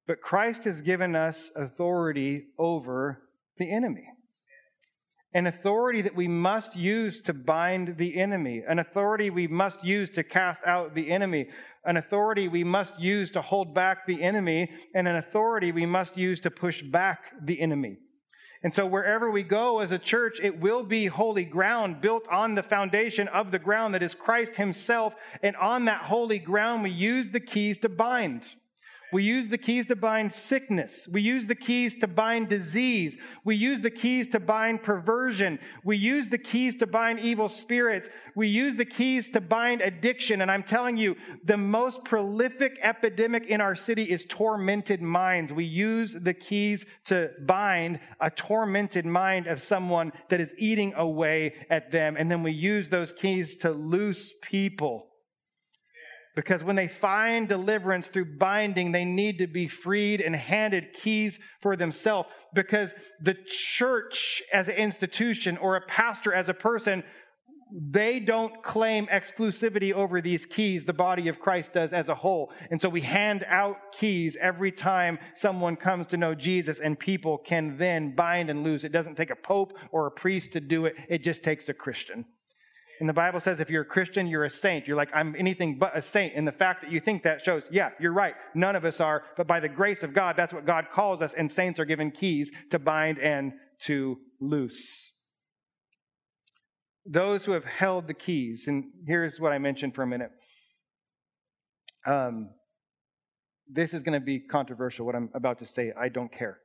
But 0.06 0.20
Christ 0.20 0.64
has 0.64 0.82
given 0.82 1.16
us 1.16 1.50
authority 1.56 2.48
over 2.58 3.22
the 3.56 3.72
enemy. 3.72 4.04
An 5.32 5.46
authority 5.46 6.02
that 6.02 6.14
we 6.14 6.28
must 6.28 6.76
use 6.76 7.22
to 7.22 7.32
bind 7.32 7.96
the 7.96 8.18
enemy. 8.20 8.62
An 8.68 8.78
authority 8.78 9.30
we 9.30 9.46
must 9.46 9.82
use 9.82 10.10
to 10.10 10.22
cast 10.22 10.62
out 10.66 10.94
the 10.94 11.10
enemy. 11.10 11.48
An 11.82 11.96
authority 11.96 12.48
we 12.48 12.64
must 12.64 13.00
use 13.00 13.30
to 13.30 13.40
hold 13.40 13.74
back 13.74 14.06
the 14.06 14.22
enemy. 14.22 14.70
And 14.94 15.08
an 15.08 15.16
authority 15.16 15.72
we 15.72 15.86
must 15.86 16.18
use 16.18 16.38
to 16.40 16.50
push 16.50 16.82
back 16.82 17.32
the 17.42 17.62
enemy. 17.62 17.96
And 18.62 18.72
so 18.72 18.86
wherever 18.86 19.30
we 19.30 19.42
go 19.42 19.80
as 19.80 19.90
a 19.90 19.98
church, 19.98 20.38
it 20.40 20.60
will 20.60 20.84
be 20.84 21.06
holy 21.06 21.44
ground 21.44 22.00
built 22.00 22.28
on 22.28 22.54
the 22.54 22.62
foundation 22.62 23.26
of 23.28 23.50
the 23.50 23.58
ground 23.58 23.94
that 23.94 24.02
is 24.02 24.14
Christ 24.14 24.56
himself. 24.56 25.16
And 25.42 25.56
on 25.56 25.86
that 25.86 26.02
holy 26.02 26.38
ground, 26.38 26.84
we 26.84 26.90
use 26.90 27.30
the 27.30 27.40
keys 27.40 27.80
to 27.80 27.88
bind. 27.88 28.54
We 29.12 29.24
use 29.24 29.48
the 29.50 29.58
keys 29.58 29.86
to 29.88 29.96
bind 29.96 30.32
sickness. 30.32 31.06
We 31.06 31.20
use 31.20 31.46
the 31.46 31.54
keys 31.54 32.00
to 32.00 32.08
bind 32.08 32.48
disease. 32.48 33.18
We 33.44 33.54
use 33.56 33.82
the 33.82 33.90
keys 33.90 34.26
to 34.28 34.40
bind 34.40 34.82
perversion. 34.82 35.58
We 35.84 35.98
use 35.98 36.28
the 36.28 36.38
keys 36.38 36.76
to 36.76 36.86
bind 36.86 37.20
evil 37.20 37.50
spirits. 37.50 38.08
We 38.34 38.48
use 38.48 38.76
the 38.76 38.86
keys 38.86 39.30
to 39.32 39.42
bind 39.42 39.82
addiction. 39.82 40.40
And 40.40 40.50
I'm 40.50 40.62
telling 40.62 40.96
you, 40.96 41.16
the 41.44 41.58
most 41.58 42.06
prolific 42.06 42.78
epidemic 42.80 43.46
in 43.46 43.60
our 43.60 43.74
city 43.74 44.04
is 44.04 44.24
tormented 44.24 45.02
minds. 45.02 45.52
We 45.52 45.64
use 45.64 46.14
the 46.14 46.34
keys 46.34 46.86
to 47.04 47.32
bind 47.40 48.00
a 48.18 48.30
tormented 48.30 49.04
mind 49.04 49.46
of 49.46 49.60
someone 49.60 50.14
that 50.30 50.40
is 50.40 50.54
eating 50.56 50.94
away 50.96 51.54
at 51.68 51.90
them. 51.90 52.16
And 52.18 52.30
then 52.30 52.42
we 52.42 52.52
use 52.52 52.88
those 52.88 53.12
keys 53.12 53.56
to 53.58 53.72
loose 53.72 54.32
people 54.40 55.11
because 56.34 56.64
when 56.64 56.76
they 56.76 56.88
find 56.88 57.48
deliverance 57.48 58.08
through 58.08 58.36
binding, 58.38 58.92
they 58.92 59.04
need 59.04 59.38
to 59.38 59.46
be 59.46 59.68
freed 59.68 60.20
and 60.20 60.34
handed 60.34 60.92
keys 60.92 61.38
for 61.60 61.76
themselves. 61.76 62.28
Because 62.54 62.94
the 63.20 63.34
church 63.34 64.42
as 64.52 64.68
an 64.68 64.76
institution 64.76 65.58
or 65.58 65.76
a 65.76 65.80
pastor 65.82 66.32
as 66.32 66.48
a 66.48 66.54
person, 66.54 67.04
they 67.74 68.20
don't 68.20 68.62
claim 68.62 69.06
exclusivity 69.06 69.92
over 69.92 70.20
these 70.20 70.44
keys. 70.44 70.84
The 70.84 70.92
body 70.92 71.28
of 71.28 71.40
Christ 71.40 71.72
does 71.72 71.92
as 71.92 72.08
a 72.08 72.14
whole. 72.14 72.52
And 72.70 72.80
so 72.80 72.88
we 72.88 73.00
hand 73.00 73.44
out 73.48 73.92
keys 73.92 74.36
every 74.40 74.72
time 74.72 75.18
someone 75.34 75.76
comes 75.76 76.06
to 76.08 76.16
know 76.16 76.34
Jesus 76.34 76.80
and 76.80 76.98
people 76.98 77.38
can 77.38 77.78
then 77.78 78.14
bind 78.14 78.50
and 78.50 78.62
loose. 78.62 78.84
It 78.84 78.92
doesn't 78.92 79.16
take 79.16 79.30
a 79.30 79.36
pope 79.36 79.76
or 79.90 80.06
a 80.06 80.10
priest 80.10 80.52
to 80.52 80.60
do 80.60 80.84
it. 80.84 80.96
It 81.08 81.24
just 81.24 81.44
takes 81.44 81.68
a 81.68 81.74
Christian. 81.74 82.26
And 83.00 83.08
the 83.08 83.14
Bible 83.14 83.40
says 83.40 83.60
if 83.60 83.70
you're 83.70 83.82
a 83.82 83.86
Christian, 83.86 84.26
you're 84.26 84.44
a 84.44 84.50
saint. 84.50 84.86
You're 84.86 84.96
like, 84.96 85.10
I'm 85.14 85.34
anything 85.36 85.78
but 85.78 85.96
a 85.96 86.02
saint. 86.02 86.34
And 86.36 86.46
the 86.46 86.52
fact 86.52 86.82
that 86.82 86.90
you 86.92 87.00
think 87.00 87.22
that 87.22 87.40
shows, 87.40 87.68
yeah, 87.72 87.90
you're 87.98 88.12
right. 88.12 88.34
None 88.54 88.76
of 88.76 88.84
us 88.84 89.00
are. 89.00 89.24
But 89.36 89.46
by 89.46 89.60
the 89.60 89.68
grace 89.68 90.02
of 90.02 90.14
God, 90.14 90.36
that's 90.36 90.54
what 90.54 90.66
God 90.66 90.86
calls 90.90 91.20
us. 91.20 91.34
And 91.34 91.50
saints 91.50 91.80
are 91.80 91.84
given 91.84 92.10
keys 92.10 92.52
to 92.70 92.78
bind 92.78 93.18
and 93.18 93.54
to 93.86 94.18
loose. 94.40 95.10
Those 97.04 97.44
who 97.46 97.52
have 97.52 97.64
held 97.64 98.06
the 98.06 98.14
keys, 98.14 98.68
and 98.68 98.84
here's 99.06 99.40
what 99.40 99.52
I 99.52 99.58
mentioned 99.58 99.94
for 99.94 100.02
a 100.02 100.06
minute. 100.06 100.30
Um, 102.06 102.50
this 103.68 103.94
is 103.94 104.02
going 104.02 104.18
to 104.18 104.24
be 104.24 104.38
controversial, 104.38 105.06
what 105.06 105.16
I'm 105.16 105.30
about 105.34 105.58
to 105.58 105.66
say. 105.66 105.92
I 105.98 106.08
don't 106.08 106.30
care. 106.30 106.58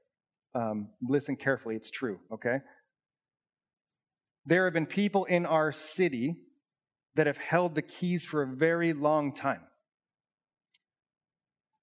Um, 0.54 0.90
listen 1.02 1.36
carefully, 1.36 1.76
it's 1.76 1.90
true, 1.90 2.20
okay? 2.32 2.58
There 4.48 4.64
have 4.64 4.74
been 4.74 4.86
people 4.86 5.26
in 5.26 5.46
our 5.46 5.74
city 5.74 6.38
that 7.16 7.28
have 7.28 7.36
held 7.36 7.76
the 7.76 7.82
keys 7.82 8.24
for 8.24 8.42
a 8.42 8.48
very 8.48 8.94
long 8.94 9.36
time. 9.36 9.64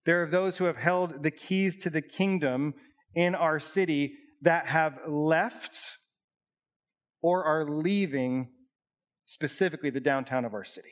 There 0.06 0.22
are 0.22 0.30
those 0.30 0.56
who 0.56 0.64
have 0.64 0.78
held 0.78 1.22
the 1.22 1.30
keys 1.30 1.76
to 1.82 1.90
the 1.90 2.00
kingdom 2.00 2.72
in 3.14 3.34
our 3.34 3.60
city 3.60 4.14
that 4.40 4.66
have 4.68 4.98
left 5.06 5.98
or 7.20 7.44
are 7.44 7.66
leaving 7.68 8.48
specifically 9.26 9.90
the 9.90 10.00
downtown 10.00 10.46
of 10.46 10.54
our 10.54 10.64
city. 10.64 10.90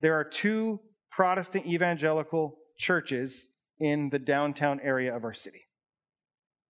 There 0.00 0.14
are 0.14 0.24
two 0.24 0.80
Protestant 1.10 1.66
evangelical 1.66 2.56
churches 2.78 3.48
in 3.78 4.08
the 4.10 4.18
downtown 4.18 4.80
area 4.82 5.14
of 5.14 5.24
our 5.24 5.34
city. 5.34 5.66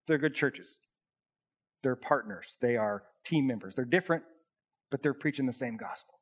They're 0.08 0.18
good 0.18 0.34
churches. 0.34 0.80
They're 1.82 1.96
partners. 1.96 2.56
They 2.60 2.76
are 2.76 3.04
team 3.24 3.46
members. 3.46 3.74
They're 3.74 3.84
different, 3.84 4.24
but 4.90 5.02
they're 5.02 5.14
preaching 5.14 5.46
the 5.46 5.52
same 5.52 5.76
gospel. 5.76 6.14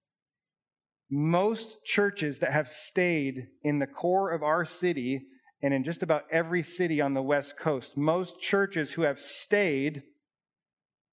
Most 1.11 1.85
churches 1.85 2.41
that 2.41 2.53
have 2.53 2.69
stayed 2.69 3.49
in 3.63 3.79
the 3.79 3.87
core 3.87 4.31
of 4.31 4.43
our 4.43 4.65
city 4.65 5.27
and 5.63 5.73
in 5.73 5.85
just 5.85 6.03
about 6.03 6.25
every 6.31 6.63
city 6.63 7.01
on 7.01 7.15
the 7.15 7.23
West 7.23 7.59
Coast, 7.59 7.97
most 7.97 8.41
churches 8.41 8.93
who 8.93 9.03
have 9.03 9.21
stayed 9.21 10.03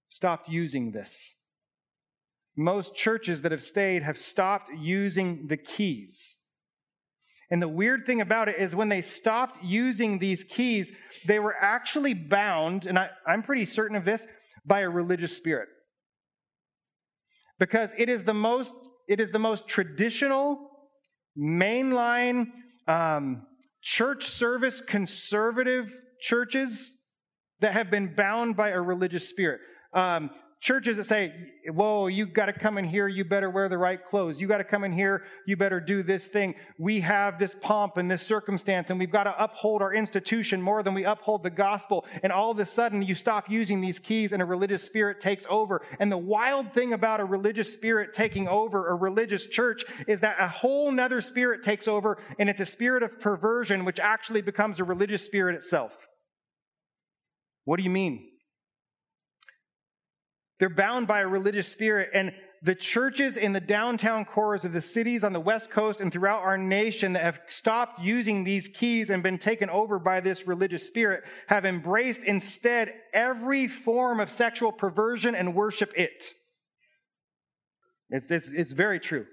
stopped 0.10 0.50
using 0.50 0.92
this. 0.92 1.36
Most 2.56 2.96
churches 2.96 3.42
that 3.42 3.52
have 3.52 3.64
stayed 3.64 4.04
have 4.04 4.18
stopped 4.18 4.70
using 4.78 5.48
the 5.48 5.58
keys. 5.58 6.40
And 7.50 7.62
the 7.62 7.68
weird 7.68 8.06
thing 8.06 8.22
about 8.22 8.50
it 8.50 8.58
is 8.58 8.76
when 8.76 8.90
they 8.90 9.02
stopped 9.02 9.64
using 9.64 10.20
these 10.20 10.44
keys, 10.44 10.92
they 11.26 11.40
were 11.40 11.56
actually 11.60 12.14
bound, 12.14 12.86
and 12.86 12.98
I, 12.98 13.10
am 13.28 13.44
pretty 13.44 13.66
certain 13.66 13.96
of 13.96 14.06
this, 14.06 14.26
by 14.66 14.80
a 14.80 14.90
religious 14.90 15.36
spirit. 15.36 15.70
Because 17.64 17.94
it 17.98 18.10
is 18.10 18.26
the 18.26 18.34
most, 18.34 18.76
it 19.08 19.22
is 19.22 19.32
the 19.32 19.40
most 19.40 19.70
traditional, 19.70 20.70
mainline, 21.40 22.48
um, 22.90 23.48
church 23.82 24.26
service 24.26 24.82
conservative 24.82 25.96
churches 26.20 26.98
that 27.62 27.72
have 27.72 27.90
been 27.90 28.14
bound 28.16 28.58
by 28.58 28.72
a 28.72 28.82
religious 28.82 29.30
spirit. 29.30 29.62
Um, 29.94 30.30
churches 30.64 30.96
that 30.96 31.06
say, 31.06 31.34
whoa, 31.68 32.08
you 32.08 32.26
got 32.26 32.46
to 32.46 32.54
come 32.54 32.78
in 32.78 32.86
here, 32.86 33.06
you 33.06 33.26
better 33.26 33.50
wear 33.50 33.68
the 33.68 33.78
right 33.78 34.04
clothes. 34.06 34.40
You 34.40 34.48
got 34.48 34.60
to 34.60 34.64
come 34.64 34.86
in 34.86 34.94
here, 34.94 35.24
you 35.46 35.58
better 35.58 35.82
do 35.82 36.04
this 36.04 36.30
thing. 36.30 36.56
We 36.78 37.02
have 37.02 37.38
this 37.38 37.54
pomp 37.54 37.98
and 37.98 38.10
this 38.10 38.26
circumstance, 38.26 38.90
and 38.90 38.98
we've 38.98 39.12
got 39.12 39.26
to 39.26 39.44
uphold 39.44 39.82
our 39.82 39.94
institution 39.94 40.62
more 40.62 40.82
than 40.82 40.94
we 40.94 41.04
uphold 41.04 41.44
the 41.44 41.50
gospel. 41.50 42.06
And 42.24 42.32
all 42.32 42.50
of 42.50 42.60
a 42.60 42.66
sudden, 42.66 43.02
you 43.02 43.14
stop 43.14 43.50
using 43.50 43.82
these 43.82 44.00
keys, 44.00 44.32
and 44.32 44.42
a 44.42 44.46
religious 44.46 44.86
spirit 44.86 45.20
takes 45.20 45.46
over. 45.50 45.82
And 46.00 46.10
the 46.10 46.18
wild 46.18 46.72
thing 46.72 46.94
about 46.94 47.20
a 47.20 47.26
religious 47.26 47.74
spirit 47.74 48.14
taking 48.14 48.48
over 48.48 48.88
a 48.88 48.96
religious 48.96 49.48
church 49.48 49.84
is 50.08 50.22
that 50.22 50.38
a 50.40 50.48
whole 50.48 50.94
nother 50.94 51.20
spirit 51.20 51.64
takes 51.64 51.90
over, 51.90 52.18
and 52.40 52.50
it's 52.50 52.62
a 52.62 52.66
spirit 52.66 53.04
of 53.04 53.20
perversion, 53.20 53.84
which 53.84 54.00
actually 54.00 54.42
becomes 54.42 54.80
a 54.80 54.86
religious 54.86 55.26
spirit 55.26 55.56
itself. 55.56 56.08
What 57.66 57.76
do 57.76 57.84
you 57.84 57.90
mean? 57.90 58.30
They're 60.60 60.70
bound 60.70 61.08
by 61.08 61.22
a 61.22 61.28
religious 61.28 61.68
spirit. 61.68 62.10
And 62.14 62.34
the 62.62 62.76
churches 62.76 63.36
in 63.36 63.52
the 63.52 63.60
downtown 63.60 64.24
cores 64.24 64.64
of 64.64 64.72
the 64.72 64.82
cities 64.82 65.24
on 65.24 65.34
the 65.34 65.40
West 65.42 65.70
Coast 65.70 66.00
and 66.00 66.12
throughout 66.12 66.44
our 66.44 66.58
nation 66.58 67.14
that 67.14 67.24
have 67.24 67.42
stopped 67.48 68.00
using 68.00 68.44
these 68.44 68.70
keys 68.70 69.10
and 69.10 69.22
been 69.22 69.38
taken 69.38 69.70
over 69.70 70.00
by 70.00 70.22
this 70.22 70.48
religious 70.48 70.88
spirit 70.88 71.26
have 71.48 71.66
embraced 71.66 72.24
instead 72.24 72.94
every 73.14 73.68
form 73.68 74.22
of 74.22 74.32
sexual 74.32 74.72
perversion 74.72 75.36
and 75.36 75.54
worship 75.54 75.92
it. 75.98 76.24
It's, 78.10 78.32
it's, 78.32 78.50
it's 78.50 78.72
very 78.72 79.00
true. 79.00 79.26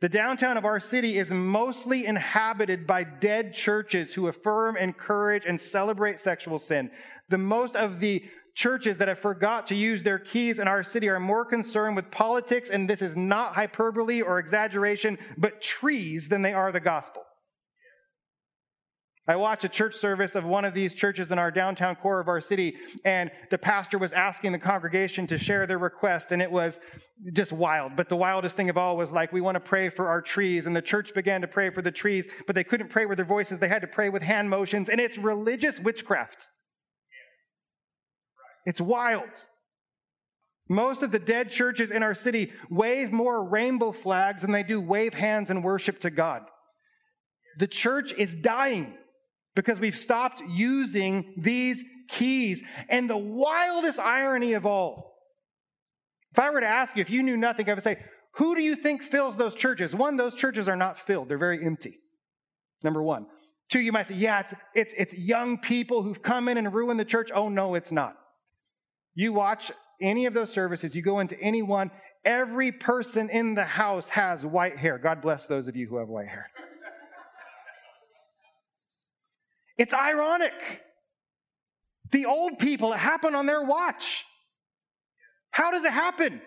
The 0.00 0.08
downtown 0.08 0.56
of 0.56 0.64
our 0.64 0.80
city 0.80 1.18
is 1.18 1.30
mostly 1.30 2.06
inhabited 2.06 2.86
by 2.86 3.04
dead 3.04 3.52
churches 3.52 4.14
who 4.14 4.28
affirm, 4.28 4.76
encourage, 4.76 5.44
and 5.44 5.60
celebrate 5.60 6.20
sexual 6.20 6.58
sin. 6.58 6.90
The 7.28 7.36
most 7.36 7.76
of 7.76 8.00
the 8.00 8.24
churches 8.54 8.98
that 8.98 9.08
have 9.08 9.18
forgot 9.18 9.66
to 9.68 9.74
use 9.74 10.02
their 10.02 10.18
keys 10.18 10.58
in 10.58 10.68
our 10.68 10.82
city 10.82 11.08
are 11.08 11.20
more 11.20 11.44
concerned 11.44 11.96
with 11.96 12.10
politics, 12.10 12.70
and 12.70 12.88
this 12.88 13.02
is 13.02 13.16
not 13.16 13.54
hyperbole 13.54 14.20
or 14.20 14.38
exaggeration, 14.38 15.18
but 15.38 15.60
trees 15.60 16.28
than 16.28 16.42
they 16.42 16.52
are 16.52 16.72
the 16.72 16.80
gospel. 16.80 17.22
I 19.28 19.36
watched 19.36 19.62
a 19.62 19.68
church 19.68 19.94
service 19.94 20.34
of 20.34 20.44
one 20.44 20.64
of 20.64 20.74
these 20.74 20.92
churches 20.92 21.30
in 21.30 21.38
our 21.38 21.52
downtown 21.52 21.94
core 21.94 22.18
of 22.18 22.26
our 22.26 22.40
city, 22.40 22.74
and 23.04 23.30
the 23.50 23.58
pastor 23.58 23.96
was 23.96 24.12
asking 24.12 24.50
the 24.50 24.58
congregation 24.58 25.28
to 25.28 25.38
share 25.38 25.68
their 25.68 25.78
request, 25.78 26.32
and 26.32 26.42
it 26.42 26.50
was 26.50 26.80
just 27.32 27.52
wild. 27.52 27.94
But 27.94 28.08
the 28.08 28.16
wildest 28.16 28.56
thing 28.56 28.70
of 28.70 28.76
all 28.76 28.96
was 28.96 29.12
like, 29.12 29.32
we 29.32 29.40
want 29.40 29.54
to 29.54 29.60
pray 29.60 29.88
for 29.88 30.08
our 30.08 30.20
trees, 30.20 30.66
and 30.66 30.74
the 30.74 30.82
church 30.82 31.14
began 31.14 31.42
to 31.42 31.46
pray 31.46 31.70
for 31.70 31.80
the 31.80 31.92
trees, 31.92 32.28
but 32.46 32.56
they 32.56 32.64
couldn't 32.64 32.90
pray 32.90 33.06
with 33.06 33.18
their 33.18 33.24
voices. 33.24 33.60
They 33.60 33.68
had 33.68 33.82
to 33.82 33.86
pray 33.86 34.08
with 34.08 34.22
hand 34.22 34.50
motions, 34.50 34.88
and 34.88 35.00
it's 35.00 35.16
religious 35.16 35.78
witchcraft. 35.78 36.48
It's 38.70 38.80
wild. 38.80 39.48
Most 40.68 41.02
of 41.02 41.10
the 41.10 41.18
dead 41.18 41.50
churches 41.50 41.90
in 41.90 42.04
our 42.04 42.14
city 42.14 42.52
wave 42.70 43.10
more 43.10 43.42
rainbow 43.42 43.90
flags 43.90 44.42
than 44.42 44.52
they 44.52 44.62
do 44.62 44.80
wave 44.80 45.12
hands 45.12 45.50
and 45.50 45.64
worship 45.64 45.98
to 46.02 46.10
God. 46.10 46.42
The 47.58 47.66
church 47.66 48.12
is 48.16 48.36
dying 48.36 48.94
because 49.56 49.80
we've 49.80 49.96
stopped 49.96 50.40
using 50.48 51.34
these 51.36 51.84
keys. 52.08 52.62
And 52.88 53.10
the 53.10 53.16
wildest 53.16 53.98
irony 53.98 54.52
of 54.52 54.64
all, 54.64 55.16
if 56.30 56.38
I 56.38 56.50
were 56.50 56.60
to 56.60 56.66
ask 56.68 56.94
you, 56.94 57.00
if 57.00 57.10
you 57.10 57.24
knew 57.24 57.36
nothing, 57.36 57.68
I 57.68 57.74
would 57.74 57.82
say, 57.82 57.98
who 58.34 58.54
do 58.54 58.62
you 58.62 58.76
think 58.76 59.02
fills 59.02 59.36
those 59.36 59.56
churches? 59.56 59.96
One, 59.96 60.16
those 60.16 60.36
churches 60.36 60.68
are 60.68 60.76
not 60.76 60.96
filled, 60.96 61.28
they're 61.28 61.38
very 61.38 61.66
empty. 61.66 61.98
Number 62.84 63.02
one. 63.02 63.26
Two, 63.68 63.80
you 63.80 63.90
might 63.90 64.06
say, 64.06 64.14
yeah, 64.14 64.38
it's, 64.38 64.54
it's, 64.76 64.94
it's 64.96 65.18
young 65.18 65.58
people 65.58 66.02
who've 66.02 66.22
come 66.22 66.48
in 66.48 66.56
and 66.56 66.72
ruined 66.72 67.00
the 67.00 67.04
church. 67.04 67.32
Oh, 67.34 67.48
no, 67.48 67.74
it's 67.74 67.90
not. 67.90 68.16
You 69.14 69.32
watch 69.32 69.70
any 70.00 70.26
of 70.26 70.34
those 70.34 70.52
services, 70.52 70.96
you 70.96 71.02
go 71.02 71.20
into 71.20 71.38
any 71.40 71.62
one, 71.62 71.90
every 72.24 72.72
person 72.72 73.28
in 73.28 73.54
the 73.54 73.64
house 73.64 74.10
has 74.10 74.46
white 74.46 74.76
hair. 74.76 74.98
God 74.98 75.20
bless 75.20 75.46
those 75.46 75.68
of 75.68 75.76
you 75.76 75.86
who 75.88 75.98
have 75.98 76.08
white 76.08 76.28
hair. 76.28 76.50
It's 79.76 79.94
ironic. 79.94 80.82
The 82.10 82.26
old 82.26 82.58
people, 82.58 82.92
it 82.92 82.98
happened 82.98 83.36
on 83.36 83.46
their 83.46 83.62
watch. 83.62 84.24
How 85.50 85.70
does 85.70 85.84
it 85.84 85.92
happen? 85.92 86.40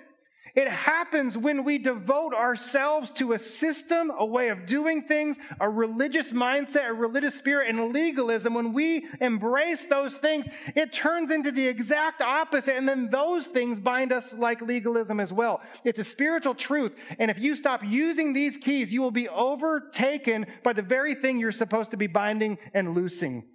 It 0.55 0.67
happens 0.67 1.37
when 1.37 1.63
we 1.63 1.77
devote 1.77 2.33
ourselves 2.33 3.11
to 3.13 3.31
a 3.31 3.39
system, 3.39 4.11
a 4.17 4.25
way 4.25 4.49
of 4.49 4.65
doing 4.65 5.01
things, 5.01 5.37
a 5.59 5.69
religious 5.69 6.33
mindset, 6.33 6.89
a 6.89 6.93
religious 6.93 7.35
spirit, 7.35 7.69
and 7.69 7.93
legalism. 7.93 8.53
When 8.53 8.73
we 8.73 9.07
embrace 9.21 9.85
those 9.85 10.17
things, 10.17 10.49
it 10.75 10.91
turns 10.91 11.31
into 11.31 11.51
the 11.51 11.65
exact 11.65 12.21
opposite. 12.21 12.75
And 12.75 12.87
then 12.87 13.09
those 13.09 13.47
things 13.47 13.79
bind 13.79 14.11
us 14.11 14.33
like 14.33 14.61
legalism 14.61 15.19
as 15.21 15.31
well. 15.31 15.61
It's 15.85 15.99
a 15.99 16.03
spiritual 16.03 16.55
truth. 16.55 17.01
And 17.17 17.31
if 17.31 17.39
you 17.39 17.55
stop 17.55 17.83
using 17.83 18.33
these 18.33 18.57
keys, 18.57 18.93
you 18.93 19.01
will 19.01 19.11
be 19.11 19.29
overtaken 19.29 20.45
by 20.61 20.73
the 20.73 20.81
very 20.81 21.15
thing 21.15 21.39
you're 21.39 21.51
supposed 21.53 21.91
to 21.91 21.97
be 21.97 22.07
binding 22.07 22.59
and 22.73 22.93
loosing. 22.93 23.45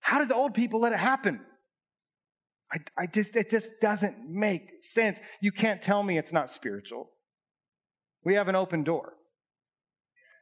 How 0.00 0.18
did 0.18 0.28
the 0.28 0.34
old 0.34 0.54
people 0.54 0.80
let 0.80 0.92
it 0.92 0.98
happen? 0.98 1.40
I, 2.72 2.78
I 2.96 3.06
just, 3.06 3.36
it 3.36 3.50
just 3.50 3.80
doesn't 3.80 4.28
make 4.28 4.82
sense. 4.82 5.20
You 5.40 5.52
can't 5.52 5.82
tell 5.82 6.02
me 6.02 6.18
it's 6.18 6.32
not 6.32 6.50
spiritual. 6.50 7.10
We 8.24 8.34
have 8.34 8.48
an 8.48 8.54
open 8.54 8.84
door. 8.84 9.14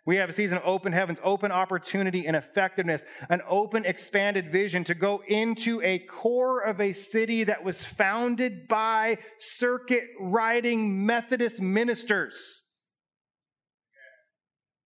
We 0.05 0.17
have 0.17 0.31
a 0.31 0.33
season 0.33 0.57
of 0.57 0.63
open 0.65 0.95
heavens, 0.95 1.21
open 1.23 1.53
opportunity 1.53 2.27
and 2.27 2.35
effectiveness, 2.35 3.05
an 3.29 3.43
open, 3.47 3.85
expanded 3.85 4.51
vision 4.51 4.83
to 4.85 4.95
go 4.95 5.23
into 5.29 5.83
a 5.83 5.99
core 5.99 6.61
of 6.61 6.81
a 6.81 6.95
city 6.95 7.45
that 7.45 7.63
was 7.63 7.85
founded 7.85 8.69
by 8.69 9.19
circuit 9.39 10.05
riding 10.19 11.05
Methodist 11.05 11.61
ministers 11.61 12.65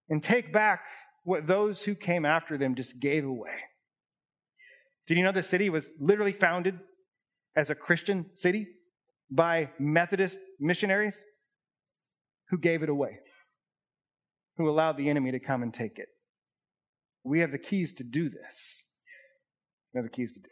and 0.09 0.22
take 0.22 0.53
back 0.53 0.80
what 1.22 1.47
those 1.47 1.84
who 1.84 1.95
came 1.95 2.24
after 2.24 2.59
them 2.59 2.74
just 2.74 3.01
gave 3.01 3.24
away. 3.24 3.55
Did 5.07 5.18
you 5.18 5.22
know 5.22 5.30
the 5.30 5.45
city 5.45 5.70
was 5.70 5.93
literally 6.01 6.32
founded 6.32 6.80
as 7.55 7.71
a 7.71 7.75
Christian 7.75 8.27
city 8.35 8.67
by 9.31 9.71
Methodist 9.79 10.41
missionaries 10.61 11.25
who 12.51 12.59
gave 12.59 12.83
it 12.83 12.89
away, 12.89 13.19
who 14.57 14.69
allowed 14.69 14.97
the 14.97 15.09
enemy 15.09 15.31
to 15.33 15.41
come 15.41 15.63
and 15.63 15.73
take 15.73 15.99
it. 15.99 16.09
We 17.25 17.41
have 17.41 17.53
the 17.53 17.59
keys 17.59 17.93
to 17.95 18.05
do 18.05 18.29
this. 18.29 18.91
We 19.93 19.99
have 19.99 20.05
the 20.05 20.11
keys 20.11 20.33
to 20.35 20.41
do 20.41 20.49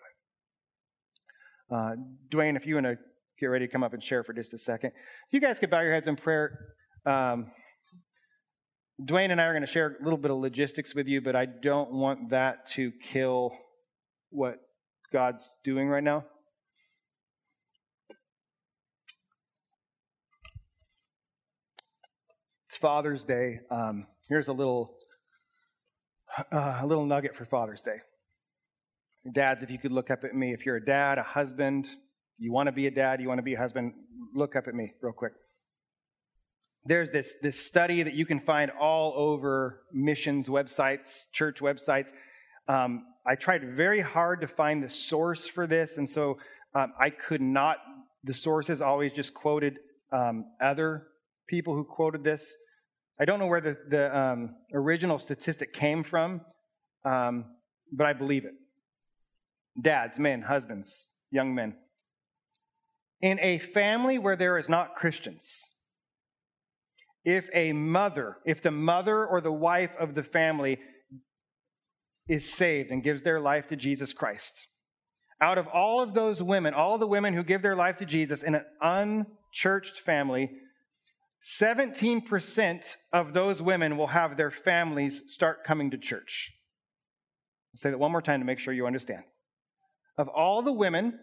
it. 1.71 1.75
Uh, 1.75 1.97
Dwayne, 2.29 2.57
if 2.57 2.67
you 2.67 2.75
want 2.75 2.87
to 2.87 2.99
get 3.39 3.47
ready 3.47 3.67
to 3.67 3.73
come 3.73 3.83
up 3.83 3.93
and 3.93 4.03
share 4.03 4.25
for 4.25 4.33
just 4.33 4.53
a 4.55 4.59
second, 4.59 4.93
if 5.29 5.33
you 5.33 5.41
guys 5.41 5.59
could 5.59 5.71
bow 5.71 5.81
your 5.81 5.93
heads 5.93 6.07
in 6.07 6.17
prayer. 6.17 6.59
Um, 7.07 7.51
Dwayne 9.03 9.31
and 9.31 9.41
I 9.41 9.45
are 9.45 9.53
going 9.53 9.63
to 9.63 9.67
share 9.67 9.97
a 9.99 10.05
little 10.05 10.19
bit 10.19 10.31
of 10.31 10.37
logistics 10.39 10.95
with 10.95 11.09
you, 11.09 11.23
but 11.23 11.35
I 11.35 11.47
don't 11.47 11.93
want 11.93 12.31
that 12.31 12.67
to 12.73 12.93
kill 13.03 13.57
what 14.29 14.59
God's 15.11 15.57
doing 15.65 15.89
right 15.89 16.05
now. 16.05 16.25
Father's 22.81 23.25
Day. 23.25 23.61
Um, 23.71 24.05
here's 24.27 24.49
a 24.49 24.55
little 24.55 24.95
uh, 26.51 26.79
a 26.81 26.87
little 26.87 27.05
nugget 27.05 27.37
for 27.37 27.45
Father's 27.45 27.83
Day. 27.83 27.99
Dads, 29.31 29.63
if 29.63 29.71
you 29.71 29.79
could 29.79 29.93
look 29.93 30.11
up 30.11 30.25
at 30.25 30.35
me, 30.35 30.55
if 30.55 30.65
you're 30.65 30.77
a 30.77 30.85
dad, 30.85 31.19
a 31.19 31.23
husband, 31.23 31.89
you 32.39 32.53
want 32.53 32.69
to 32.69 32.73
be 32.73 32.87
a 32.87 32.91
dad, 32.91 33.21
you 33.21 33.29
want 33.29 33.37
to 33.39 33.43
be 33.43 33.53
a 33.53 33.59
husband, 33.59 33.93
look 34.35 34.57
up 34.57 34.67
at 34.67 34.75
me 34.75 34.95
real 35.03 35.13
quick. 35.13 35.33
There's 36.87 37.11
this, 37.11 37.39
this 37.43 37.61
study 37.61 38.03
that 38.03 38.15
you 38.15 38.25
can 38.25 38.41
find 38.41 38.71
all 38.81 39.13
over 39.15 39.83
missions 39.93 40.49
websites, 40.49 41.31
church 41.33 41.61
websites. 41.61 42.13
Um, 42.67 43.05
I 43.27 43.35
tried 43.35 43.77
very 43.77 44.01
hard 44.01 44.41
to 44.41 44.49
find 44.49 44.83
the 44.83 44.89
source 44.89 45.47
for 45.47 45.67
this, 45.67 45.99
and 45.99 46.09
so 46.09 46.39
um, 46.75 46.95
I 46.99 47.11
could 47.11 47.43
not. 47.43 47.77
The 48.25 48.33
source 48.33 48.69
sources 48.69 48.81
always 48.81 49.13
just 49.13 49.35
quoted 49.35 49.81
um, 50.13 50.47
other 50.61 51.09
people 51.47 51.75
who 51.75 51.85
quoted 51.85 52.25
this. 52.25 52.57
I 53.21 53.27
don't 53.27 53.39
know 53.39 53.47
where 53.47 53.61
the, 53.61 53.77
the 53.87 54.19
um, 54.19 54.57
original 54.73 55.19
statistic 55.19 55.75
came 55.75 56.03
from, 56.03 56.41
um, 57.05 57.45
but 57.93 58.07
I 58.07 58.15
believe 58.15 58.47
it. 58.47 58.55
Dads, 59.81 60.19
men, 60.19 60.43
husbands, 60.43 61.13
young 61.31 61.55
men. 61.55 61.77
In 63.21 63.39
a 63.41 63.59
family 63.59 64.19
where 64.19 64.37
there 64.37 64.57
is 64.57 64.71
not 64.71 64.95
Christians, 64.95 65.71
if 67.23 67.51
a 67.53 67.75
mother, 67.75 68.39
if 68.47 68.63
the 68.63 68.71
mother 68.71 69.27
or 69.27 69.43
the 69.43 69.53
wife 69.53 69.95
of 69.99 70.15
the 70.15 70.23
family 70.23 70.79
is 72.27 72.51
saved 72.51 72.91
and 72.91 73.03
gives 73.03 73.23
their 73.23 73.39
life 73.39 73.67
to 73.67 73.77
Jesus 73.77 74.15
Christ, 74.15 74.67
out 75.43 75.59
of 75.59 75.67
all 75.67 76.01
of 76.01 76.15
those 76.15 76.43
women, 76.43 76.73
all 76.73 76.97
the 76.97 77.07
women 77.07 77.35
who 77.35 77.43
give 77.43 77.61
their 77.61 77.77
life 77.77 77.97
to 77.99 78.07
Jesus 78.07 78.43
in 78.43 78.55
an 78.55 78.65
unchurched 78.81 79.99
family, 80.01 80.51
17% 81.43 82.97
of 83.13 83.33
those 83.33 83.63
women 83.63 83.97
will 83.97 84.09
have 84.09 84.37
their 84.37 84.51
families 84.51 85.33
start 85.33 85.65
coming 85.65 85.91
to 85.91 85.99
church. 85.99 86.53
I'll 87.73 87.79
say 87.79 87.91
that 87.91 87.99
one 87.99 88.13
more 88.13 88.21
time 88.21 88.41
to 88.41 88.47
make 88.47 88.59
sure 88.59 88.75
you 88.75 88.87
understand. 88.87 89.25
Of 90.19 90.29
all 90.29 90.61
the 90.61 90.73
women 90.73 91.19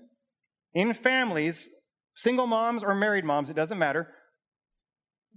in 0.74 0.94
families, 0.94 1.70
single 2.16 2.48
moms 2.48 2.84
or 2.84 2.96
married 2.96 3.26
moms, 3.26 3.50
it 3.50 3.56
doesn't 3.56 3.78
matter, 3.78 4.14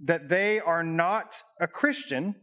that 0.03 0.29
they 0.29 0.61
are 0.61 0.83
not 0.83 1.43
a 1.61 1.69
Christian 1.69 2.37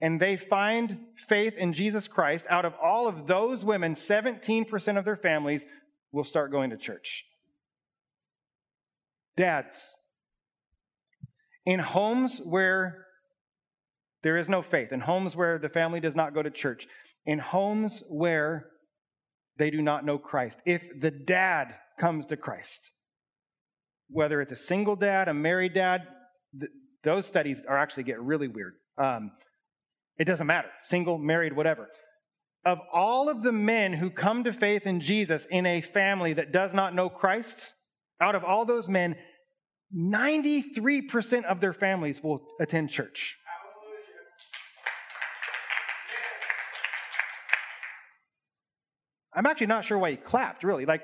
and 0.00 0.20
they 0.20 0.36
find 0.36 0.98
faith 1.16 1.56
in 1.56 1.72
Jesus 1.72 2.06
Christ, 2.08 2.46
out 2.48 2.64
of 2.64 2.74
all 2.80 3.08
of 3.08 3.26
those 3.26 3.64
women, 3.64 3.94
17% 3.94 4.96
of 4.96 5.04
their 5.04 5.16
families 5.16 5.66
will 6.12 6.24
start 6.24 6.52
going 6.52 6.70
to 6.70 6.76
church. 6.76 7.24
Dads, 9.36 9.96
in 11.68 11.80
homes 11.80 12.40
where 12.46 13.04
there 14.22 14.38
is 14.38 14.48
no 14.48 14.62
faith, 14.62 14.90
in 14.90 15.00
homes 15.00 15.36
where 15.36 15.58
the 15.58 15.68
family 15.68 16.00
does 16.00 16.16
not 16.16 16.32
go 16.32 16.42
to 16.42 16.50
church, 16.50 16.86
in 17.26 17.38
homes 17.38 18.02
where 18.08 18.70
they 19.58 19.70
do 19.70 19.82
not 19.82 20.02
know 20.02 20.16
Christ, 20.16 20.62
if 20.64 20.88
the 20.98 21.10
dad 21.10 21.74
comes 22.00 22.24
to 22.28 22.38
Christ, 22.38 22.90
whether 24.08 24.40
it's 24.40 24.50
a 24.50 24.56
single 24.56 24.96
dad, 24.96 25.28
a 25.28 25.34
married 25.34 25.74
dad, 25.74 26.08
th- 26.58 26.72
those 27.04 27.26
studies 27.26 27.66
are 27.68 27.76
actually 27.76 28.04
get 28.04 28.18
really 28.18 28.48
weird. 28.48 28.72
Um, 28.96 29.32
it 30.18 30.24
doesn't 30.24 30.46
matter, 30.46 30.70
single, 30.80 31.18
married, 31.18 31.52
whatever. 31.52 31.90
Of 32.64 32.78
all 32.94 33.28
of 33.28 33.42
the 33.42 33.52
men 33.52 33.92
who 33.92 34.08
come 34.08 34.42
to 34.44 34.54
faith 34.54 34.86
in 34.86 35.00
Jesus 35.00 35.44
in 35.44 35.66
a 35.66 35.82
family 35.82 36.32
that 36.32 36.50
does 36.50 36.72
not 36.72 36.94
know 36.94 37.10
Christ, 37.10 37.74
out 38.22 38.34
of 38.34 38.42
all 38.42 38.64
those 38.64 38.88
men, 38.88 39.16
93% 39.96 41.44
of 41.44 41.60
their 41.60 41.72
families 41.72 42.22
will 42.22 42.46
attend 42.60 42.90
church. 42.90 43.38
I'm 49.34 49.46
actually 49.46 49.68
not 49.68 49.84
sure 49.84 49.98
why 49.98 50.10
he 50.10 50.16
clapped, 50.16 50.64
really. 50.64 50.84
Like, 50.84 51.02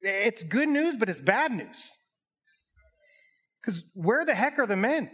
it's 0.00 0.44
good 0.44 0.68
news, 0.68 0.96
but 0.96 1.08
it's 1.08 1.20
bad 1.20 1.52
news. 1.52 1.98
Because 3.60 3.90
where 3.94 4.24
the 4.24 4.34
heck 4.34 4.58
are 4.58 4.66
the 4.66 4.76
men? 4.76 5.10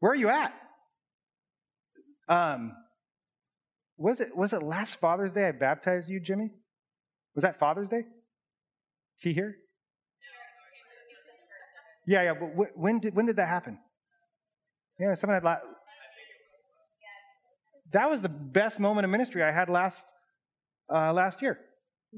Where 0.00 0.12
are 0.12 0.16
you 0.16 0.28
at? 0.28 0.54
Um, 2.28 2.72
was 3.96 4.20
it 4.20 4.36
was 4.36 4.52
it 4.52 4.62
last 4.62 4.96
Father's 4.96 5.32
Day 5.32 5.48
I 5.48 5.52
baptized 5.52 6.08
you, 6.08 6.20
Jimmy? 6.20 6.50
Was 7.34 7.42
that 7.42 7.58
Father's 7.58 7.88
Day? 7.88 8.04
Is 9.18 9.22
he 9.22 9.32
here? 9.32 9.56
Yeah, 12.06 12.22
yeah. 12.22 12.34
But 12.34 12.76
when 12.76 13.00
did 13.00 13.14
when 13.14 13.26
did 13.26 13.36
that 13.36 13.48
happen? 13.48 13.78
Yeah, 14.98 15.14
someone 15.14 15.34
had 15.34 15.44
la- 15.44 15.58
that 17.92 18.10
was 18.10 18.22
the 18.22 18.28
best 18.28 18.80
moment 18.80 19.04
of 19.04 19.10
ministry 19.10 19.42
I 19.42 19.52
had 19.52 19.68
last 19.68 20.06
uh, 20.92 21.12
last 21.12 21.42
year. 21.42 21.58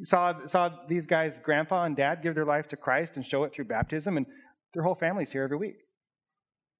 Saw 0.02 0.46
saw 0.46 0.70
these 0.88 1.06
guys, 1.06 1.40
grandpa 1.40 1.84
and 1.84 1.96
dad, 1.96 2.22
give 2.22 2.34
their 2.34 2.44
life 2.44 2.68
to 2.68 2.76
Christ 2.76 3.16
and 3.16 3.24
show 3.24 3.44
it 3.44 3.52
through 3.52 3.64
baptism, 3.64 4.16
and 4.16 4.26
their 4.74 4.82
whole 4.82 4.94
family's 4.94 5.32
here 5.32 5.42
every 5.42 5.56
week. 5.56 5.76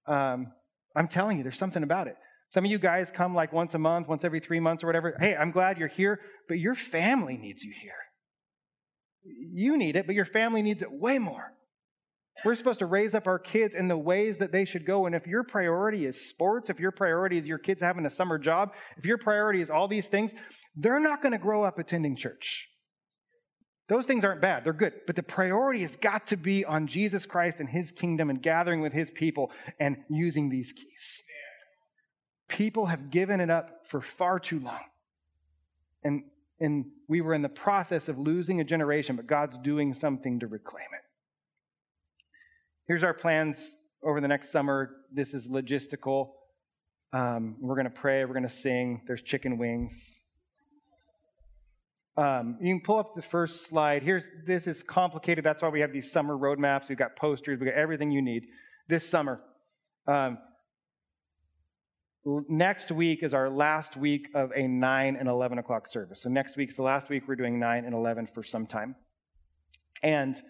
Um, 0.06 0.52
I'm 0.94 1.08
telling 1.08 1.36
you, 1.36 1.42
there's 1.42 1.58
something 1.58 1.82
about 1.82 2.06
it. 2.06 2.16
Some 2.50 2.64
of 2.64 2.70
you 2.70 2.78
guys 2.78 3.10
come 3.10 3.34
like 3.34 3.52
once 3.52 3.74
a 3.74 3.78
month, 3.78 4.08
once 4.08 4.24
every 4.24 4.40
three 4.40 4.60
months, 4.60 4.82
or 4.82 4.86
whatever. 4.86 5.16
Hey, 5.18 5.36
I'm 5.36 5.50
glad 5.50 5.78
you're 5.78 5.88
here, 5.88 6.20
but 6.48 6.58
your 6.58 6.74
family 6.74 7.36
needs 7.36 7.62
you 7.62 7.72
here. 7.82 7.92
You 9.24 9.76
need 9.76 9.96
it, 9.96 10.06
but 10.06 10.14
your 10.14 10.24
family 10.24 10.62
needs 10.62 10.80
it 10.80 10.90
way 10.90 11.18
more. 11.18 11.52
We're 12.44 12.54
supposed 12.54 12.78
to 12.78 12.86
raise 12.86 13.14
up 13.14 13.26
our 13.26 13.38
kids 13.38 13.74
in 13.74 13.88
the 13.88 13.98
ways 13.98 14.38
that 14.38 14.52
they 14.52 14.64
should 14.64 14.84
go. 14.84 15.06
And 15.06 15.14
if 15.14 15.26
your 15.26 15.42
priority 15.42 16.06
is 16.06 16.28
sports, 16.28 16.70
if 16.70 16.78
your 16.78 16.92
priority 16.92 17.36
is 17.36 17.48
your 17.48 17.58
kids 17.58 17.82
having 17.82 18.06
a 18.06 18.10
summer 18.10 18.38
job, 18.38 18.74
if 18.96 19.04
your 19.04 19.18
priority 19.18 19.60
is 19.60 19.70
all 19.70 19.88
these 19.88 20.08
things, 20.08 20.34
they're 20.76 21.00
not 21.00 21.20
going 21.20 21.32
to 21.32 21.38
grow 21.38 21.64
up 21.64 21.78
attending 21.78 22.14
church. 22.14 22.68
Those 23.88 24.06
things 24.06 24.22
aren't 24.24 24.42
bad, 24.42 24.64
they're 24.64 24.72
good. 24.74 24.92
But 25.06 25.16
the 25.16 25.22
priority 25.22 25.80
has 25.80 25.96
got 25.96 26.26
to 26.28 26.36
be 26.36 26.64
on 26.64 26.86
Jesus 26.86 27.26
Christ 27.26 27.58
and 27.58 27.70
his 27.70 27.90
kingdom 27.90 28.28
and 28.30 28.40
gathering 28.40 28.82
with 28.82 28.92
his 28.92 29.10
people 29.10 29.50
and 29.80 29.96
using 30.08 30.50
these 30.50 30.72
keys. 30.72 31.22
People 32.48 32.86
have 32.86 33.10
given 33.10 33.40
it 33.40 33.50
up 33.50 33.86
for 33.86 34.00
far 34.00 34.38
too 34.38 34.60
long. 34.60 34.84
And, 36.04 36.24
and 36.60 36.86
we 37.08 37.20
were 37.20 37.34
in 37.34 37.42
the 37.42 37.48
process 37.48 38.08
of 38.08 38.18
losing 38.18 38.60
a 38.60 38.64
generation, 38.64 39.16
but 39.16 39.26
God's 39.26 39.58
doing 39.58 39.94
something 39.94 40.38
to 40.40 40.46
reclaim 40.46 40.86
it. 40.92 41.07
Here's 42.88 43.04
our 43.04 43.12
plans 43.12 43.76
over 44.02 44.18
the 44.18 44.28
next 44.28 44.50
summer. 44.50 44.96
This 45.12 45.34
is 45.34 45.50
logistical. 45.50 46.30
Um, 47.12 47.56
we're 47.60 47.74
going 47.74 47.84
to 47.84 47.90
pray. 47.90 48.24
We're 48.24 48.32
going 48.32 48.44
to 48.44 48.48
sing. 48.48 49.02
There's 49.06 49.20
chicken 49.20 49.58
wings. 49.58 50.22
Um, 52.16 52.56
you 52.62 52.74
can 52.74 52.80
pull 52.80 52.96
up 52.96 53.12
the 53.14 53.20
first 53.20 53.66
slide. 53.66 54.02
Here's 54.02 54.30
this 54.46 54.66
is 54.66 54.82
complicated. 54.82 55.44
That's 55.44 55.60
why 55.60 55.68
we 55.68 55.80
have 55.80 55.92
these 55.92 56.10
summer 56.10 56.34
roadmaps. 56.34 56.88
We've 56.88 56.96
got 56.96 57.14
posters. 57.14 57.60
We've 57.60 57.68
got 57.68 57.78
everything 57.78 58.10
you 58.10 58.22
need 58.22 58.44
this 58.88 59.06
summer. 59.06 59.42
Um, 60.06 60.38
next 62.48 62.90
week 62.90 63.22
is 63.22 63.34
our 63.34 63.50
last 63.50 63.98
week 63.98 64.30
of 64.34 64.50
a 64.56 64.66
9 64.66 65.16
and 65.16 65.28
11 65.28 65.58
o'clock 65.58 65.86
service. 65.86 66.22
So 66.22 66.30
next 66.30 66.56
week's 66.56 66.76
the 66.76 66.82
last 66.84 67.10
week 67.10 67.28
we're 67.28 67.36
doing 67.36 67.60
9 67.60 67.84
and 67.84 67.94
11 67.94 68.28
for 68.28 68.42
some 68.42 68.66
time. 68.66 68.96
And 70.02 70.40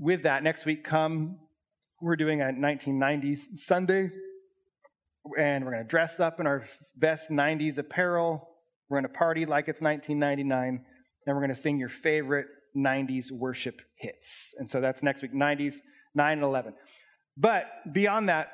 with 0.00 0.22
that, 0.22 0.42
next 0.42 0.66
week, 0.66 0.84
come, 0.84 1.38
we're 2.00 2.16
doing 2.16 2.40
a 2.40 2.46
1990s 2.46 3.38
Sunday, 3.56 4.10
and 5.38 5.64
we're 5.64 5.72
going 5.72 5.84
to 5.84 5.88
dress 5.88 6.20
up 6.20 6.40
in 6.40 6.46
our 6.46 6.64
best 6.96 7.30
90s 7.30 7.78
apparel. 7.78 8.48
We're 8.88 9.00
going 9.00 9.12
to 9.12 9.18
party 9.18 9.46
like 9.46 9.68
it's 9.68 9.80
1999, 9.80 10.84
and 11.26 11.36
we're 11.36 11.40
going 11.40 11.54
to 11.54 11.60
sing 11.60 11.78
your 11.78 11.88
favorite 11.88 12.46
90s 12.76 13.30
worship 13.30 13.80
hits. 13.96 14.54
And 14.58 14.68
so 14.68 14.80
that's 14.80 15.02
next 15.02 15.22
week, 15.22 15.32
90s, 15.32 15.76
9 16.14 16.32
and 16.32 16.42
11. 16.42 16.74
But 17.36 17.66
beyond 17.92 18.28
that, 18.28 18.52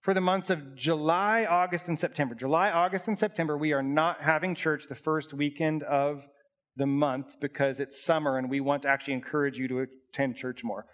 for 0.00 0.14
the 0.14 0.20
months 0.20 0.50
of 0.50 0.76
July, 0.76 1.44
August, 1.44 1.88
and 1.88 1.98
September, 1.98 2.34
July, 2.34 2.70
August, 2.70 3.08
and 3.08 3.18
September, 3.18 3.56
we 3.56 3.72
are 3.72 3.82
not 3.82 4.22
having 4.22 4.54
church 4.54 4.84
the 4.88 4.94
first 4.94 5.34
weekend 5.34 5.82
of 5.82 6.28
the 6.76 6.86
month 6.86 7.40
because 7.40 7.80
it's 7.80 8.02
summer 8.02 8.38
and 8.38 8.50
we 8.50 8.60
want 8.60 8.82
to 8.82 8.88
actually 8.88 9.14
encourage 9.14 9.58
you 9.58 9.68
to 9.68 9.86
attend 10.12 10.36
church 10.36 10.62
more. 10.62 10.86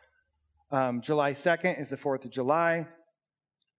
Um, 0.70 1.00
July 1.02 1.32
2nd 1.32 1.80
is 1.80 1.90
the 1.90 1.96
4th 1.96 2.24
of 2.24 2.30
July. 2.30 2.86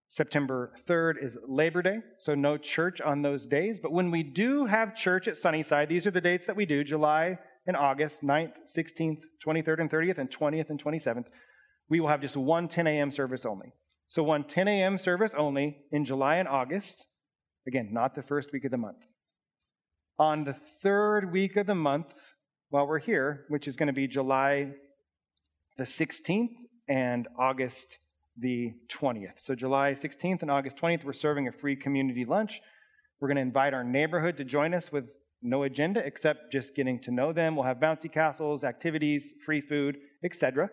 September 0.10 0.72
3rd 0.88 1.24
is 1.24 1.40
Labor 1.48 1.82
Day, 1.82 1.98
so 2.20 2.36
no 2.36 2.56
church 2.56 3.02
on 3.02 3.24
those 3.24 3.48
days. 3.48 3.80
But 3.80 3.92
when 3.92 4.12
we 4.12 4.22
do 4.22 4.66
have 4.66 4.96
church 4.96 5.28
at 5.28 5.40
Sunnyside, 5.40 5.90
these 5.90 6.06
are 6.06 6.12
the 6.12 6.22
dates 6.22 6.46
that 6.46 6.56
we 6.56 6.68
do 6.68 6.84
July 6.84 7.40
and 7.66 7.76
August, 7.76 8.22
9th, 8.22 8.58
16th, 8.78 9.22
23rd, 9.44 9.80
and 9.80 9.90
30th, 9.90 10.20
and 10.20 10.30
20th 10.30 10.70
and 10.70 10.84
27th. 10.84 11.26
We 11.90 12.00
will 12.00 12.10
have 12.10 12.22
just 12.22 12.38
one 12.38 12.68
10 12.68 12.86
a.m. 12.86 13.10
service 13.10 13.44
only. 13.44 13.74
So, 14.08 14.22
one 14.22 14.44
10 14.44 14.68
a.m. 14.68 15.00
service 15.00 15.34
only 15.34 15.78
in 15.92 16.06
July 16.06 16.36
and 16.36 16.48
August. 16.48 17.08
Again, 17.66 17.90
not 17.92 18.14
the 18.14 18.22
first 18.22 18.54
week 18.54 18.66
of 18.66 18.72
the 18.72 18.78
month. 18.78 19.00
On 20.20 20.44
the 20.44 20.54
third 20.54 21.32
week 21.32 21.56
of 21.56 21.66
the 21.66 21.74
month, 21.74 22.34
while 22.70 22.86
we're 22.86 23.00
here, 23.00 23.46
which 23.50 23.68
is 23.68 23.76
going 23.76 23.88
to 23.88 23.94
be 23.94 24.08
July 24.08 24.74
the 25.78 25.86
16th 25.86 26.56
and 26.88 27.28
August 27.38 27.98
the 28.38 28.74
20th. 28.90 29.40
So, 29.40 29.56
July 29.56 29.94
16th 29.94 30.44
and 30.44 30.52
August 30.52 30.78
20th, 30.78 31.04
we're 31.04 31.14
serving 31.14 31.48
a 31.48 31.52
free 31.52 31.76
community 31.76 32.26
lunch. 32.26 32.62
We're 33.20 33.28
going 33.28 33.38
to 33.38 33.42
invite 33.42 33.74
our 33.74 33.84
neighborhood 33.84 34.38
to 34.38 34.44
join 34.44 34.76
us 34.76 34.92
with 34.92 35.18
no 35.42 35.64
agenda 35.64 36.06
except 36.06 36.52
just 36.52 36.76
getting 36.76 37.00
to 37.02 37.12
know 37.12 37.34
them. 37.34 37.56
We'll 37.56 37.66
have 37.66 37.78
bouncy 37.78 38.12
castles, 38.12 38.64
activities, 38.64 39.34
free 39.44 39.62
food, 39.62 39.98
etc. 40.24 40.70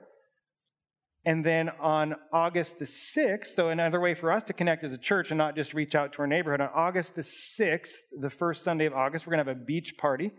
And 1.24 1.44
then 1.44 1.68
on 1.80 2.16
August 2.32 2.78
the 2.78 2.86
6th, 2.86 3.48
so 3.48 3.68
another 3.68 4.00
way 4.00 4.14
for 4.14 4.32
us 4.32 4.42
to 4.44 4.54
connect 4.54 4.82
as 4.84 4.94
a 4.94 4.98
church 4.98 5.30
and 5.30 5.36
not 5.36 5.54
just 5.54 5.74
reach 5.74 5.94
out 5.94 6.14
to 6.14 6.20
our 6.20 6.26
neighborhood, 6.26 6.62
on 6.62 6.70
August 6.74 7.14
the 7.14 7.22
6th, 7.22 7.92
the 8.18 8.30
first 8.30 8.64
Sunday 8.64 8.86
of 8.86 8.94
August, 8.94 9.26
we're 9.26 9.32
going 9.32 9.44
to 9.44 9.50
have 9.50 9.60
a 9.60 9.64
beach 9.64 9.98
party. 9.98 10.30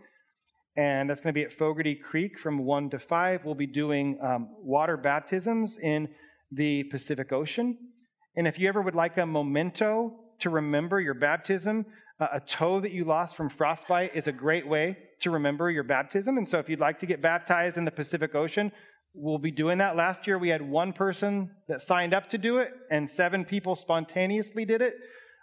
And 0.76 1.08
that's 1.08 1.20
going 1.20 1.32
to 1.32 1.38
be 1.38 1.44
at 1.44 1.52
Fogarty 1.52 1.94
Creek 1.94 2.38
from 2.38 2.58
1 2.58 2.90
to 2.90 2.98
5. 2.98 3.44
We'll 3.44 3.54
be 3.54 3.66
doing 3.66 4.18
um, 4.22 4.48
water 4.58 4.96
baptisms 4.96 5.78
in 5.78 6.08
the 6.50 6.84
Pacific 6.84 7.32
Ocean. 7.32 7.78
And 8.34 8.48
if 8.48 8.58
you 8.58 8.68
ever 8.68 8.80
would 8.80 8.94
like 8.94 9.18
a 9.18 9.26
memento 9.26 10.18
to 10.40 10.50
remember 10.50 10.98
your 10.98 11.14
baptism, 11.14 11.86
uh, 12.18 12.28
a 12.32 12.40
toe 12.40 12.80
that 12.80 12.92
you 12.92 13.04
lost 13.04 13.36
from 13.36 13.48
frostbite 13.48 14.14
is 14.14 14.26
a 14.26 14.32
great 14.32 14.66
way 14.66 14.96
to 15.20 15.30
remember 15.30 15.70
your 15.70 15.82
baptism. 15.82 16.36
And 16.38 16.48
so 16.48 16.58
if 16.58 16.68
you'd 16.68 16.80
like 16.80 16.98
to 17.00 17.06
get 17.06 17.20
baptized 17.20 17.76
in 17.76 17.84
the 17.84 17.90
Pacific 17.90 18.34
Ocean, 18.34 18.72
we'll 19.14 19.38
be 19.38 19.50
doing 19.50 19.78
that. 19.78 19.96
Last 19.96 20.26
year 20.26 20.38
we 20.38 20.48
had 20.48 20.62
one 20.62 20.92
person 20.92 21.50
that 21.68 21.80
signed 21.80 22.14
up 22.14 22.28
to 22.30 22.38
do 22.38 22.58
it, 22.58 22.70
and 22.90 23.08
seven 23.08 23.44
people 23.44 23.74
spontaneously 23.74 24.64
did 24.64 24.82
it. 24.82 24.94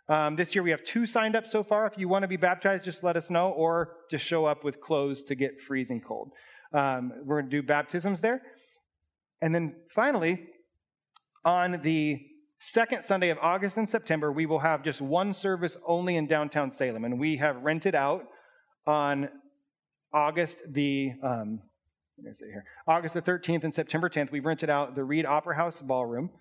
Um, 0.07 0.35
this 0.35 0.55
year 0.55 0.63
we 0.63 0.71
have 0.71 0.83
two 0.83 1.05
signed 1.05 1.35
up 1.35 1.45
so 1.45 1.63
far. 1.63 1.85
If 1.85 1.97
you 1.97 2.09
want 2.09 2.23
to 2.23 2.27
be 2.27 2.37
baptized, 2.37 2.83
just 2.83 3.03
let 3.03 3.15
us 3.15 3.29
know, 3.29 3.49
or 3.49 3.97
just 4.09 4.25
show 4.25 4.45
up 4.45 4.63
with 4.63 4.81
clothes 4.81 5.23
to 5.23 5.35
get 5.35 5.61
freezing 5.61 6.01
cold. 6.01 6.31
Um, 6.73 7.11
we're 7.23 7.41
going 7.41 7.51
to 7.51 7.61
do 7.61 7.65
baptisms 7.65 8.21
there. 8.21 8.41
And 9.41 9.53
then 9.53 9.75
finally, 9.93 10.47
on 11.45 11.81
the 11.83 12.19
second 12.59 13.03
Sunday 13.03 13.29
of 13.29 13.37
August 13.39 13.77
and 13.77 13.87
September, 13.87 14.31
we 14.31 14.45
will 14.45 14.59
have 14.59 14.83
just 14.83 15.01
one 15.01 15.31
service 15.33 15.77
only 15.85 16.15
in 16.15 16.27
downtown 16.27 16.71
Salem. 16.71 17.05
And 17.05 17.19
we 17.19 17.37
have 17.37 17.61
rented 17.61 17.95
out 17.95 18.23
on 18.85 19.29
August 20.13 20.63
the 20.67 21.11
um, 21.23 21.61
what 22.23 22.35
say 22.35 22.47
here? 22.47 22.65
August 22.87 23.13
the 23.13 23.21
13th 23.21 23.63
and 23.63 23.73
September 23.73 24.09
10th, 24.09 24.31
we've 24.31 24.45
rented 24.45 24.69
out 24.69 24.95
the 24.95 25.03
Reed 25.03 25.25
Opera 25.25 25.55
House 25.55 25.81
Ballroom. 25.81 26.31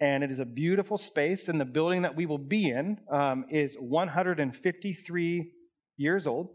And 0.00 0.24
it 0.24 0.30
is 0.30 0.40
a 0.40 0.46
beautiful 0.46 0.98
space. 0.98 1.48
And 1.48 1.60
the 1.60 1.64
building 1.64 2.02
that 2.02 2.16
we 2.16 2.26
will 2.26 2.38
be 2.38 2.70
in 2.70 2.98
um, 3.10 3.44
is 3.50 3.76
153 3.76 5.52
years 5.96 6.26
old 6.26 6.50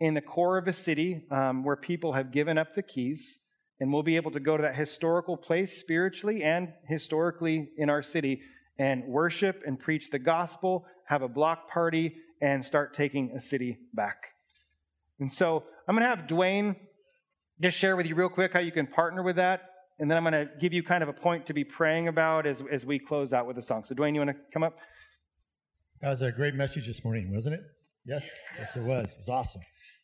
in 0.00 0.14
the 0.14 0.22
core 0.22 0.56
of 0.56 0.66
a 0.66 0.72
city 0.72 1.26
um, 1.30 1.64
where 1.64 1.76
people 1.76 2.12
have 2.12 2.32
given 2.32 2.56
up 2.56 2.74
the 2.74 2.82
keys. 2.82 3.40
And 3.78 3.92
we'll 3.92 4.02
be 4.02 4.16
able 4.16 4.30
to 4.30 4.40
go 4.40 4.56
to 4.56 4.62
that 4.62 4.76
historical 4.76 5.36
place 5.36 5.76
spiritually 5.76 6.42
and 6.42 6.72
historically 6.88 7.70
in 7.76 7.90
our 7.90 8.02
city 8.02 8.40
and 8.78 9.04
worship 9.04 9.62
and 9.66 9.78
preach 9.78 10.10
the 10.10 10.18
gospel, 10.18 10.86
have 11.06 11.22
a 11.22 11.28
block 11.28 11.68
party, 11.68 12.16
and 12.40 12.64
start 12.64 12.94
taking 12.94 13.32
a 13.32 13.40
city 13.40 13.78
back. 13.92 14.28
And 15.20 15.30
so 15.30 15.64
I'm 15.86 15.94
going 15.94 16.04
to 16.04 16.16
have 16.16 16.26
Dwayne 16.26 16.76
just 17.62 17.78
share 17.78 17.96
with 17.96 18.06
you 18.06 18.14
real 18.14 18.28
quick 18.28 18.52
how 18.52 18.60
you 18.60 18.72
can 18.72 18.86
partner 18.86 19.22
with 19.22 19.36
that. 19.36 19.68
And 19.98 20.10
then 20.10 20.18
I'm 20.18 20.24
going 20.24 20.32
to 20.46 20.52
give 20.58 20.72
you 20.72 20.82
kind 20.82 21.02
of 21.02 21.08
a 21.08 21.12
point 21.12 21.46
to 21.46 21.54
be 21.54 21.64
praying 21.64 22.08
about 22.08 22.44
as, 22.44 22.62
as 22.70 22.84
we 22.84 22.98
close 22.98 23.32
out 23.32 23.46
with 23.46 23.56
the 23.56 23.62
song. 23.62 23.84
So, 23.84 23.94
Dwayne, 23.94 24.14
you 24.14 24.20
want 24.20 24.30
to 24.30 24.36
come 24.52 24.64
up? 24.64 24.78
That 26.00 26.10
was 26.10 26.22
a 26.22 26.32
great 26.32 26.54
message 26.54 26.88
this 26.88 27.04
morning, 27.04 27.32
wasn't 27.32 27.54
it? 27.54 27.60
Yes, 28.04 28.28
yes, 28.58 28.76
it 28.76 28.82
was. 28.82 29.12
It 29.12 29.18
was 29.18 29.28
awesome. 29.28 29.62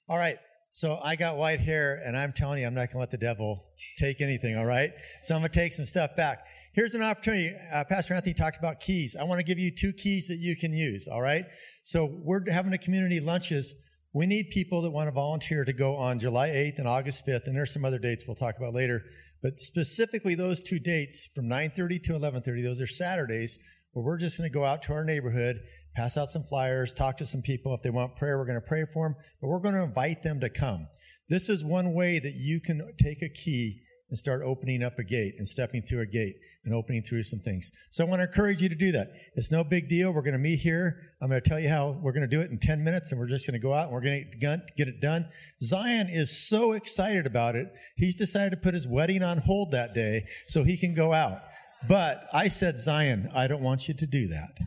All 0.08 0.16
right. 0.16 0.36
So 0.70 1.00
I 1.02 1.16
got 1.16 1.36
white 1.36 1.58
hair, 1.58 2.00
and 2.04 2.16
I'm 2.16 2.32
telling 2.32 2.60
you, 2.60 2.66
I'm 2.66 2.74
not 2.74 2.82
going 2.82 2.92
to 2.92 2.98
let 2.98 3.10
the 3.10 3.18
devil 3.18 3.64
take 3.98 4.20
anything, 4.20 4.56
all 4.56 4.66
right? 4.66 4.90
So 5.22 5.34
I'm 5.34 5.40
going 5.40 5.50
to 5.50 5.58
take 5.58 5.72
some 5.72 5.86
stuff 5.86 6.14
back. 6.14 6.46
Here's 6.74 6.94
an 6.94 7.02
opportunity. 7.02 7.52
Uh, 7.72 7.82
Pastor 7.82 8.14
Anthony 8.14 8.34
talked 8.34 8.58
about 8.58 8.78
keys. 8.78 9.16
I 9.18 9.24
want 9.24 9.40
to 9.40 9.44
give 9.44 9.58
you 9.58 9.72
two 9.74 9.92
keys 9.92 10.28
that 10.28 10.36
you 10.36 10.54
can 10.54 10.72
use, 10.72 11.08
all 11.08 11.20
right? 11.20 11.44
So 11.82 12.20
we're 12.22 12.48
having 12.48 12.72
a 12.72 12.78
community 12.78 13.18
lunches 13.18 13.74
we 14.12 14.26
need 14.26 14.50
people 14.50 14.82
that 14.82 14.90
want 14.90 15.08
to 15.08 15.12
volunteer 15.12 15.64
to 15.64 15.72
go 15.72 15.96
on 15.96 16.18
July 16.18 16.48
8th 16.48 16.78
and 16.78 16.88
August 16.88 17.26
5th, 17.26 17.46
and 17.46 17.54
there's 17.54 17.72
some 17.72 17.84
other 17.84 17.98
dates 17.98 18.24
we'll 18.26 18.34
talk 18.34 18.56
about 18.56 18.74
later. 18.74 19.04
But 19.42 19.60
specifically 19.60 20.34
those 20.34 20.62
two 20.62 20.78
dates 20.78 21.28
from 21.34 21.46
9:30 21.46 22.02
to 22.04 22.12
11:30, 22.14 22.62
those 22.62 22.80
are 22.80 22.86
Saturdays 22.86 23.58
where 23.92 24.04
we're 24.04 24.18
just 24.18 24.38
going 24.38 24.50
to 24.50 24.54
go 24.54 24.64
out 24.64 24.82
to 24.84 24.92
our 24.92 25.04
neighborhood, 25.04 25.60
pass 25.94 26.16
out 26.16 26.28
some 26.28 26.42
flyers, 26.42 26.92
talk 26.92 27.16
to 27.18 27.26
some 27.26 27.42
people. 27.42 27.74
If 27.74 27.82
they 27.82 27.90
want 27.90 28.16
prayer, 28.16 28.38
we're 28.38 28.46
going 28.46 28.60
to 28.60 28.66
pray 28.66 28.84
for 28.92 29.08
them, 29.08 29.16
but 29.40 29.48
we're 29.48 29.60
going 29.60 29.74
to 29.74 29.84
invite 29.84 30.22
them 30.22 30.40
to 30.40 30.48
come. 30.48 30.88
This 31.28 31.48
is 31.48 31.64
one 31.64 31.94
way 31.94 32.18
that 32.18 32.34
you 32.34 32.60
can 32.60 32.94
take 32.98 33.22
a 33.22 33.28
key 33.28 33.82
and 34.08 34.18
start 34.18 34.42
opening 34.44 34.82
up 34.82 34.98
a 34.98 35.04
gate 35.04 35.34
and 35.38 35.46
stepping 35.46 35.82
through 35.82 36.00
a 36.00 36.06
gate 36.06 36.36
and 36.64 36.74
opening 36.74 37.02
through 37.02 37.22
some 37.22 37.38
things. 37.38 37.70
So 37.90 38.04
I 38.04 38.08
want 38.08 38.20
to 38.20 38.26
encourage 38.26 38.62
you 38.62 38.68
to 38.68 38.74
do 38.74 38.92
that. 38.92 39.12
It's 39.34 39.52
no 39.52 39.64
big 39.64 39.88
deal. 39.88 40.12
We're 40.12 40.22
going 40.22 40.32
to 40.32 40.38
meet 40.38 40.60
here. 40.60 41.00
I'm 41.20 41.28
going 41.28 41.40
to 41.40 41.48
tell 41.48 41.60
you 41.60 41.68
how 41.68 41.98
we're 42.02 42.12
going 42.12 42.28
to 42.28 42.36
do 42.36 42.40
it 42.40 42.50
in 42.50 42.58
10 42.58 42.82
minutes 42.84 43.10
and 43.10 43.20
we're 43.20 43.28
just 43.28 43.46
going 43.46 43.58
to 43.60 43.64
go 43.64 43.72
out 43.72 43.84
and 43.84 43.92
we're 43.92 44.00
going 44.00 44.30
to 44.30 44.60
get 44.76 44.88
it 44.88 45.00
done. 45.00 45.28
Zion 45.60 46.08
is 46.08 46.48
so 46.48 46.72
excited 46.72 47.26
about 47.26 47.56
it. 47.56 47.68
He's 47.96 48.16
decided 48.16 48.50
to 48.50 48.56
put 48.56 48.74
his 48.74 48.88
wedding 48.88 49.22
on 49.22 49.38
hold 49.38 49.72
that 49.72 49.94
day 49.94 50.26
so 50.46 50.64
he 50.64 50.76
can 50.76 50.94
go 50.94 51.12
out. 51.12 51.40
But 51.88 52.24
I 52.32 52.48
said, 52.48 52.78
Zion, 52.78 53.30
I 53.34 53.46
don't 53.46 53.62
want 53.62 53.88
you 53.88 53.94
to 53.94 54.06
do 54.06 54.28
that. 54.28 54.58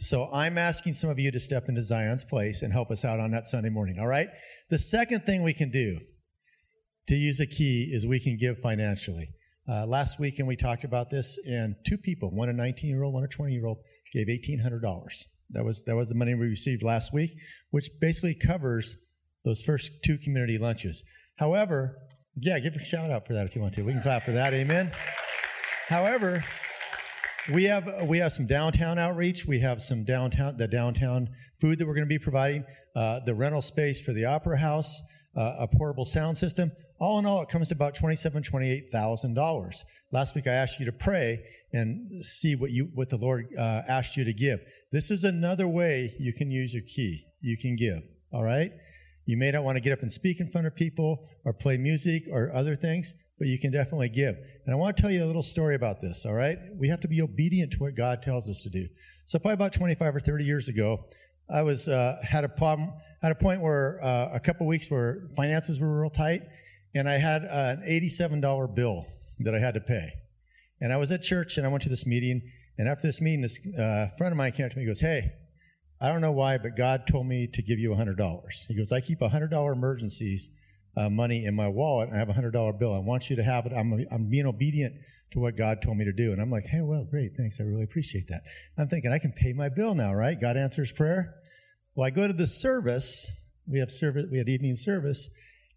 So 0.00 0.28
I'm 0.32 0.58
asking 0.58 0.92
some 0.92 1.08
of 1.10 1.18
you 1.18 1.30
to 1.30 1.40
step 1.40 1.68
into 1.68 1.82
Zion's 1.82 2.24
place 2.24 2.62
and 2.62 2.72
help 2.72 2.90
us 2.90 3.04
out 3.04 3.20
on 3.20 3.30
that 3.30 3.46
Sunday 3.46 3.70
morning. 3.70 3.98
All 3.98 4.06
right. 4.06 4.28
The 4.68 4.78
second 4.78 5.24
thing 5.24 5.42
we 5.42 5.54
can 5.54 5.70
do 5.70 5.98
to 7.06 7.14
use 7.14 7.40
a 7.40 7.46
key 7.46 7.90
is 7.92 8.06
we 8.06 8.20
can 8.20 8.36
give 8.36 8.58
financially. 8.58 9.28
Uh, 9.68 9.86
last 9.86 10.20
weekend 10.20 10.46
we 10.46 10.56
talked 10.56 10.84
about 10.84 11.10
this, 11.10 11.38
and 11.46 11.76
two 11.86 11.96
people, 11.96 12.30
one 12.30 12.48
a 12.48 12.52
19 12.52 12.90
year 12.90 13.02
old, 13.02 13.14
one 13.14 13.24
a 13.24 13.28
20 13.28 13.52
year 13.52 13.66
old, 13.66 13.78
gave 14.12 14.26
$1,800. 14.26 15.24
That 15.50 15.64
was 15.64 15.84
that 15.84 15.96
was 15.96 16.08
the 16.08 16.14
money 16.14 16.34
we 16.34 16.46
received 16.46 16.82
last 16.82 17.12
week, 17.12 17.30
which 17.70 17.88
basically 18.00 18.34
covers 18.34 18.96
those 19.44 19.62
first 19.62 20.02
two 20.02 20.18
community 20.18 20.58
lunches. 20.58 21.04
However, 21.38 21.98
yeah, 22.36 22.58
give 22.58 22.74
a 22.74 22.78
shout 22.78 23.10
out 23.10 23.26
for 23.26 23.34
that 23.34 23.46
if 23.46 23.54
you 23.54 23.62
want 23.62 23.74
to. 23.74 23.82
We 23.82 23.92
can 23.92 24.02
clap 24.02 24.22
for 24.22 24.32
that. 24.32 24.54
Amen. 24.54 24.90
However, 25.88 26.42
we 27.52 27.64
have 27.64 28.06
we 28.08 28.18
have 28.18 28.32
some 28.32 28.46
downtown 28.46 28.98
outreach. 28.98 29.44
We 29.46 29.60
have 29.60 29.82
some 29.82 30.04
downtown 30.04 30.56
the 30.56 30.66
downtown 30.66 31.28
food 31.60 31.78
that 31.78 31.86
we're 31.86 31.94
going 31.94 32.08
to 32.08 32.12
be 32.12 32.18
providing, 32.18 32.64
uh, 32.96 33.20
the 33.20 33.34
rental 33.34 33.62
space 33.62 34.00
for 34.00 34.12
the 34.12 34.24
opera 34.24 34.58
house, 34.58 35.00
uh, 35.36 35.56
a 35.60 35.68
portable 35.68 36.04
sound 36.04 36.38
system. 36.38 36.72
All 36.98 37.18
in 37.18 37.26
all, 37.26 37.42
it 37.42 37.48
comes 37.48 37.68
to 37.68 37.74
about 37.74 37.94
twenty-seven, 37.94 38.42
twenty-eight 38.42 38.88
thousand 38.90 39.34
dollars. 39.34 39.84
Last 40.12 40.34
week, 40.34 40.46
I 40.46 40.52
asked 40.52 40.78
you 40.78 40.86
to 40.86 40.92
pray 40.92 41.44
and 41.72 42.24
see 42.24 42.54
what 42.54 42.70
you 42.70 42.90
what 42.94 43.10
the 43.10 43.16
Lord 43.16 43.48
uh, 43.58 43.82
asked 43.88 44.16
you 44.16 44.24
to 44.24 44.32
give. 44.32 44.60
This 44.92 45.10
is 45.10 45.24
another 45.24 45.66
way 45.66 46.14
you 46.20 46.32
can 46.32 46.50
use 46.50 46.72
your 46.72 46.84
key. 46.84 47.26
You 47.40 47.56
can 47.56 47.74
give. 47.74 48.02
All 48.32 48.44
right. 48.44 48.70
You 49.26 49.36
may 49.36 49.50
not 49.50 49.64
want 49.64 49.76
to 49.76 49.82
get 49.82 49.92
up 49.92 50.02
and 50.02 50.12
speak 50.12 50.38
in 50.38 50.46
front 50.46 50.66
of 50.66 50.76
people 50.76 51.28
or 51.44 51.52
play 51.52 51.76
music 51.76 52.24
or 52.30 52.52
other 52.54 52.76
things, 52.76 53.14
but 53.38 53.48
you 53.48 53.58
can 53.58 53.72
definitely 53.72 54.10
give. 54.10 54.36
And 54.64 54.74
I 54.74 54.76
want 54.76 54.96
to 54.96 55.02
tell 55.02 55.10
you 55.10 55.24
a 55.24 55.26
little 55.26 55.42
story 55.42 55.74
about 55.74 56.00
this. 56.00 56.24
All 56.26 56.34
right. 56.34 56.58
We 56.78 56.88
have 56.88 57.00
to 57.00 57.08
be 57.08 57.20
obedient 57.22 57.72
to 57.72 57.78
what 57.78 57.96
God 57.96 58.22
tells 58.22 58.48
us 58.48 58.62
to 58.64 58.70
do. 58.70 58.86
So 59.24 59.38
probably 59.38 59.54
about 59.54 59.72
25 59.72 60.16
or 60.16 60.20
30 60.20 60.44
years 60.44 60.68
ago, 60.68 61.06
I 61.50 61.62
was 61.62 61.88
uh, 61.88 62.18
had 62.22 62.44
a 62.44 62.48
problem 62.48 62.92
at 63.22 63.32
a 63.32 63.34
point 63.34 63.62
where 63.62 63.98
uh, 64.02 64.30
a 64.32 64.40
couple 64.40 64.66
weeks 64.66 64.90
where 64.90 65.28
finances 65.34 65.80
were 65.80 66.00
real 66.00 66.10
tight 66.10 66.42
and 66.94 67.08
I 67.08 67.18
had 67.18 67.42
an 67.42 67.82
$87 67.88 68.74
bill 68.74 69.06
that 69.40 69.54
I 69.54 69.58
had 69.58 69.74
to 69.74 69.80
pay. 69.80 70.12
And 70.80 70.92
I 70.92 70.96
was 70.96 71.10
at 71.10 71.22
church 71.22 71.56
and 71.56 71.66
I 71.66 71.70
went 71.70 71.82
to 71.82 71.88
this 71.88 72.06
meeting. 72.06 72.42
And 72.78 72.88
after 72.88 73.08
this 73.08 73.20
meeting, 73.20 73.42
this 73.42 73.60
uh, 73.78 74.08
friend 74.16 74.32
of 74.32 74.36
mine 74.36 74.52
came 74.52 74.66
up 74.66 74.72
to 74.72 74.78
me 74.78 74.84
and 74.84 74.90
goes, 74.90 75.00
Hey, 75.00 75.32
I 76.00 76.08
don't 76.08 76.20
know 76.20 76.32
why, 76.32 76.58
but 76.58 76.76
God 76.76 77.06
told 77.06 77.26
me 77.26 77.48
to 77.52 77.62
give 77.62 77.78
you 77.78 77.90
$100. 77.90 78.16
He 78.68 78.76
goes, 78.76 78.92
I 78.92 79.00
keep 79.00 79.20
$100 79.20 79.72
emergencies 79.72 80.50
uh, 80.96 81.08
money 81.10 81.44
in 81.44 81.54
my 81.54 81.68
wallet 81.68 82.08
and 82.08 82.16
I 82.16 82.20
have 82.20 82.28
a 82.28 82.34
$100 82.34 82.78
bill. 82.78 82.92
I 82.92 82.98
want 82.98 83.30
you 83.30 83.36
to 83.36 83.42
have 83.42 83.66
it. 83.66 83.72
I'm, 83.72 84.06
I'm 84.10 84.28
being 84.28 84.46
obedient 84.46 84.94
to 85.32 85.40
what 85.40 85.56
God 85.56 85.78
told 85.82 85.96
me 85.96 86.04
to 86.04 86.12
do. 86.12 86.32
And 86.32 86.40
I'm 86.40 86.50
like, 86.50 86.66
Hey, 86.66 86.80
well, 86.82 87.06
great. 87.10 87.32
Thanks. 87.36 87.60
I 87.60 87.64
really 87.64 87.84
appreciate 87.84 88.28
that. 88.28 88.42
I'm 88.78 88.88
thinking, 88.88 89.12
I 89.12 89.18
can 89.18 89.32
pay 89.32 89.52
my 89.52 89.68
bill 89.68 89.94
now, 89.94 90.14
right? 90.14 90.40
God 90.40 90.56
answers 90.56 90.92
prayer. 90.92 91.34
Well, 91.94 92.06
I 92.06 92.10
go 92.10 92.26
to 92.26 92.32
the 92.32 92.46
service. 92.46 93.32
We 93.66 93.78
have 93.78 93.90
service, 93.90 94.26
we 94.30 94.38
had 94.38 94.48
evening 94.48 94.76
service 94.76 95.30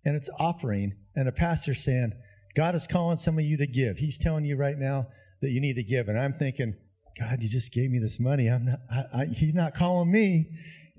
and 0.07 0.15
it's 0.15 0.29
offering. 0.39 0.95
And 1.17 1.27
a 1.27 1.31
pastor 1.31 1.73
saying, 1.73 2.13
God 2.55 2.75
is 2.75 2.85
calling 2.85 3.17
some 3.17 3.39
of 3.39 3.43
you 3.43 3.57
to 3.57 3.65
give. 3.65 3.97
He's 3.97 4.19
telling 4.19 4.45
you 4.45 4.55
right 4.55 4.77
now 4.77 5.07
that 5.41 5.49
you 5.49 5.59
need 5.59 5.75
to 5.77 5.83
give. 5.83 6.07
And 6.07 6.17
I'm 6.17 6.33
thinking, 6.33 6.75
God, 7.19 7.41
you 7.41 7.49
just 7.49 7.73
gave 7.73 7.89
me 7.89 7.97
this 7.97 8.19
money. 8.19 8.47
I'm 8.47 8.65
not, 8.65 8.79
I, 8.91 9.21
I, 9.21 9.25
he's 9.25 9.55
not 9.55 9.73
calling 9.73 10.11
me. 10.11 10.45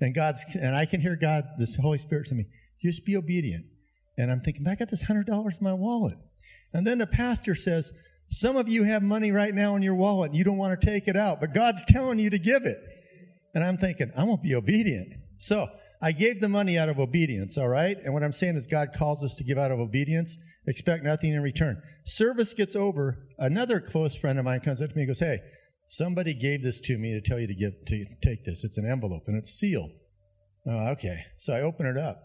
And 0.01 0.13
God's, 0.13 0.43
and 0.57 0.75
I 0.75 0.85
can 0.85 0.99
hear 0.99 1.15
God, 1.15 1.45
this 1.57 1.77
Holy 1.77 1.97
Spirit 1.97 2.27
to 2.27 2.35
me, 2.35 2.45
just 2.83 3.05
be 3.05 3.15
obedient. 3.15 3.65
And 4.17 4.29
I'm 4.29 4.41
thinking, 4.41 4.67
I 4.67 4.75
got 4.75 4.89
this 4.89 5.03
hundred 5.03 5.25
dollars 5.25 5.59
in 5.59 5.63
my 5.63 5.73
wallet. 5.73 6.17
And 6.73 6.85
then 6.85 6.97
the 6.97 7.07
pastor 7.07 7.55
says, 7.55 7.93
Some 8.27 8.57
of 8.57 8.67
you 8.67 8.83
have 8.83 9.01
money 9.01 9.31
right 9.31 9.55
now 9.55 9.77
in 9.77 9.81
your 9.81 9.95
wallet 9.95 10.33
you 10.33 10.43
don't 10.43 10.57
want 10.57 10.79
to 10.79 10.85
take 10.85 11.07
it 11.07 11.15
out, 11.15 11.39
but 11.39 11.53
God's 11.53 11.85
telling 11.85 12.19
you 12.19 12.29
to 12.29 12.37
give 12.37 12.65
it. 12.65 12.77
And 13.55 13.63
I'm 13.63 13.77
thinking, 13.77 14.11
I'm 14.17 14.25
going 14.25 14.37
to 14.37 14.43
be 14.43 14.53
obedient. 14.53 15.13
So 15.37 15.69
I 16.01 16.11
gave 16.13 16.39
the 16.39 16.49
money 16.49 16.77
out 16.77 16.89
of 16.89 16.99
obedience, 16.99 17.57
all 17.57 17.67
right? 17.67 17.97
And 18.03 18.13
what 18.13 18.23
I'm 18.23 18.31
saying 18.31 18.55
is 18.55 18.67
God 18.67 18.89
calls 18.95 19.23
us 19.23 19.35
to 19.35 19.43
give 19.43 19.57
out 19.57 19.71
of 19.71 19.79
obedience, 19.79 20.37
expect 20.65 21.03
nothing 21.03 21.33
in 21.33 21.41
return. 21.41 21.81
Service 22.05 22.53
gets 22.53 22.75
over. 22.75 23.27
Another 23.37 23.79
close 23.79 24.15
friend 24.15 24.39
of 24.39 24.45
mine 24.45 24.61
comes 24.61 24.81
up 24.81 24.91
to 24.91 24.95
me 24.95 25.03
and 25.03 25.09
goes, 25.09 25.19
Hey, 25.19 25.39
somebody 25.87 26.33
gave 26.33 26.63
this 26.63 26.79
to 26.81 26.97
me 26.97 27.13
to 27.13 27.21
tell 27.21 27.39
you 27.39 27.47
to 27.47 27.55
give 27.55 27.73
to 27.87 28.05
take 28.21 28.45
this. 28.45 28.63
It's 28.63 28.77
an 28.77 28.89
envelope 28.89 29.23
and 29.27 29.37
it's 29.37 29.51
sealed. 29.51 29.91
Oh, 30.65 30.91
okay. 30.91 31.25
So 31.37 31.53
I 31.53 31.61
open 31.61 31.85
it 31.85 31.97
up. 31.97 32.21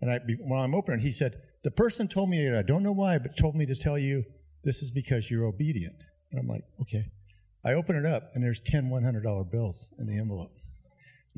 And 0.00 0.10
I, 0.10 0.20
while 0.40 0.62
I'm 0.62 0.74
opening, 0.74 1.00
it, 1.00 1.04
he 1.04 1.12
said, 1.12 1.40
The 1.64 1.70
person 1.70 2.08
told 2.08 2.28
me, 2.28 2.54
I 2.54 2.62
don't 2.62 2.82
know 2.82 2.92
why, 2.92 3.18
but 3.18 3.36
told 3.36 3.56
me 3.56 3.66
to 3.66 3.74
tell 3.74 3.98
you 3.98 4.24
this 4.64 4.82
is 4.82 4.90
because 4.90 5.30
you're 5.30 5.44
obedient. 5.44 5.96
And 6.30 6.40
I'm 6.40 6.46
like, 6.46 6.64
Okay. 6.82 7.06
I 7.64 7.72
open 7.74 7.96
it 7.96 8.06
up, 8.06 8.30
and 8.34 8.42
there's 8.42 8.60
10 8.60 8.88
$100 8.88 9.50
bills 9.50 9.88
in 9.98 10.06
the 10.06 10.16
envelope. 10.16 10.52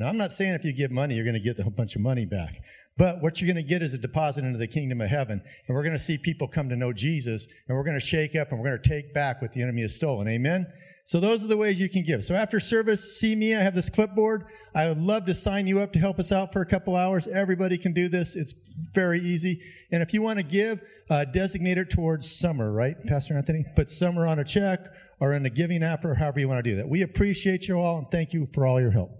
Now, 0.01 0.09
I'm 0.09 0.17
not 0.17 0.33
saying 0.33 0.55
if 0.55 0.65
you 0.65 0.73
give 0.73 0.91
money, 0.91 1.15
you're 1.15 1.27
going 1.27 1.35
to 1.35 1.41
get 1.41 1.59
a 1.59 1.63
whole 1.63 1.71
bunch 1.71 1.95
of 1.95 2.01
money 2.01 2.25
back. 2.25 2.63
But 2.97 3.21
what 3.21 3.39
you're 3.39 3.53
going 3.53 3.63
to 3.63 3.69
get 3.69 3.83
is 3.83 3.93
a 3.93 3.99
deposit 3.99 4.45
into 4.45 4.59
the 4.59 4.67
kingdom 4.67 5.03
of 5.03 5.11
heaven. 5.11 5.43
And 5.69 5.77
we're 5.77 5.83
going 5.83 5.93
to 5.93 5.99
see 5.99 6.17
people 6.17 6.49
come 6.49 6.71
to 6.71 6.77
know 6.77 6.95
Jesus, 6.95 7.47
and 7.69 7.77
we're 7.77 7.85
going 7.85 8.01
to 8.01 8.07
shake 8.07 8.35
up 8.35 8.51
and 8.51 8.59
we're 8.59 8.71
going 8.71 8.81
to 8.81 8.89
take 8.89 9.13
back 9.13 9.43
what 9.43 9.53
the 9.53 9.63
enemy 9.63 9.83
has 9.83 9.95
stolen. 9.95 10.27
Amen? 10.27 10.67
So 11.05 11.21
those 11.21 11.45
are 11.45 11.49
the 11.49 11.57
ways 11.59 11.79
you 11.79 11.91
can 11.91 12.03
give. 12.03 12.25
So 12.25 12.35
after 12.35 12.61
service, 12.61 13.21
see 13.21 13.37
me. 13.37 13.55
I 13.55 13.61
have 13.61 13.75
this 13.75 13.91
clipboard. 13.91 14.45
I 14.75 14.89
would 14.89 14.99
love 14.99 15.27
to 15.27 15.35
sign 15.35 15.67
you 15.67 15.81
up 15.81 15.93
to 15.93 15.99
help 15.99 16.19
us 16.19 16.33
out 16.33 16.51
for 16.51 16.63
a 16.63 16.67
couple 16.67 16.97
hours. 16.97 17.29
Everybody 17.29 17.77
can 17.77 17.93
do 17.93 18.09
this. 18.09 18.37
It's 18.37 18.55
very 18.95 19.19
easy. 19.19 19.61
And 19.93 20.03
if 20.03 20.15
you 20.15 20.23
want 20.23 20.39
to 20.39 20.45
give, 20.47 20.83
uh, 21.11 21.27
designate 21.27 21.77
it 21.77 21.91
towards 21.91 22.31
summer, 22.31 22.73
right, 22.73 22.97
Pastor 23.05 23.37
Anthony? 23.37 23.67
Put 23.77 23.91
summer 23.91 24.27
on 24.27 24.39
a 24.39 24.45
check 24.45 24.81
or 25.21 25.35
in 25.35 25.43
the 25.43 25.51
giving 25.51 25.83
app 25.83 26.07
or 26.07 26.15
however 26.15 26.41
you 26.41 26.49
want 26.49 26.65
to 26.65 26.71
do 26.71 26.77
that. 26.77 26.89
We 26.89 27.03
appreciate 27.03 27.69
you 27.69 27.79
all 27.79 27.99
and 27.99 28.07
thank 28.11 28.33
you 28.33 28.47
for 28.47 28.65
all 28.65 28.81
your 28.81 28.93
help. 28.93 29.20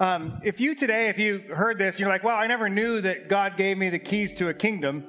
Um, 0.00 0.40
if 0.42 0.60
you 0.60 0.74
today, 0.74 1.10
if 1.10 1.18
you 1.18 1.40
heard 1.54 1.76
this, 1.76 2.00
you're 2.00 2.08
like, 2.08 2.24
wow, 2.24 2.36
I 2.36 2.46
never 2.46 2.70
knew 2.70 3.02
that 3.02 3.28
God 3.28 3.58
gave 3.58 3.76
me 3.76 3.90
the 3.90 3.98
keys 3.98 4.34
to 4.36 4.48
a 4.48 4.54
kingdom. 4.54 5.04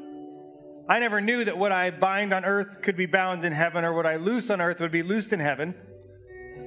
I 0.89 0.99
never 0.99 1.21
knew 1.21 1.45
that 1.45 1.57
what 1.57 1.71
I 1.71 1.91
bind 1.91 2.33
on 2.33 2.43
earth 2.43 2.81
could 2.81 2.97
be 2.97 3.05
bound 3.05 3.45
in 3.45 3.53
heaven, 3.53 3.85
or 3.85 3.93
what 3.93 4.05
I 4.05 4.17
loose 4.17 4.49
on 4.49 4.59
earth 4.59 4.81
would 4.81 4.91
be 4.91 5.01
loosed 5.01 5.31
in 5.31 5.39
heaven. 5.39 5.75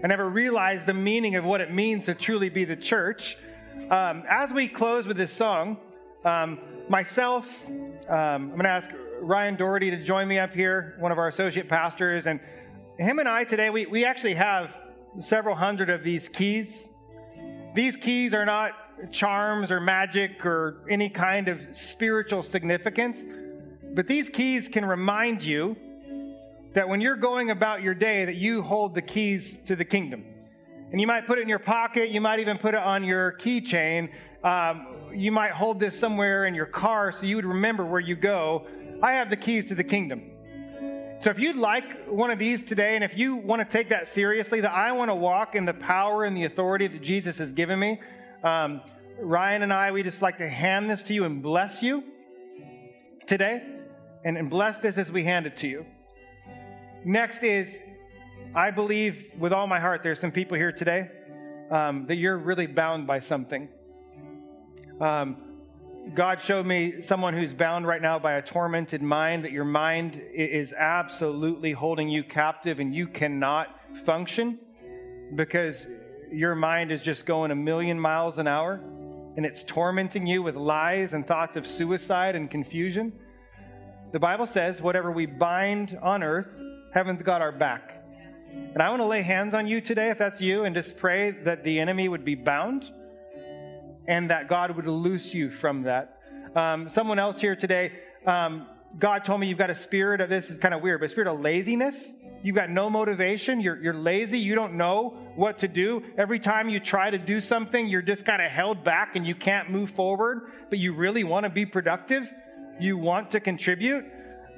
I 0.03 0.07
never 0.07 0.27
realized 0.27 0.87
the 0.87 0.95
meaning 0.95 1.37
of 1.37 1.45
what 1.45 1.61
it 1.61 1.70
means 1.70 2.07
to 2.07 2.14
truly 2.14 2.49
be 2.49 2.64
the 2.64 2.77
church. 2.77 3.37
Um, 3.91 4.25
as 4.27 4.55
we 4.55 4.68
close 4.68 5.07
with 5.07 5.18
this 5.18 5.31
song, 5.31 5.77
um, 6.25 6.61
myself, 6.89 7.68
um, 7.68 7.75
I'm 8.09 8.49
going 8.53 8.62
to 8.62 8.70
ask 8.70 8.91
Ryan 9.20 9.57
Doherty 9.57 9.91
to 9.91 9.99
join 9.99 10.29
me 10.29 10.39
up 10.39 10.55
here, 10.55 10.97
one 10.99 11.12
of 11.12 11.18
our 11.18 11.29
associate 11.29 11.68
pastors, 11.68 12.27
and 12.27 12.41
him 12.99 13.18
and 13.18 13.29
I 13.29 13.45
today, 13.45 13.68
we, 13.68 13.85
we 13.85 14.07
actually 14.07 14.35
have 14.35 14.75
several 15.18 15.57
hundred 15.57 15.91
of 15.91 16.03
these 16.03 16.27
keys. 16.31 16.89
These 17.75 17.97
keys 17.97 18.33
are 18.35 18.47
not 18.47 18.75
charms 19.11 19.72
or 19.72 19.81
magic 19.81 20.47
or 20.47 20.77
any 20.89 21.09
kind 21.09 21.49
of 21.49 21.64
spiritual 21.72 22.43
significance. 22.43 23.25
But 23.95 24.07
these 24.07 24.29
keys 24.29 24.68
can 24.68 24.85
remind 24.85 25.45
you 25.45 25.77
that 26.75 26.89
when 26.89 27.01
you're 27.01 27.16
going 27.16 27.51
about 27.51 27.83
your 27.83 27.95
day 27.95 28.25
that 28.25 28.37
you 28.37 28.62
hold 28.62 28.95
the 28.95 29.03
keys 29.03 29.57
to 29.64 29.77
the 29.77 29.85
kingdom. 29.85 30.25
And 30.91 31.01
you 31.01 31.07
might 31.07 31.27
put 31.27 31.39
it 31.39 31.43
in 31.43 31.49
your 31.49 31.59
pocket, 31.59 32.11
you 32.11 32.20
might 32.20 32.39
even 32.39 32.59
put 32.59 32.75
it 32.75 32.81
on 32.81 33.03
your 33.03 33.33
keychain. 33.33 34.11
Um, 34.45 34.87
you 35.12 35.33
might 35.33 35.53
hold 35.53 35.81
this 35.81 35.99
somewhere 35.99 36.47
in 36.47 36.55
your 36.55 36.66
car 36.66 37.11
so 37.11 37.27
you 37.27 37.37
would 37.37 37.45
remember 37.45 37.85
where 37.85 38.01
you 38.01 38.14
go. 38.14 38.66
I 39.03 39.12
have 39.14 39.31
the 39.31 39.37
keys 39.37 39.66
to 39.66 39.75
the 39.75 39.85
kingdom. 39.85 40.31
So 41.21 41.31
if 41.31 41.39
you'd 41.39 41.57
like 41.57 42.07
one 42.07 42.31
of 42.31 42.39
these 42.39 42.65
today, 42.65 42.97
and 42.97 43.05
if 43.05 43.17
you 43.17 43.37
want 43.37 43.62
to 43.62 43.69
take 43.69 43.89
that 43.89 44.09
seriously, 44.09 44.61
that 44.61 44.73
I 44.73 44.93
want 44.93 45.11
to 45.11 45.15
walk 45.15 45.55
in 45.55 45.65
the 45.65 45.73
power 45.73 46.25
and 46.25 46.37
the 46.37 46.45
authority 46.45 46.87
that 46.87 47.03
Jesus 47.03 47.39
has 47.39 47.53
given 47.53 47.79
me, 47.79 48.01
um, 48.43 48.83
Ryan 49.21 49.62
and 49.62 49.73
I, 49.73 49.93
we 49.93 50.03
just 50.03 50.23
like 50.23 50.39
to 50.39 50.49
hand 50.49 50.91
this 50.91 51.03
to 51.05 51.15
you 51.15 51.25
and 51.25 51.43
bless 51.43 51.83
you 51.83 52.05
today 53.27 53.62
and, 54.25 54.37
and 54.37 54.51
bless 54.51 54.79
this 54.79 54.99
as 54.99 55.11
we 55.11 55.25
hand 55.25 55.47
it 55.47 55.57
to 55.57 55.69
you. 55.69 55.87
Next 57.05 57.43
is, 57.43 57.81
I 58.55 58.71
believe 58.71 59.31
with 59.39 59.53
all 59.53 59.67
my 59.67 59.81
heart, 59.81 60.03
there's 60.03 60.21
some 60.21 60.33
people 60.33 60.57
here 60.57 60.73
today 60.73 61.11
um, 61.71 62.07
that 62.07 62.17
you're 62.17 62.39
really 62.39 62.67
bound 62.67 63.07
by 63.07 63.21
something. 63.21 63.69
Um, 65.01 65.37
God 66.13 66.43
showed 66.43 66.67
me 66.67 67.01
someone 67.01 67.33
who's 67.33 67.55
bound 67.55 67.87
right 67.87 68.03
now 68.03 68.19
by 68.19 68.33
a 68.33 68.43
tormented 68.43 69.01
mind, 69.01 69.45
that 69.45 69.53
your 69.53 69.65
mind 69.65 70.21
is 70.33 70.75
absolutely 70.75 71.73
holding 71.73 72.11
you 72.11 72.23
captive 72.23 72.79
and 72.79 72.95
you 72.95 73.07
cannot 73.07 73.75
function 74.05 74.59
because 75.35 75.87
your 76.31 76.55
mind 76.55 76.93
is 76.93 77.01
just 77.01 77.25
going 77.25 77.51
a 77.51 77.55
million 77.55 77.99
miles 77.99 78.39
an 78.39 78.47
hour 78.47 78.83
and 79.37 79.47
it's 79.47 79.65
tormenting 79.65 80.27
you 80.27 80.43
with 80.43 80.57
lies 80.57 81.15
and 81.15 81.27
thoughts 81.27 81.57
of 81.57 81.67
suicide 81.67 82.37
and 82.37 82.51
confusion. 82.51 83.13
The 84.13 84.21
Bible 84.21 84.47
says, 84.47 84.83
whatever 84.83 85.11
we 85.11 85.27
bind 85.27 85.99
on 86.03 86.23
earth, 86.23 86.63
heaven's 86.93 87.23
got 87.23 87.41
our 87.41 87.51
back. 87.51 88.05
And 88.53 88.83
I 88.83 88.91
want 88.91 89.01
to 89.01 89.07
lay 89.07 89.23
hands 89.23 89.55
on 89.55 89.67
you 89.67 89.81
today, 89.81 90.11
if 90.11 90.19
that's 90.19 90.41
you, 90.41 90.65
and 90.65 90.75
just 90.75 90.99
pray 90.99 91.31
that 91.31 91.65
the 91.65 91.81
enemy 91.81 92.09
would 92.09 92.25
be 92.25 92.35
bound 92.35 92.93
and 94.07 94.31
that 94.31 94.49
God 94.49 94.75
would 94.77 94.87
loose 94.87 95.35
you 95.35 95.51
from 95.51 95.83
that. 95.83 96.21
Um, 96.55 96.89
someone 96.89 97.19
else 97.19 97.41
here 97.41 97.57
today, 97.57 97.93
um, 98.27 98.67
God 98.99 99.25
told 99.25 99.41
me 99.41 99.49
you've 99.49 99.59
got 99.59 99.71
a 99.71 99.75
spirit 99.75 100.21
of 100.21 100.29
this 100.29 100.51
is 100.51 100.59
kind 100.59 100.73
of 100.73 100.81
weird, 100.83 101.01
but 101.01 101.07
a 101.07 101.09
spirit 101.09 101.29
of 101.29 101.41
laziness. 101.41 102.15
You've 102.43 102.55
got 102.55 102.71
no 102.71 102.89
motivation. 102.89 103.61
You're, 103.61 103.83
you're 103.83 103.95
lazy. 103.95 104.39
You 104.39 104.55
don't 104.55 104.75
know 104.75 105.11
what 105.35 105.59
to 105.59 105.69
do. 105.69 106.05
Every 106.17 106.39
time 106.39 106.69
you 106.69 106.79
try 106.79 107.11
to 107.11 107.19
do 107.19 107.41
something, 107.41 107.87
you're 107.89 108.03
just 108.03 108.25
kind 108.25 108.41
of 108.41 108.51
held 108.51 108.85
back 108.85 109.17
and 109.17 109.27
you 109.27 109.35
can't 109.35 109.71
move 109.71 109.91
forward, 109.91 110.53
but 110.71 110.79
you 110.79 110.93
really 110.93 111.25
want 111.25 111.45
to 111.45 111.51
be 111.51 111.67
productive 111.67 112.33
you 112.81 112.97
want 112.97 113.31
to 113.33 113.41
contribute, 113.41 114.05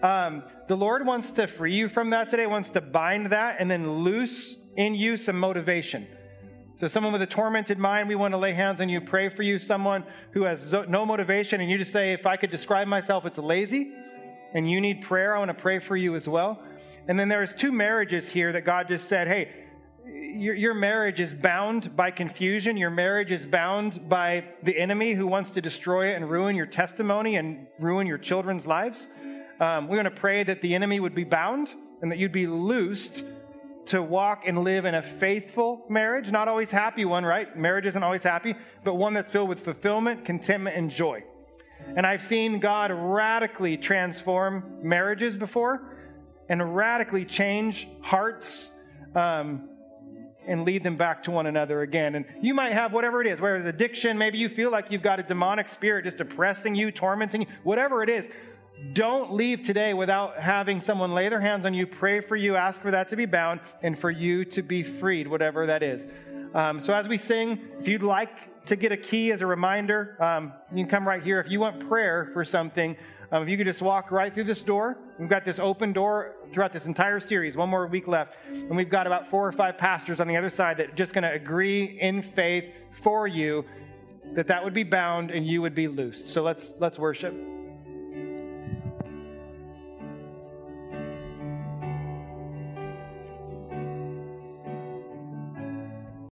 um, 0.03 0.43
the 0.69 0.77
Lord 0.77 1.07
wants 1.07 1.33
to 1.33 1.47
free 1.47 1.75
you 1.75 1.89
from 1.89 2.11
that 2.11 2.29
today, 2.29 2.47
wants 2.47 2.71
to 2.71 2.81
bind 2.81 3.27
that 3.27 3.57
and 3.61 3.71
then 3.71 3.91
loose 3.91 4.65
in 4.77 4.95
you 4.95 5.17
some 5.17 5.39
motivation. 5.39 6.07
So, 6.77 6.89
someone 6.89 7.15
with 7.15 7.23
a 7.23 7.27
tormented 7.27 7.79
mind, 7.79 8.07
we 8.07 8.17
want 8.17 8.35
to 8.35 8.39
lay 8.39 8.53
hands 8.53 8.83
on 8.83 8.91
you, 8.91 9.01
pray 9.01 9.31
for 9.31 9.43
you. 9.43 9.59
Someone 9.59 10.05
who 10.33 10.43
has 10.43 10.75
no 10.89 11.07
motivation, 11.07 11.63
and 11.63 11.71
you 11.71 11.79
just 11.79 11.91
say, 11.91 12.13
if 12.13 12.27
I 12.27 12.37
could 12.37 12.51
describe 12.51 12.87
myself, 12.87 13.25
it's 13.25 13.39
lazy, 13.39 13.93
and 14.53 14.71
you 14.71 14.79
need 14.79 15.01
prayer, 15.01 15.35
I 15.35 15.39
want 15.39 15.49
to 15.49 15.55
pray 15.55 15.79
for 15.79 15.97
you 15.97 16.15
as 16.15 16.29
well. 16.29 16.63
And 17.09 17.19
then 17.19 17.29
there's 17.31 17.55
two 17.55 17.73
marriages 17.73 18.31
here 18.31 18.53
that 18.53 18.67
God 18.67 18.89
just 18.89 19.09
said, 19.09 19.27
hey, 19.27 19.49
your, 20.05 20.55
your 20.55 20.75
marriage 20.75 21.19
is 21.19 21.33
bound 21.33 21.97
by 21.97 22.11
confusion. 22.11 22.77
Your 22.77 22.91
marriage 22.91 23.33
is 23.33 23.47
bound 23.47 24.07
by 24.07 24.45
the 24.63 24.79
enemy 24.79 25.13
who 25.13 25.27
wants 25.27 25.49
to 25.51 25.63
destroy 25.63 26.13
it 26.13 26.17
and 26.17 26.29
ruin 26.29 26.57
your 26.57 26.67
testimony 26.67 27.37
and 27.37 27.69
ruin 27.79 28.07
your 28.07 28.19
children's 28.19 28.67
lives. 28.67 29.09
Um, 29.61 29.89
we're 29.89 29.97
going 29.97 30.05
to 30.05 30.11
pray 30.11 30.43
that 30.43 30.61
the 30.61 30.75
enemy 30.75 31.01
would 31.01 31.15
be 31.15 31.25
bound 31.25 31.73
and 32.03 32.13
that 32.13 32.19
you'd 32.19 32.33
be 32.33 32.47
loosed 32.47 33.25
to 33.87 34.03
walk 34.03 34.47
and 34.47 34.65
live 34.65 34.85
in 34.85 34.95
a 34.95 35.03
faithful 35.03 35.85
marriage. 35.89 36.31
Not 36.31 36.49
always 36.49 36.71
happy 36.71 37.05
one, 37.05 37.25
right? 37.25 37.57
Marriage 37.57 37.87
isn't 37.87 38.03
always 38.03 38.23
happy, 38.23 38.55
but 38.85 38.95
one 38.95 39.15
that's 39.15 39.31
filled 39.31 39.49
with 39.49 39.61
fulfillment, 39.61 40.25
contentment, 40.25 40.77
and 40.77 40.91
joy. 40.91 41.25
And 41.95 42.07
I've 42.07 42.23
seen 42.23 42.59
God 42.59 42.91
radically 42.93 43.77
transform 43.77 44.79
marriages 44.83 45.37
before 45.37 45.97
and 46.49 46.75
radically 46.75 47.25
change 47.25 47.89
hearts. 48.03 48.73
Um, 49.15 49.71
and 50.47 50.65
lead 50.65 50.83
them 50.85 50.97
back 50.97 51.25
to 51.25 51.31
one 51.31 51.47
another 51.47 51.83
again. 51.83 52.15
And 52.15 52.25
you 52.41 52.55
might 52.55 52.73
have 52.73 52.93
whatever 52.93 53.21
it 53.21 53.27
is, 53.27 53.41
whether 53.41 53.57
it's 53.57 53.67
addiction, 53.67 54.17
maybe 54.17 54.39
you 54.39 54.49
feel 54.49 54.71
like 54.71 54.91
you've 54.91 55.03
got 55.03 55.19
a 55.19 55.23
demonic 55.23 55.69
spirit 55.69 56.05
just 56.05 56.19
depressing 56.19 56.75
you, 56.75 56.91
tormenting 56.91 57.43
you, 57.43 57.47
whatever 57.65 58.03
it 58.03 58.09
is. 58.09 58.31
Don't 58.93 59.33
leave 59.33 59.63
today 59.63 59.95
without 59.95 60.37
having 60.37 60.81
someone 60.81 61.15
lay 61.15 61.29
their 61.29 61.41
hands 61.41 61.65
on 61.65 61.73
you, 61.73 61.87
pray 61.87 62.21
for 62.21 62.37
you, 62.37 62.57
ask 62.57 62.81
for 62.81 62.91
that 62.91 63.09
to 63.09 63.17
be 63.17 63.25
bound, 63.25 63.61
and 63.83 63.99
for 63.99 64.11
you 64.11 64.45
to 64.47 64.63
be 64.63 64.83
freed, 64.83 65.27
whatever 65.29 65.67
that 65.67 65.83
is. 65.83 66.07
Um, 66.55 66.81
so 66.81 66.95
as 66.95 67.09
we 67.09 67.17
sing, 67.17 67.61
if 67.79 67.89
you'd 67.89 68.03
like 68.03 68.65
to 68.67 68.77
get 68.77 68.93
a 68.93 68.97
key 68.97 69.33
as 69.33 69.41
a 69.41 69.47
reminder, 69.47 70.17
um, 70.23 70.53
you 70.71 70.85
can 70.85 70.89
come 70.89 71.09
right 71.09 71.23
here. 71.23 71.41
If 71.41 71.51
you 71.51 71.61
want 71.61 71.89
prayer 71.89 72.31
for 72.33 72.45
something, 72.45 72.97
um, 73.33 73.43
if 73.43 73.49
you 73.49 73.57
could 73.57 73.67
just 73.67 73.83
walk 73.83 74.11
right 74.11 74.33
through 74.33 74.45
this 74.45 74.63
door, 74.63 74.99
we've 75.19 75.29
got 75.29 75.45
this 75.45 75.59
open 75.59 75.93
door 75.93 76.35
throughout 76.53 76.73
this 76.73 76.87
entire 76.87 77.21
series, 77.21 77.57
one 77.57 77.69
more 77.69 77.87
week 77.87 78.07
left. 78.07 78.35
And 78.51 78.77
we've 78.77 78.91
got 78.91 79.07
about 79.07 79.27
four 79.27 79.47
or 79.47 79.53
five 79.53 79.79
pastors 79.79 80.21
on 80.21 80.29
the 80.29 80.37
other 80.37 80.51
side 80.51 80.77
that 80.79 80.91
are 80.91 80.95
just 80.95 81.15
going 81.15 81.25
to 81.25 81.33
agree 81.33 81.85
in 81.85 82.23
faith 82.23 82.73
for 82.93 83.27
you 83.27 83.65
that 84.35 84.49
that 84.49 84.65
would 84.65 84.75
be 84.75 84.85
bound 84.85 85.31
and 85.31 85.47
you 85.47 85.63
would 85.63 85.75
be 85.75 85.89
loosed. 85.89 86.29
So 86.29 86.43
let's 86.43 86.75
let's 86.79 86.99
worship. 86.99 87.56